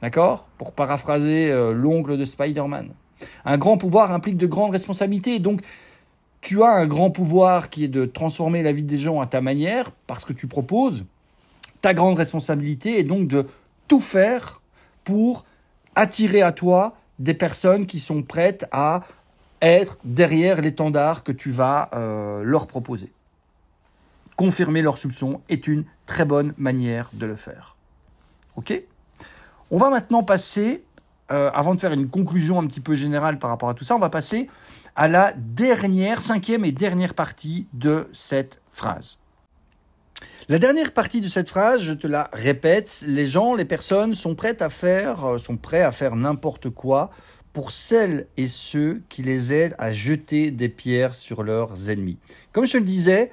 D'accord? 0.06 0.46
Pour 0.56 0.70
paraphraser 0.70 1.50
euh, 1.50 1.72
l'ongle 1.72 2.16
de 2.16 2.24
Spider-Man. 2.24 2.90
Un 3.44 3.58
grand 3.58 3.76
pouvoir 3.76 4.12
implique 4.12 4.36
de 4.36 4.46
grandes 4.46 4.70
responsabilités. 4.70 5.40
Donc, 5.40 5.62
tu 6.40 6.62
as 6.62 6.70
un 6.70 6.86
grand 6.86 7.10
pouvoir 7.10 7.70
qui 7.70 7.82
est 7.82 7.88
de 7.88 8.04
transformer 8.04 8.62
la 8.62 8.70
vie 8.70 8.84
des 8.84 8.98
gens 8.98 9.20
à 9.20 9.26
ta 9.26 9.40
manière, 9.40 9.90
parce 10.06 10.24
que 10.24 10.32
tu 10.32 10.46
proposes. 10.46 11.04
Ta 11.80 11.92
grande 11.92 12.16
responsabilité 12.16 13.00
est 13.00 13.02
donc 13.02 13.26
de 13.26 13.48
tout 13.88 13.98
faire 13.98 14.60
pour 15.02 15.44
attirer 15.96 16.40
à 16.40 16.52
toi 16.52 16.94
des 17.18 17.34
personnes 17.34 17.86
qui 17.86 17.98
sont 17.98 18.22
prêtes 18.22 18.68
à 18.70 19.02
être 19.60 19.98
derrière 20.04 20.60
l'étendard 20.60 21.24
que 21.24 21.32
tu 21.32 21.50
vas 21.50 21.90
euh, 21.94 22.44
leur 22.44 22.68
proposer. 22.68 23.10
Confirmer 24.36 24.82
leurs 24.82 24.98
soupçons 24.98 25.40
est 25.48 25.66
une 25.66 25.84
très 26.06 26.24
bonne 26.24 26.54
manière 26.58 27.10
de 27.12 27.26
le 27.26 27.34
faire. 27.34 27.74
OK? 28.54 28.84
On 29.70 29.78
va 29.78 29.90
maintenant 29.90 30.22
passer, 30.22 30.84
euh, 31.30 31.50
avant 31.52 31.74
de 31.74 31.80
faire 31.80 31.92
une 31.92 32.08
conclusion 32.08 32.58
un 32.58 32.66
petit 32.66 32.80
peu 32.80 32.94
générale 32.94 33.38
par 33.38 33.50
rapport 33.50 33.68
à 33.68 33.74
tout 33.74 33.84
ça, 33.84 33.96
on 33.96 34.00
va 34.00 34.10
passer 34.10 34.48
à 34.94 35.08
la 35.08 35.32
dernière, 35.36 36.20
cinquième 36.20 36.64
et 36.64 36.72
dernière 36.72 37.14
partie 37.14 37.66
de 37.72 38.08
cette 38.12 38.60
phrase. 38.70 39.18
La 40.48 40.58
dernière 40.58 40.92
partie 40.92 41.20
de 41.20 41.28
cette 41.28 41.48
phrase, 41.48 41.80
je 41.82 41.92
te 41.92 42.06
la 42.06 42.30
répète, 42.32 43.04
les 43.06 43.26
gens, 43.26 43.54
les 43.54 43.64
personnes 43.64 44.14
sont 44.14 44.34
prêtes 44.34 44.62
à 44.62 44.68
faire, 44.68 45.24
euh, 45.24 45.38
sont 45.38 45.56
prêts 45.56 45.82
à 45.82 45.92
faire 45.92 46.16
n'importe 46.16 46.70
quoi 46.70 47.10
pour 47.52 47.72
celles 47.72 48.26
et 48.36 48.48
ceux 48.48 49.02
qui 49.08 49.22
les 49.22 49.52
aident 49.52 49.74
à 49.78 49.92
jeter 49.92 50.50
des 50.50 50.68
pierres 50.68 51.14
sur 51.14 51.42
leurs 51.42 51.90
ennemis. 51.90 52.18
Comme 52.52 52.66
je 52.66 52.72
te 52.72 52.76
le 52.78 52.84
disais, 52.84 53.32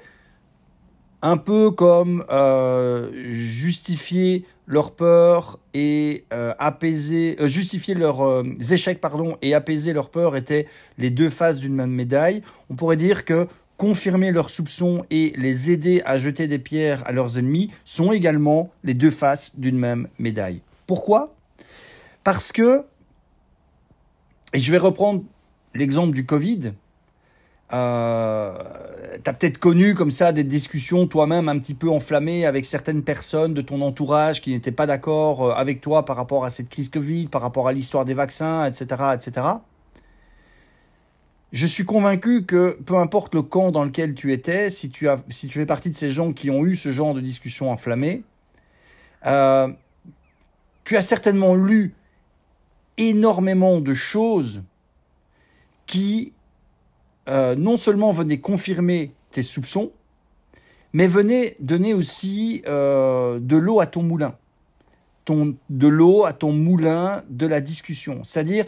un 1.22 1.36
peu 1.36 1.70
comme 1.70 2.24
euh, 2.30 3.10
justifier 3.32 4.44
leur 4.66 4.92
peur 4.92 5.58
et 5.74 6.24
euh, 6.32 6.54
apaiser, 6.58 7.36
euh, 7.40 7.48
justifier 7.48 7.94
leurs 7.94 8.22
euh, 8.22 8.44
échecs 8.70 9.00
pardon 9.00 9.36
et 9.42 9.54
apaiser 9.54 9.92
leur 9.92 10.10
peur 10.10 10.36
étaient 10.36 10.66
les 10.98 11.10
deux 11.10 11.30
faces 11.30 11.58
d'une 11.58 11.74
même 11.74 11.90
médaille. 11.90 12.42
On 12.70 12.74
pourrait 12.74 12.96
dire 12.96 13.24
que 13.24 13.46
confirmer 13.76 14.30
leurs 14.30 14.50
soupçons 14.50 15.04
et 15.10 15.32
les 15.36 15.70
aider 15.70 16.00
à 16.04 16.18
jeter 16.18 16.46
des 16.46 16.58
pierres 16.58 17.02
à 17.06 17.12
leurs 17.12 17.38
ennemis 17.38 17.70
sont 17.84 18.12
également 18.12 18.70
les 18.84 18.94
deux 18.94 19.10
faces 19.10 19.52
d'une 19.56 19.78
même 19.78 20.08
médaille. 20.18 20.62
Pourquoi? 20.86 21.34
Parce 22.22 22.52
que, 22.52 22.84
et 24.52 24.58
je 24.58 24.70
vais 24.70 24.78
reprendre 24.78 25.24
l'exemple 25.74 26.14
du 26.14 26.24
Covid, 26.24 26.72
euh, 27.72 28.52
tu 29.22 29.30
as 29.30 29.32
peut-être 29.32 29.58
connu 29.58 29.94
comme 29.94 30.10
ça 30.10 30.32
des 30.32 30.44
discussions 30.44 31.06
toi-même 31.06 31.48
un 31.48 31.58
petit 31.58 31.74
peu 31.74 31.88
enflammées 31.88 32.44
avec 32.44 32.66
certaines 32.66 33.02
personnes 33.02 33.54
de 33.54 33.62
ton 33.62 33.80
entourage 33.80 34.42
qui 34.42 34.50
n'étaient 34.50 34.70
pas 34.72 34.86
d'accord 34.86 35.44
euh, 35.46 35.52
avec 35.52 35.80
toi 35.80 36.04
par 36.04 36.16
rapport 36.16 36.44
à 36.44 36.50
cette 36.50 36.68
crise 36.68 36.90
Covid, 36.90 37.28
par 37.28 37.40
rapport 37.40 37.66
à 37.66 37.72
l'histoire 37.72 38.04
des 38.04 38.14
vaccins, 38.14 38.66
etc., 38.66 38.84
etc. 39.14 39.46
Je 41.52 41.66
suis 41.66 41.84
convaincu 41.84 42.44
que 42.44 42.76
peu 42.84 42.96
importe 42.96 43.34
le 43.34 43.42
camp 43.42 43.70
dans 43.70 43.84
lequel 43.84 44.14
tu 44.14 44.32
étais, 44.32 44.70
si 44.70 44.90
tu, 44.90 45.08
as, 45.08 45.18
si 45.28 45.46
tu 45.46 45.58
fais 45.58 45.66
partie 45.66 45.90
de 45.90 45.96
ces 45.96 46.10
gens 46.10 46.32
qui 46.32 46.50
ont 46.50 46.66
eu 46.66 46.76
ce 46.76 46.92
genre 46.92 47.14
de 47.14 47.20
discussion 47.20 47.70
enflammée, 47.70 48.24
euh, 49.24 49.68
tu 50.84 50.96
as 50.96 51.00
certainement 51.00 51.54
lu 51.54 51.94
énormément 52.98 53.80
de 53.80 53.94
choses 53.94 54.62
qui 55.86 56.33
euh, 57.28 57.54
non 57.56 57.76
seulement 57.76 58.12
venaient 58.12 58.38
confirmer 58.38 59.12
tes 59.30 59.42
soupçons, 59.42 59.92
mais 60.92 61.06
venaient 61.06 61.56
donner 61.60 61.94
aussi 61.94 62.62
euh, 62.66 63.40
de 63.40 63.56
l'eau 63.56 63.80
à 63.80 63.86
ton 63.86 64.02
moulin, 64.02 64.36
de 65.26 65.88
l'eau 65.88 66.24
à 66.24 66.32
ton 66.32 66.52
moulin 66.52 67.22
de 67.28 67.46
la 67.46 67.60
discussion. 67.60 68.22
C'est-à-dire 68.24 68.66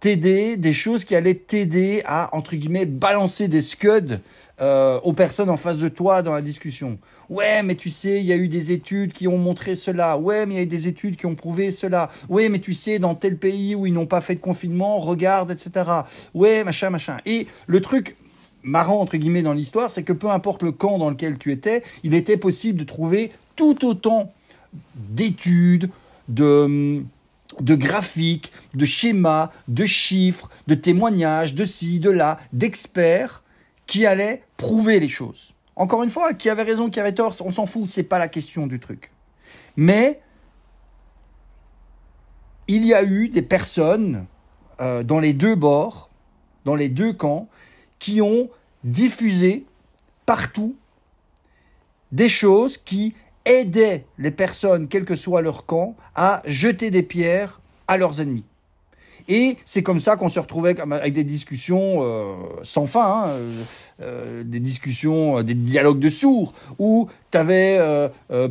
t'aider, 0.00 0.56
des 0.56 0.72
choses 0.72 1.04
qui 1.04 1.14
allaient 1.14 1.34
t'aider 1.34 2.02
à, 2.06 2.34
entre 2.36 2.56
guillemets, 2.56 2.86
balancer 2.86 3.48
des 3.48 3.62
scuds 3.62 4.20
euh, 4.60 4.98
aux 5.02 5.12
personnes 5.12 5.50
en 5.50 5.56
face 5.56 5.78
de 5.78 5.88
toi 5.88 6.22
dans 6.22 6.32
la 6.32 6.42
discussion. 6.42 6.98
Ouais, 7.28 7.62
mais 7.62 7.74
tu 7.74 7.90
sais, 7.90 8.20
il 8.20 8.26
y 8.26 8.32
a 8.32 8.36
eu 8.36 8.48
des 8.48 8.72
études 8.72 9.12
qui 9.12 9.28
ont 9.28 9.36
montré 9.36 9.74
cela. 9.74 10.16
Ouais, 10.16 10.46
mais 10.46 10.54
il 10.54 10.56
y 10.56 10.60
a 10.60 10.62
eu 10.62 10.66
des 10.66 10.88
études 10.88 11.16
qui 11.16 11.26
ont 11.26 11.34
prouvé 11.34 11.70
cela. 11.70 12.10
Ouais, 12.28 12.48
mais 12.48 12.58
tu 12.58 12.72
sais, 12.72 12.98
dans 12.98 13.14
tel 13.14 13.36
pays 13.36 13.74
où 13.74 13.86
ils 13.86 13.92
n'ont 13.92 14.06
pas 14.06 14.20
fait 14.20 14.36
de 14.36 14.40
confinement, 14.40 14.98
regarde, 14.98 15.50
etc. 15.50 15.90
Ouais, 16.34 16.64
machin, 16.64 16.90
machin. 16.90 17.18
Et 17.26 17.46
le 17.66 17.80
truc 17.80 18.16
marrant, 18.62 19.00
entre 19.00 19.16
guillemets, 19.16 19.42
dans 19.42 19.52
l'histoire, 19.52 19.90
c'est 19.90 20.02
que 20.02 20.12
peu 20.12 20.30
importe 20.30 20.62
le 20.62 20.72
camp 20.72 20.98
dans 20.98 21.10
lequel 21.10 21.38
tu 21.38 21.52
étais, 21.52 21.82
il 22.02 22.14
était 22.14 22.38
possible 22.38 22.78
de 22.78 22.84
trouver 22.84 23.32
tout 23.56 23.86
autant 23.86 24.32
d'études, 24.94 25.90
de 26.28 27.04
de 27.60 27.74
graphiques, 27.74 28.52
de 28.74 28.84
schémas, 28.84 29.50
de 29.68 29.86
chiffres, 29.86 30.50
de 30.66 30.74
témoignages, 30.74 31.54
de 31.54 31.64
ci, 31.64 32.00
de 32.00 32.10
là, 32.10 32.38
d'experts 32.52 33.42
qui 33.86 34.04
allaient 34.04 34.42
prouver 34.56 35.00
les 35.00 35.08
choses. 35.08 35.54
Encore 35.76 36.02
une 36.02 36.10
fois, 36.10 36.32
qui 36.32 36.48
avait 36.48 36.62
raison, 36.62 36.88
qui 36.88 37.00
avait 37.00 37.12
tort, 37.12 37.34
on 37.40 37.50
s'en 37.50 37.66
fout, 37.66 37.88
c'est 37.88 38.02
pas 38.02 38.18
la 38.18 38.28
question 38.28 38.66
du 38.66 38.80
truc. 38.80 39.12
Mais 39.76 40.20
il 42.68 42.84
y 42.84 42.94
a 42.94 43.04
eu 43.04 43.28
des 43.28 43.42
personnes 43.42 44.26
euh, 44.80 45.02
dans 45.02 45.20
les 45.20 45.34
deux 45.34 45.54
bords, 45.54 46.10
dans 46.64 46.74
les 46.74 46.88
deux 46.88 47.12
camps, 47.12 47.48
qui 47.98 48.20
ont 48.22 48.48
diffusé 48.84 49.66
partout 50.24 50.76
des 52.12 52.28
choses 52.28 52.78
qui 52.78 53.14
aidaient 53.44 54.06
les 54.18 54.30
personnes, 54.30 54.88
quel 54.88 55.04
que 55.04 55.16
soit 55.16 55.42
leur 55.42 55.66
camp, 55.66 55.96
à 56.14 56.42
jeter 56.46 56.90
des 56.90 57.02
pierres 57.02 57.60
à 57.86 57.96
leurs 57.96 58.20
ennemis. 58.20 58.44
Et 59.28 59.56
c'est 59.64 59.82
comme 59.82 59.98
ça 59.98 60.16
qu'on 60.16 60.28
se 60.28 60.38
retrouvait 60.38 60.76
avec 60.80 61.12
des 61.12 61.24
discussions 61.24 61.96
euh, 62.00 62.34
sans 62.62 62.86
fin, 62.86 63.24
hein, 63.24 63.28
euh, 63.28 63.62
euh, 64.02 64.44
des 64.44 64.60
discussions, 64.60 65.42
des 65.42 65.54
dialogues 65.54 65.98
de 65.98 66.08
sourds, 66.08 66.52
où 66.78 67.08
tu 67.32 67.38
avais 67.38 67.80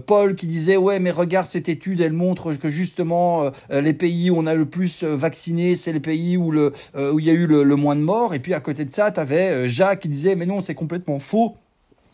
Paul 0.06 0.36
qui 0.36 0.48
disait 0.48 0.78
ouais 0.78 1.00
mais 1.00 1.12
regarde 1.12 1.48
cette 1.48 1.70
étude, 1.70 2.02
elle 2.02 2.14
montre 2.14 2.54
que 2.54 2.70
justement 2.70 3.52
les 3.70 3.94
pays 3.94 4.30
où 4.30 4.38
on 4.38 4.46
a 4.46 4.54
le 4.54 4.66
plus 4.66 5.04
vacciné, 5.04 5.76
c'est 5.76 5.94
les 5.94 6.00
pays 6.00 6.38
où 6.38 6.54
il 6.54 7.26
y 7.26 7.30
a 7.30 7.34
eu 7.34 7.48
le, 7.48 7.64
le, 7.64 7.76
moins 7.76 7.96
de 7.96 8.02
morts. 8.02 8.34
Et 8.34 8.40
puis 8.40 8.54
à 8.54 8.60
côté 8.60 8.86
de 8.86 8.94
ça, 8.94 9.12
tu 9.12 9.20
avais 9.20 9.70
Jacques 9.70 10.02
qui 10.02 10.10
disait 10.10 10.36
mais 10.36 10.46
non 10.46 10.62
c'est 10.62 10.76
complètement 10.76 11.20
faux. 11.20 11.56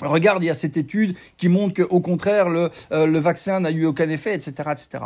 Regarde, 0.01 0.43
il 0.43 0.47
y 0.47 0.49
a 0.49 0.55
cette 0.55 0.77
étude 0.77 1.15
qui 1.37 1.47
montre 1.47 1.83
qu'au 1.83 1.99
contraire, 1.99 2.49
le, 2.49 2.69
le 2.91 3.19
vaccin 3.19 3.59
n'a 3.59 3.71
eu 3.71 3.85
aucun 3.85 4.09
effet, 4.09 4.33
etc., 4.33 4.51
etc. 4.71 5.03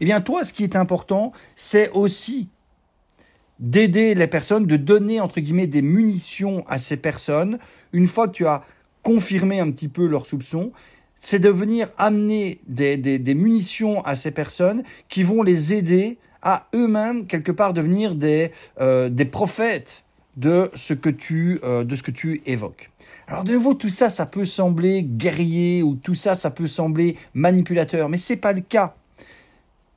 Eh 0.00 0.04
bien, 0.04 0.20
toi, 0.20 0.44
ce 0.44 0.52
qui 0.52 0.64
est 0.64 0.76
important, 0.76 1.32
c'est 1.54 1.90
aussi 1.90 2.48
d'aider 3.58 4.14
les 4.14 4.26
personnes, 4.26 4.66
de 4.66 4.76
donner, 4.76 5.20
entre 5.20 5.40
guillemets, 5.40 5.66
des 5.68 5.82
munitions 5.82 6.64
à 6.68 6.78
ces 6.78 6.96
personnes, 6.96 7.58
une 7.92 8.08
fois 8.08 8.26
que 8.26 8.32
tu 8.32 8.46
as 8.46 8.64
confirmé 9.02 9.60
un 9.60 9.70
petit 9.70 9.88
peu 9.88 10.06
leurs 10.06 10.26
soupçons, 10.26 10.72
c'est 11.20 11.38
de 11.38 11.48
venir 11.48 11.88
amener 11.96 12.60
des, 12.66 12.96
des, 12.96 13.34
munitions 13.34 14.04
à 14.04 14.16
ces 14.16 14.32
personnes 14.32 14.82
qui 15.08 15.22
vont 15.22 15.42
les 15.42 15.72
aider 15.72 16.18
à 16.42 16.66
eux-mêmes, 16.74 17.26
quelque 17.26 17.52
part, 17.52 17.72
devenir 17.72 18.16
des, 18.16 18.50
euh, 18.80 19.08
des 19.08 19.24
prophètes 19.24 20.04
de 20.36 20.70
ce 20.74 20.94
que 20.94 21.10
tu 21.10 21.60
euh, 21.62 21.84
de 21.84 21.94
ce 21.94 22.02
que 22.02 22.10
tu 22.10 22.40
évoques. 22.46 22.90
Alors 23.28 23.44
de 23.44 23.52
nouveau 23.52 23.74
tout 23.74 23.90
ça 23.90 24.08
ça 24.08 24.24
peut 24.24 24.46
sembler 24.46 25.02
guerrier 25.02 25.82
ou 25.82 25.94
tout 25.94 26.14
ça 26.14 26.34
ça 26.34 26.50
peut 26.50 26.66
sembler 26.66 27.16
manipulateur 27.34 28.08
mais 28.08 28.16
c'est 28.16 28.36
pas 28.36 28.52
le 28.52 28.62
cas. 28.62 28.96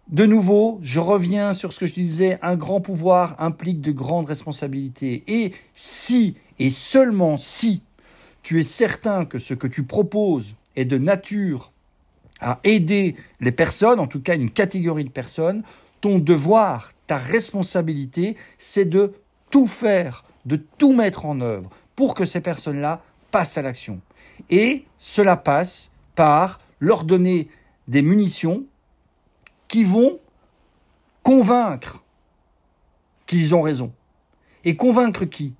De 0.09 0.27
nouveau, 0.27 0.79
je 0.83 0.99
reviens 0.99 1.53
sur 1.53 1.73
ce 1.73 1.79
que 1.79 1.87
je 1.87 1.93
disais, 1.93 2.37
un 2.43 2.55
grand 2.55 2.79
pouvoir 2.79 3.41
implique 3.41 3.81
de 3.81 3.91
grandes 3.91 4.27
responsabilités. 4.27 5.23
Et 5.27 5.51
si, 5.73 6.35
et 6.59 6.69
seulement 6.69 7.39
si, 7.39 7.81
tu 8.43 8.59
es 8.59 8.63
certain 8.63 9.25
que 9.25 9.39
ce 9.39 9.55
que 9.55 9.65
tu 9.65 9.81
proposes 9.81 10.53
est 10.75 10.85
de 10.85 10.99
nature 10.99 11.71
à 12.39 12.59
aider 12.63 13.15
les 13.39 13.51
personnes, 13.51 13.99
en 13.99 14.05
tout 14.05 14.21
cas 14.21 14.35
une 14.35 14.51
catégorie 14.51 15.05
de 15.05 15.09
personnes, 15.09 15.63
ton 16.01 16.19
devoir, 16.19 16.91
ta 17.07 17.17
responsabilité, 17.17 18.37
c'est 18.59 18.85
de 18.85 19.13
tout 19.49 19.65
faire, 19.65 20.23
de 20.45 20.57
tout 20.77 20.93
mettre 20.93 21.25
en 21.25 21.41
œuvre 21.41 21.71
pour 21.95 22.13
que 22.13 22.25
ces 22.25 22.41
personnes-là 22.41 23.01
passent 23.31 23.57
à 23.57 23.63
l'action. 23.63 24.01
Et 24.51 24.85
cela 24.99 25.35
passe 25.35 25.89
par 26.13 26.59
leur 26.79 27.05
donner 27.05 27.47
des 27.87 28.03
munitions 28.03 28.65
vont 29.83 30.19
convaincre 31.23 32.03
qu'ils 33.25 33.55
ont 33.55 33.61
raison. 33.61 33.91
Et 34.63 34.75
convaincre 34.75 35.25
qui? 35.25 35.53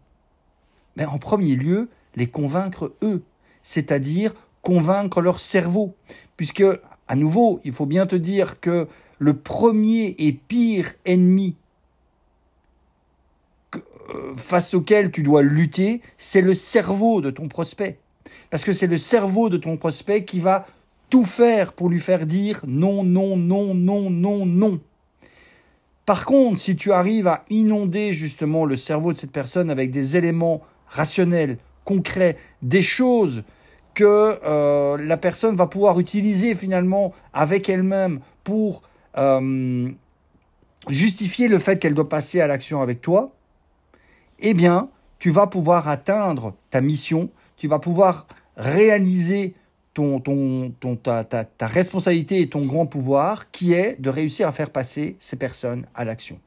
Ben, 0.95 1.07
En 1.07 1.17
premier 1.17 1.55
lieu, 1.55 1.89
les 2.15 2.27
convaincre 2.27 2.93
eux, 3.01 3.23
c'est-à-dire 3.61 4.33
convaincre 4.61 5.21
leur 5.21 5.39
cerveau. 5.39 5.95
Puisque, 6.37 6.63
à 7.07 7.15
nouveau, 7.15 7.59
il 7.63 7.73
faut 7.73 7.85
bien 7.85 8.05
te 8.05 8.15
dire 8.15 8.59
que 8.59 8.87
le 9.19 9.35
premier 9.35 10.15
et 10.17 10.33
pire 10.33 10.93
ennemi 11.05 11.55
euh, 13.75 14.33
face 14.35 14.73
auquel 14.73 15.11
tu 15.11 15.23
dois 15.23 15.41
lutter, 15.41 16.01
c'est 16.17 16.41
le 16.41 16.53
cerveau 16.53 17.21
de 17.21 17.31
ton 17.31 17.47
prospect. 17.47 17.99
Parce 18.49 18.63
que 18.63 18.73
c'est 18.73 18.87
le 18.87 18.97
cerveau 18.97 19.49
de 19.49 19.57
ton 19.57 19.77
prospect 19.77 20.25
qui 20.25 20.39
va 20.39 20.65
tout 21.09 21.25
faire 21.25 21.73
pour 21.73 21.89
lui 21.89 21.99
faire 21.99 22.25
dire 22.25 22.61
non, 22.67 23.03
non, 23.03 23.37
non, 23.37 23.73
non, 23.73 24.09
non, 24.09 24.45
non. 24.45 24.79
Par 26.05 26.25
contre, 26.25 26.59
si 26.59 26.75
tu 26.75 26.91
arrives 26.91 27.27
à 27.27 27.45
inonder 27.49 28.13
justement 28.13 28.65
le 28.65 28.75
cerveau 28.75 29.11
de 29.11 29.17
cette 29.17 29.31
personne 29.31 29.69
avec 29.69 29.91
des 29.91 30.17
éléments 30.17 30.61
rationnels, 30.87 31.57
concrets, 31.83 32.37
des 32.61 32.81
choses 32.81 33.43
que 33.93 34.39
euh, 34.43 34.97
la 34.97 35.17
personne 35.17 35.55
va 35.55 35.67
pouvoir 35.67 35.99
utiliser 35.99 36.53
finalement 36.53 37.13
avec 37.33 37.69
elle-même 37.69 38.19
pour 38.43 38.83
euh, 39.17 39.89
justifier 40.89 41.47
le 41.47 41.59
fait 41.59 41.79
qu'elle 41.79 41.93
doit 41.93 42.09
passer 42.09 42.41
à 42.41 42.47
l'action 42.47 42.81
avec 42.81 43.01
toi, 43.01 43.31
eh 44.39 44.53
bien, 44.53 44.89
tu 45.17 45.31
vas 45.31 45.47
pouvoir 45.47 45.87
atteindre 45.87 46.53
ta 46.69 46.81
mission, 46.81 47.29
tu 47.57 47.67
vas 47.67 47.79
pouvoir 47.79 48.27
réaliser 48.57 49.55
ton, 49.95 50.19
ton, 50.19 50.95
ta, 50.97 51.23
ta, 51.23 51.67
responsabilité 51.67 52.41
et 52.41 52.49
ton 52.49 52.59
grand 52.59 52.85
pouvoir 52.85 53.49
qui 53.51 53.73
est 53.73 53.99
de 53.99 54.09
réussir 54.09 54.47
à 54.47 54.51
faire 54.51 54.69
passer 54.69 55.15
ces 55.19 55.37
personnes 55.37 55.85
à 55.95 56.03
l'action. 56.03 56.37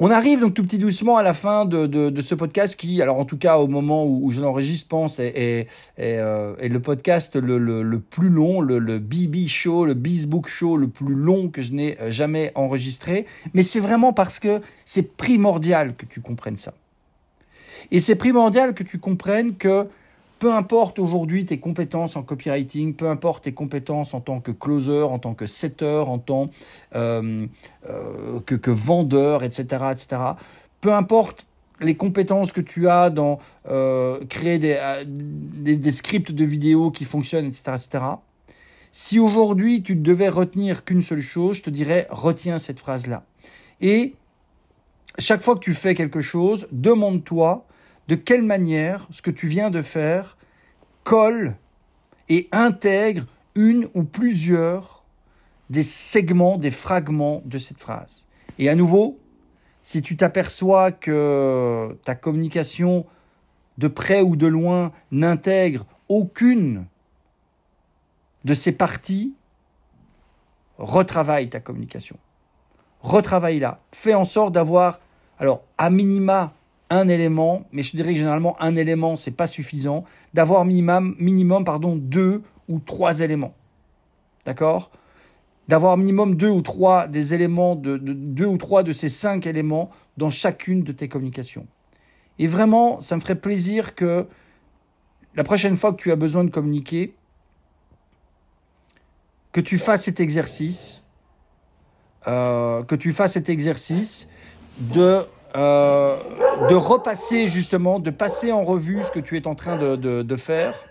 On 0.00 0.10
arrive 0.10 0.40
donc 0.40 0.54
tout 0.54 0.62
petit 0.62 0.78
doucement 0.78 1.16
à 1.16 1.24
la 1.24 1.34
fin 1.34 1.64
de, 1.64 2.20
ce 2.22 2.34
podcast 2.34 2.76
qui, 2.76 3.02
alors 3.02 3.18
en 3.18 3.24
tout 3.24 3.36
cas 3.36 3.58
au 3.58 3.66
moment 3.66 4.06
où, 4.06 4.30
je 4.30 4.40
l'enregistre, 4.40 4.88
pense 4.88 5.18
est, 5.18 5.66
euh, 5.98 6.54
le 6.56 6.78
podcast 6.80 7.36
le, 7.36 7.98
plus 7.98 8.28
long, 8.30 8.60
le, 8.60 8.78
le, 8.78 9.00
BB 9.00 9.46
Show, 9.48 9.84
le 9.84 9.94
Bizbook 9.94 10.48
Show 10.48 10.76
le 10.76 10.88
plus 10.88 11.14
long 11.14 11.48
que 11.48 11.62
je 11.62 11.72
n'ai 11.72 12.00
euh, 12.00 12.10
jamais 12.10 12.52
enregistré. 12.54 13.26
Mais 13.54 13.64
c'est 13.64 13.80
vraiment 13.80 14.12
parce 14.12 14.38
que 14.38 14.62
c'est 14.84 15.16
primordial 15.16 15.96
que 15.96 16.06
tu 16.06 16.20
comprennes 16.20 16.56
ça. 16.56 16.72
Et 17.90 17.98
c'est 17.98 18.16
primordial 18.16 18.74
que 18.74 18.84
tu 18.84 18.98
comprennes 18.98 19.56
que 19.56 19.88
peu 20.38 20.52
importe 20.52 20.98
aujourd'hui 20.98 21.44
tes 21.44 21.58
compétences 21.58 22.16
en 22.16 22.22
copywriting, 22.22 22.94
peu 22.94 23.08
importe 23.08 23.44
tes 23.44 23.52
compétences 23.52 24.14
en 24.14 24.20
tant 24.20 24.40
que 24.40 24.52
closer, 24.52 25.02
en 25.02 25.18
tant 25.18 25.34
que 25.34 25.46
setter, 25.46 26.04
en 26.06 26.18
tant 26.18 26.50
euh, 26.94 27.46
euh, 27.88 28.40
que, 28.40 28.70
vendeur, 28.70 29.42
etc., 29.42 29.64
etc., 29.90 30.22
peu 30.80 30.92
importe 30.92 31.46
les 31.80 31.96
compétences 31.96 32.52
que 32.52 32.60
tu 32.60 32.88
as 32.88 33.10
dans 33.10 33.38
euh, 33.68 34.24
créer 34.26 34.58
des, 34.58 35.04
des, 35.06 35.92
scripts 35.92 36.32
de 36.32 36.44
vidéos 36.44 36.90
qui 36.90 37.04
fonctionnent, 37.04 37.46
etc., 37.46 37.62
etc., 37.74 38.04
si 38.90 39.20
aujourd'hui 39.20 39.82
tu 39.82 39.94
devais 39.94 40.28
retenir 40.28 40.84
qu'une 40.84 41.02
seule 41.02 41.20
chose, 41.20 41.58
je 41.58 41.62
te 41.62 41.70
dirais 41.70 42.06
retiens 42.10 42.58
cette 42.58 42.80
phrase-là. 42.80 43.24
Et 43.80 44.14
chaque 45.18 45.42
fois 45.42 45.54
que 45.54 45.60
tu 45.60 45.74
fais 45.74 45.94
quelque 45.94 46.20
chose, 46.20 46.66
demande-toi 46.72 47.67
de 48.08 48.14
quelle 48.14 48.42
manière 48.42 49.06
ce 49.10 49.22
que 49.22 49.30
tu 49.30 49.46
viens 49.46 49.70
de 49.70 49.82
faire 49.82 50.36
colle 51.04 51.56
et 52.28 52.48
intègre 52.52 53.26
une 53.54 53.88
ou 53.94 54.02
plusieurs 54.04 55.04
des 55.70 55.82
segments, 55.82 56.56
des 56.56 56.70
fragments 56.70 57.42
de 57.44 57.58
cette 57.58 57.78
phrase. 57.78 58.26
Et 58.58 58.68
à 58.68 58.74
nouveau, 58.74 59.18
si 59.82 60.02
tu 60.02 60.16
t'aperçois 60.16 60.90
que 60.92 61.96
ta 62.04 62.14
communication 62.14 63.06
de 63.78 63.88
près 63.88 64.22
ou 64.22 64.36
de 64.36 64.46
loin 64.46 64.92
n'intègre 65.10 65.86
aucune 66.08 66.86
de 68.44 68.54
ces 68.54 68.72
parties, 68.72 69.34
retravaille 70.78 71.48
ta 71.48 71.60
communication. 71.60 72.16
Retravaille-la. 73.00 73.80
Fais 73.92 74.14
en 74.14 74.24
sorte 74.24 74.52
d'avoir, 74.52 75.00
alors, 75.38 75.62
à 75.76 75.90
minima, 75.90 76.52
un 76.90 77.08
élément, 77.08 77.64
mais 77.72 77.82
je 77.82 77.96
dirais 77.96 78.12
que 78.12 78.18
généralement 78.18 78.60
un 78.62 78.76
élément 78.76 79.16
c'est 79.16 79.36
pas 79.36 79.46
suffisant, 79.46 80.04
d'avoir 80.34 80.64
minimum, 80.64 81.14
minimum 81.18 81.64
pardon, 81.64 81.96
deux 81.96 82.42
ou 82.68 82.78
trois 82.78 83.20
éléments. 83.20 83.54
D'accord? 84.46 84.90
D'avoir 85.68 85.96
minimum 85.96 86.34
deux 86.34 86.48
ou 86.48 86.62
trois 86.62 87.06
des 87.06 87.34
éléments, 87.34 87.76
de, 87.76 87.96
deux 87.98 88.46
ou 88.46 88.56
trois 88.56 88.82
de 88.82 88.92
ces 88.92 89.08
cinq 89.08 89.46
éléments 89.46 89.90
dans 90.16 90.30
chacune 90.30 90.82
de 90.82 90.92
tes 90.92 91.08
communications. 91.08 91.66
Et 92.38 92.46
vraiment, 92.46 93.00
ça 93.00 93.16
me 93.16 93.20
ferait 93.20 93.34
plaisir 93.34 93.94
que 93.94 94.26
la 95.34 95.44
prochaine 95.44 95.76
fois 95.76 95.92
que 95.92 96.00
tu 96.00 96.10
as 96.10 96.16
besoin 96.16 96.44
de 96.44 96.50
communiquer, 96.50 97.14
que 99.52 99.60
tu 99.60 99.78
fasses 99.78 100.04
cet 100.04 100.20
exercice, 100.20 101.02
euh, 102.26 102.82
que 102.84 102.94
tu 102.94 103.12
fasses 103.12 103.32
cet 103.32 103.48
exercice 103.48 104.28
de 104.78 105.26
euh, 105.58 106.16
de 106.68 106.74
repasser 106.76 107.48
justement, 107.48 107.98
de 107.98 108.10
passer 108.10 108.52
en 108.52 108.64
revue 108.64 109.02
ce 109.02 109.10
que 109.10 109.18
tu 109.18 109.36
es 109.36 109.48
en 109.48 109.56
train 109.56 109.76
de, 109.76 110.36
faire 110.36 110.84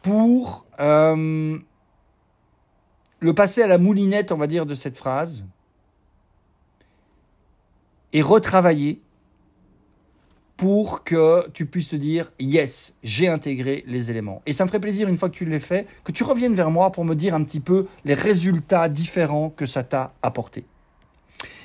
pour 0.00 0.64
euh, 0.80 1.58
le 3.20 3.34
passer 3.34 3.60
à 3.62 3.66
la 3.66 3.76
moulinette, 3.76 4.32
on 4.32 4.38
va 4.38 4.46
dire, 4.46 4.64
de 4.64 4.74
cette 4.74 4.96
phrase 4.96 5.44
et 8.14 8.22
retravailler 8.22 9.02
pour 10.56 11.04
que 11.04 11.46
tu 11.50 11.66
puisses 11.66 11.90
te 11.90 11.96
dire 11.96 12.32
yes, 12.40 12.94
j'ai 13.02 13.28
intégré 13.28 13.84
les 13.86 14.10
éléments. 14.10 14.40
Et 14.46 14.54
ça 14.54 14.64
me 14.64 14.68
ferait 14.68 14.80
plaisir 14.80 15.08
une 15.08 15.18
fois 15.18 15.28
que 15.28 15.34
tu 15.34 15.44
l'as 15.44 15.60
fait, 15.60 15.86
que 16.04 16.12
tu 16.12 16.24
reviennes 16.24 16.54
vers 16.54 16.70
moi 16.70 16.90
pour 16.90 17.04
me 17.04 17.14
dire 17.14 17.34
un 17.34 17.44
petit 17.44 17.60
peu 17.60 17.86
les 18.06 18.14
résultats 18.14 18.88
différents 18.88 19.50
que 19.50 19.66
ça 19.66 19.82
t'a 19.82 20.14
apporté. 20.22 20.64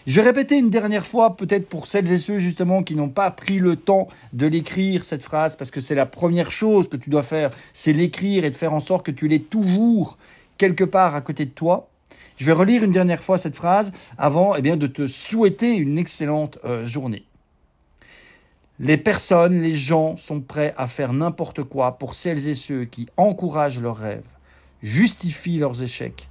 Je 0.07 0.21
vais 0.21 0.27
répéter 0.27 0.57
une 0.57 0.69
dernière 0.69 1.05
fois, 1.05 1.35
peut-être 1.35 1.67
pour 1.67 1.85
celles 1.85 2.09
et 2.09 2.17
ceux 2.17 2.39
justement 2.39 2.81
qui 2.81 2.95
n'ont 2.95 3.09
pas 3.09 3.29
pris 3.29 3.59
le 3.59 3.75
temps 3.75 4.07
de 4.31 4.47
l'écrire, 4.47 5.03
cette 5.03 5.21
phrase, 5.21 5.57
parce 5.57 5.69
que 5.69 5.81
c'est 5.81 5.95
la 5.95 6.05
première 6.05 6.49
chose 6.49 6.87
que 6.87 6.95
tu 6.95 7.09
dois 7.09 7.23
faire, 7.23 7.51
c'est 7.73 7.91
l'écrire 7.91 8.45
et 8.45 8.49
de 8.49 8.55
faire 8.55 8.73
en 8.73 8.79
sorte 8.79 9.05
que 9.05 9.11
tu 9.11 9.27
l'aies 9.27 9.39
toujours 9.39 10.17
quelque 10.57 10.85
part 10.85 11.13
à 11.13 11.19
côté 11.19 11.43
de 11.43 11.49
toi. 11.49 11.89
Je 12.37 12.45
vais 12.45 12.53
relire 12.53 12.85
une 12.85 12.93
dernière 12.93 13.21
fois 13.21 13.37
cette 13.37 13.57
phrase 13.57 13.91
avant 14.17 14.55
eh 14.55 14.61
bien, 14.61 14.77
de 14.77 14.87
te 14.87 15.07
souhaiter 15.07 15.75
une 15.75 15.97
excellente 15.97 16.57
euh, 16.63 16.85
journée. 16.85 17.25
Les 18.79 18.95
personnes, 18.95 19.59
les 19.59 19.75
gens 19.75 20.15
sont 20.15 20.39
prêts 20.39 20.73
à 20.77 20.87
faire 20.87 21.11
n'importe 21.11 21.63
quoi 21.63 21.97
pour 21.97 22.15
celles 22.15 22.47
et 22.47 22.55
ceux 22.55 22.85
qui 22.85 23.07
encouragent 23.17 23.81
leurs 23.81 23.97
rêves, 23.97 24.23
justifient 24.81 25.59
leurs 25.59 25.83
échecs, 25.83 26.29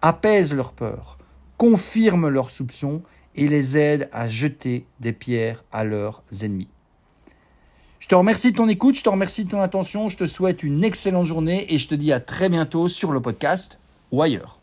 apaisent 0.00 0.52
leurs 0.52 0.72
peurs, 0.72 1.18
confirment 1.56 2.28
leurs 2.28 2.50
soupçons 2.50 3.02
et 3.34 3.46
les 3.46 3.76
aident 3.76 4.08
à 4.12 4.28
jeter 4.28 4.86
des 5.00 5.12
pierres 5.12 5.64
à 5.72 5.84
leurs 5.84 6.22
ennemis. 6.42 6.68
Je 7.98 8.08
te 8.08 8.14
remercie 8.14 8.50
de 8.50 8.56
ton 8.56 8.68
écoute, 8.68 8.96
je 8.96 9.04
te 9.04 9.08
remercie 9.08 9.44
de 9.44 9.50
ton 9.50 9.60
attention, 9.60 10.08
je 10.08 10.16
te 10.16 10.26
souhaite 10.26 10.62
une 10.62 10.82
excellente 10.82 11.26
journée 11.26 11.72
et 11.72 11.78
je 11.78 11.88
te 11.88 11.94
dis 11.94 12.12
à 12.12 12.20
très 12.20 12.48
bientôt 12.48 12.88
sur 12.88 13.12
le 13.12 13.20
podcast 13.20 13.78
ou 14.10 14.22
ailleurs. 14.22 14.61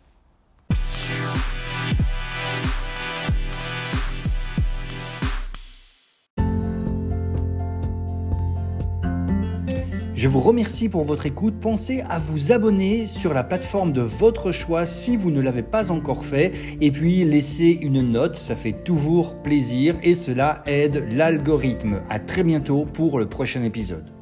Je 10.19 10.27
vous 10.27 10.41
remercie 10.41 10.89
pour 10.89 11.05
votre 11.05 11.27
écoute. 11.27 11.61
Pensez 11.61 12.01
à 12.01 12.19
vous 12.19 12.51
abonner 12.51 13.07
sur 13.07 13.33
la 13.33 13.45
plateforme 13.45 13.93
de 13.93 14.01
votre 14.01 14.51
choix 14.51 14.85
si 14.85 15.15
vous 15.15 15.31
ne 15.31 15.39
l'avez 15.39 15.63
pas 15.63 15.91
encore 15.91 16.25
fait. 16.25 16.51
Et 16.81 16.91
puis 16.91 17.23
laissez 17.23 17.79
une 17.81 18.01
note, 18.01 18.35
ça 18.35 18.57
fait 18.57 18.83
toujours 18.83 19.41
plaisir 19.41 19.95
et 20.03 20.15
cela 20.15 20.61
aide 20.65 21.07
l'algorithme. 21.09 22.01
À 22.09 22.19
très 22.19 22.43
bientôt 22.43 22.83
pour 22.83 23.17
le 23.17 23.29
prochain 23.29 23.63
épisode. 23.63 24.18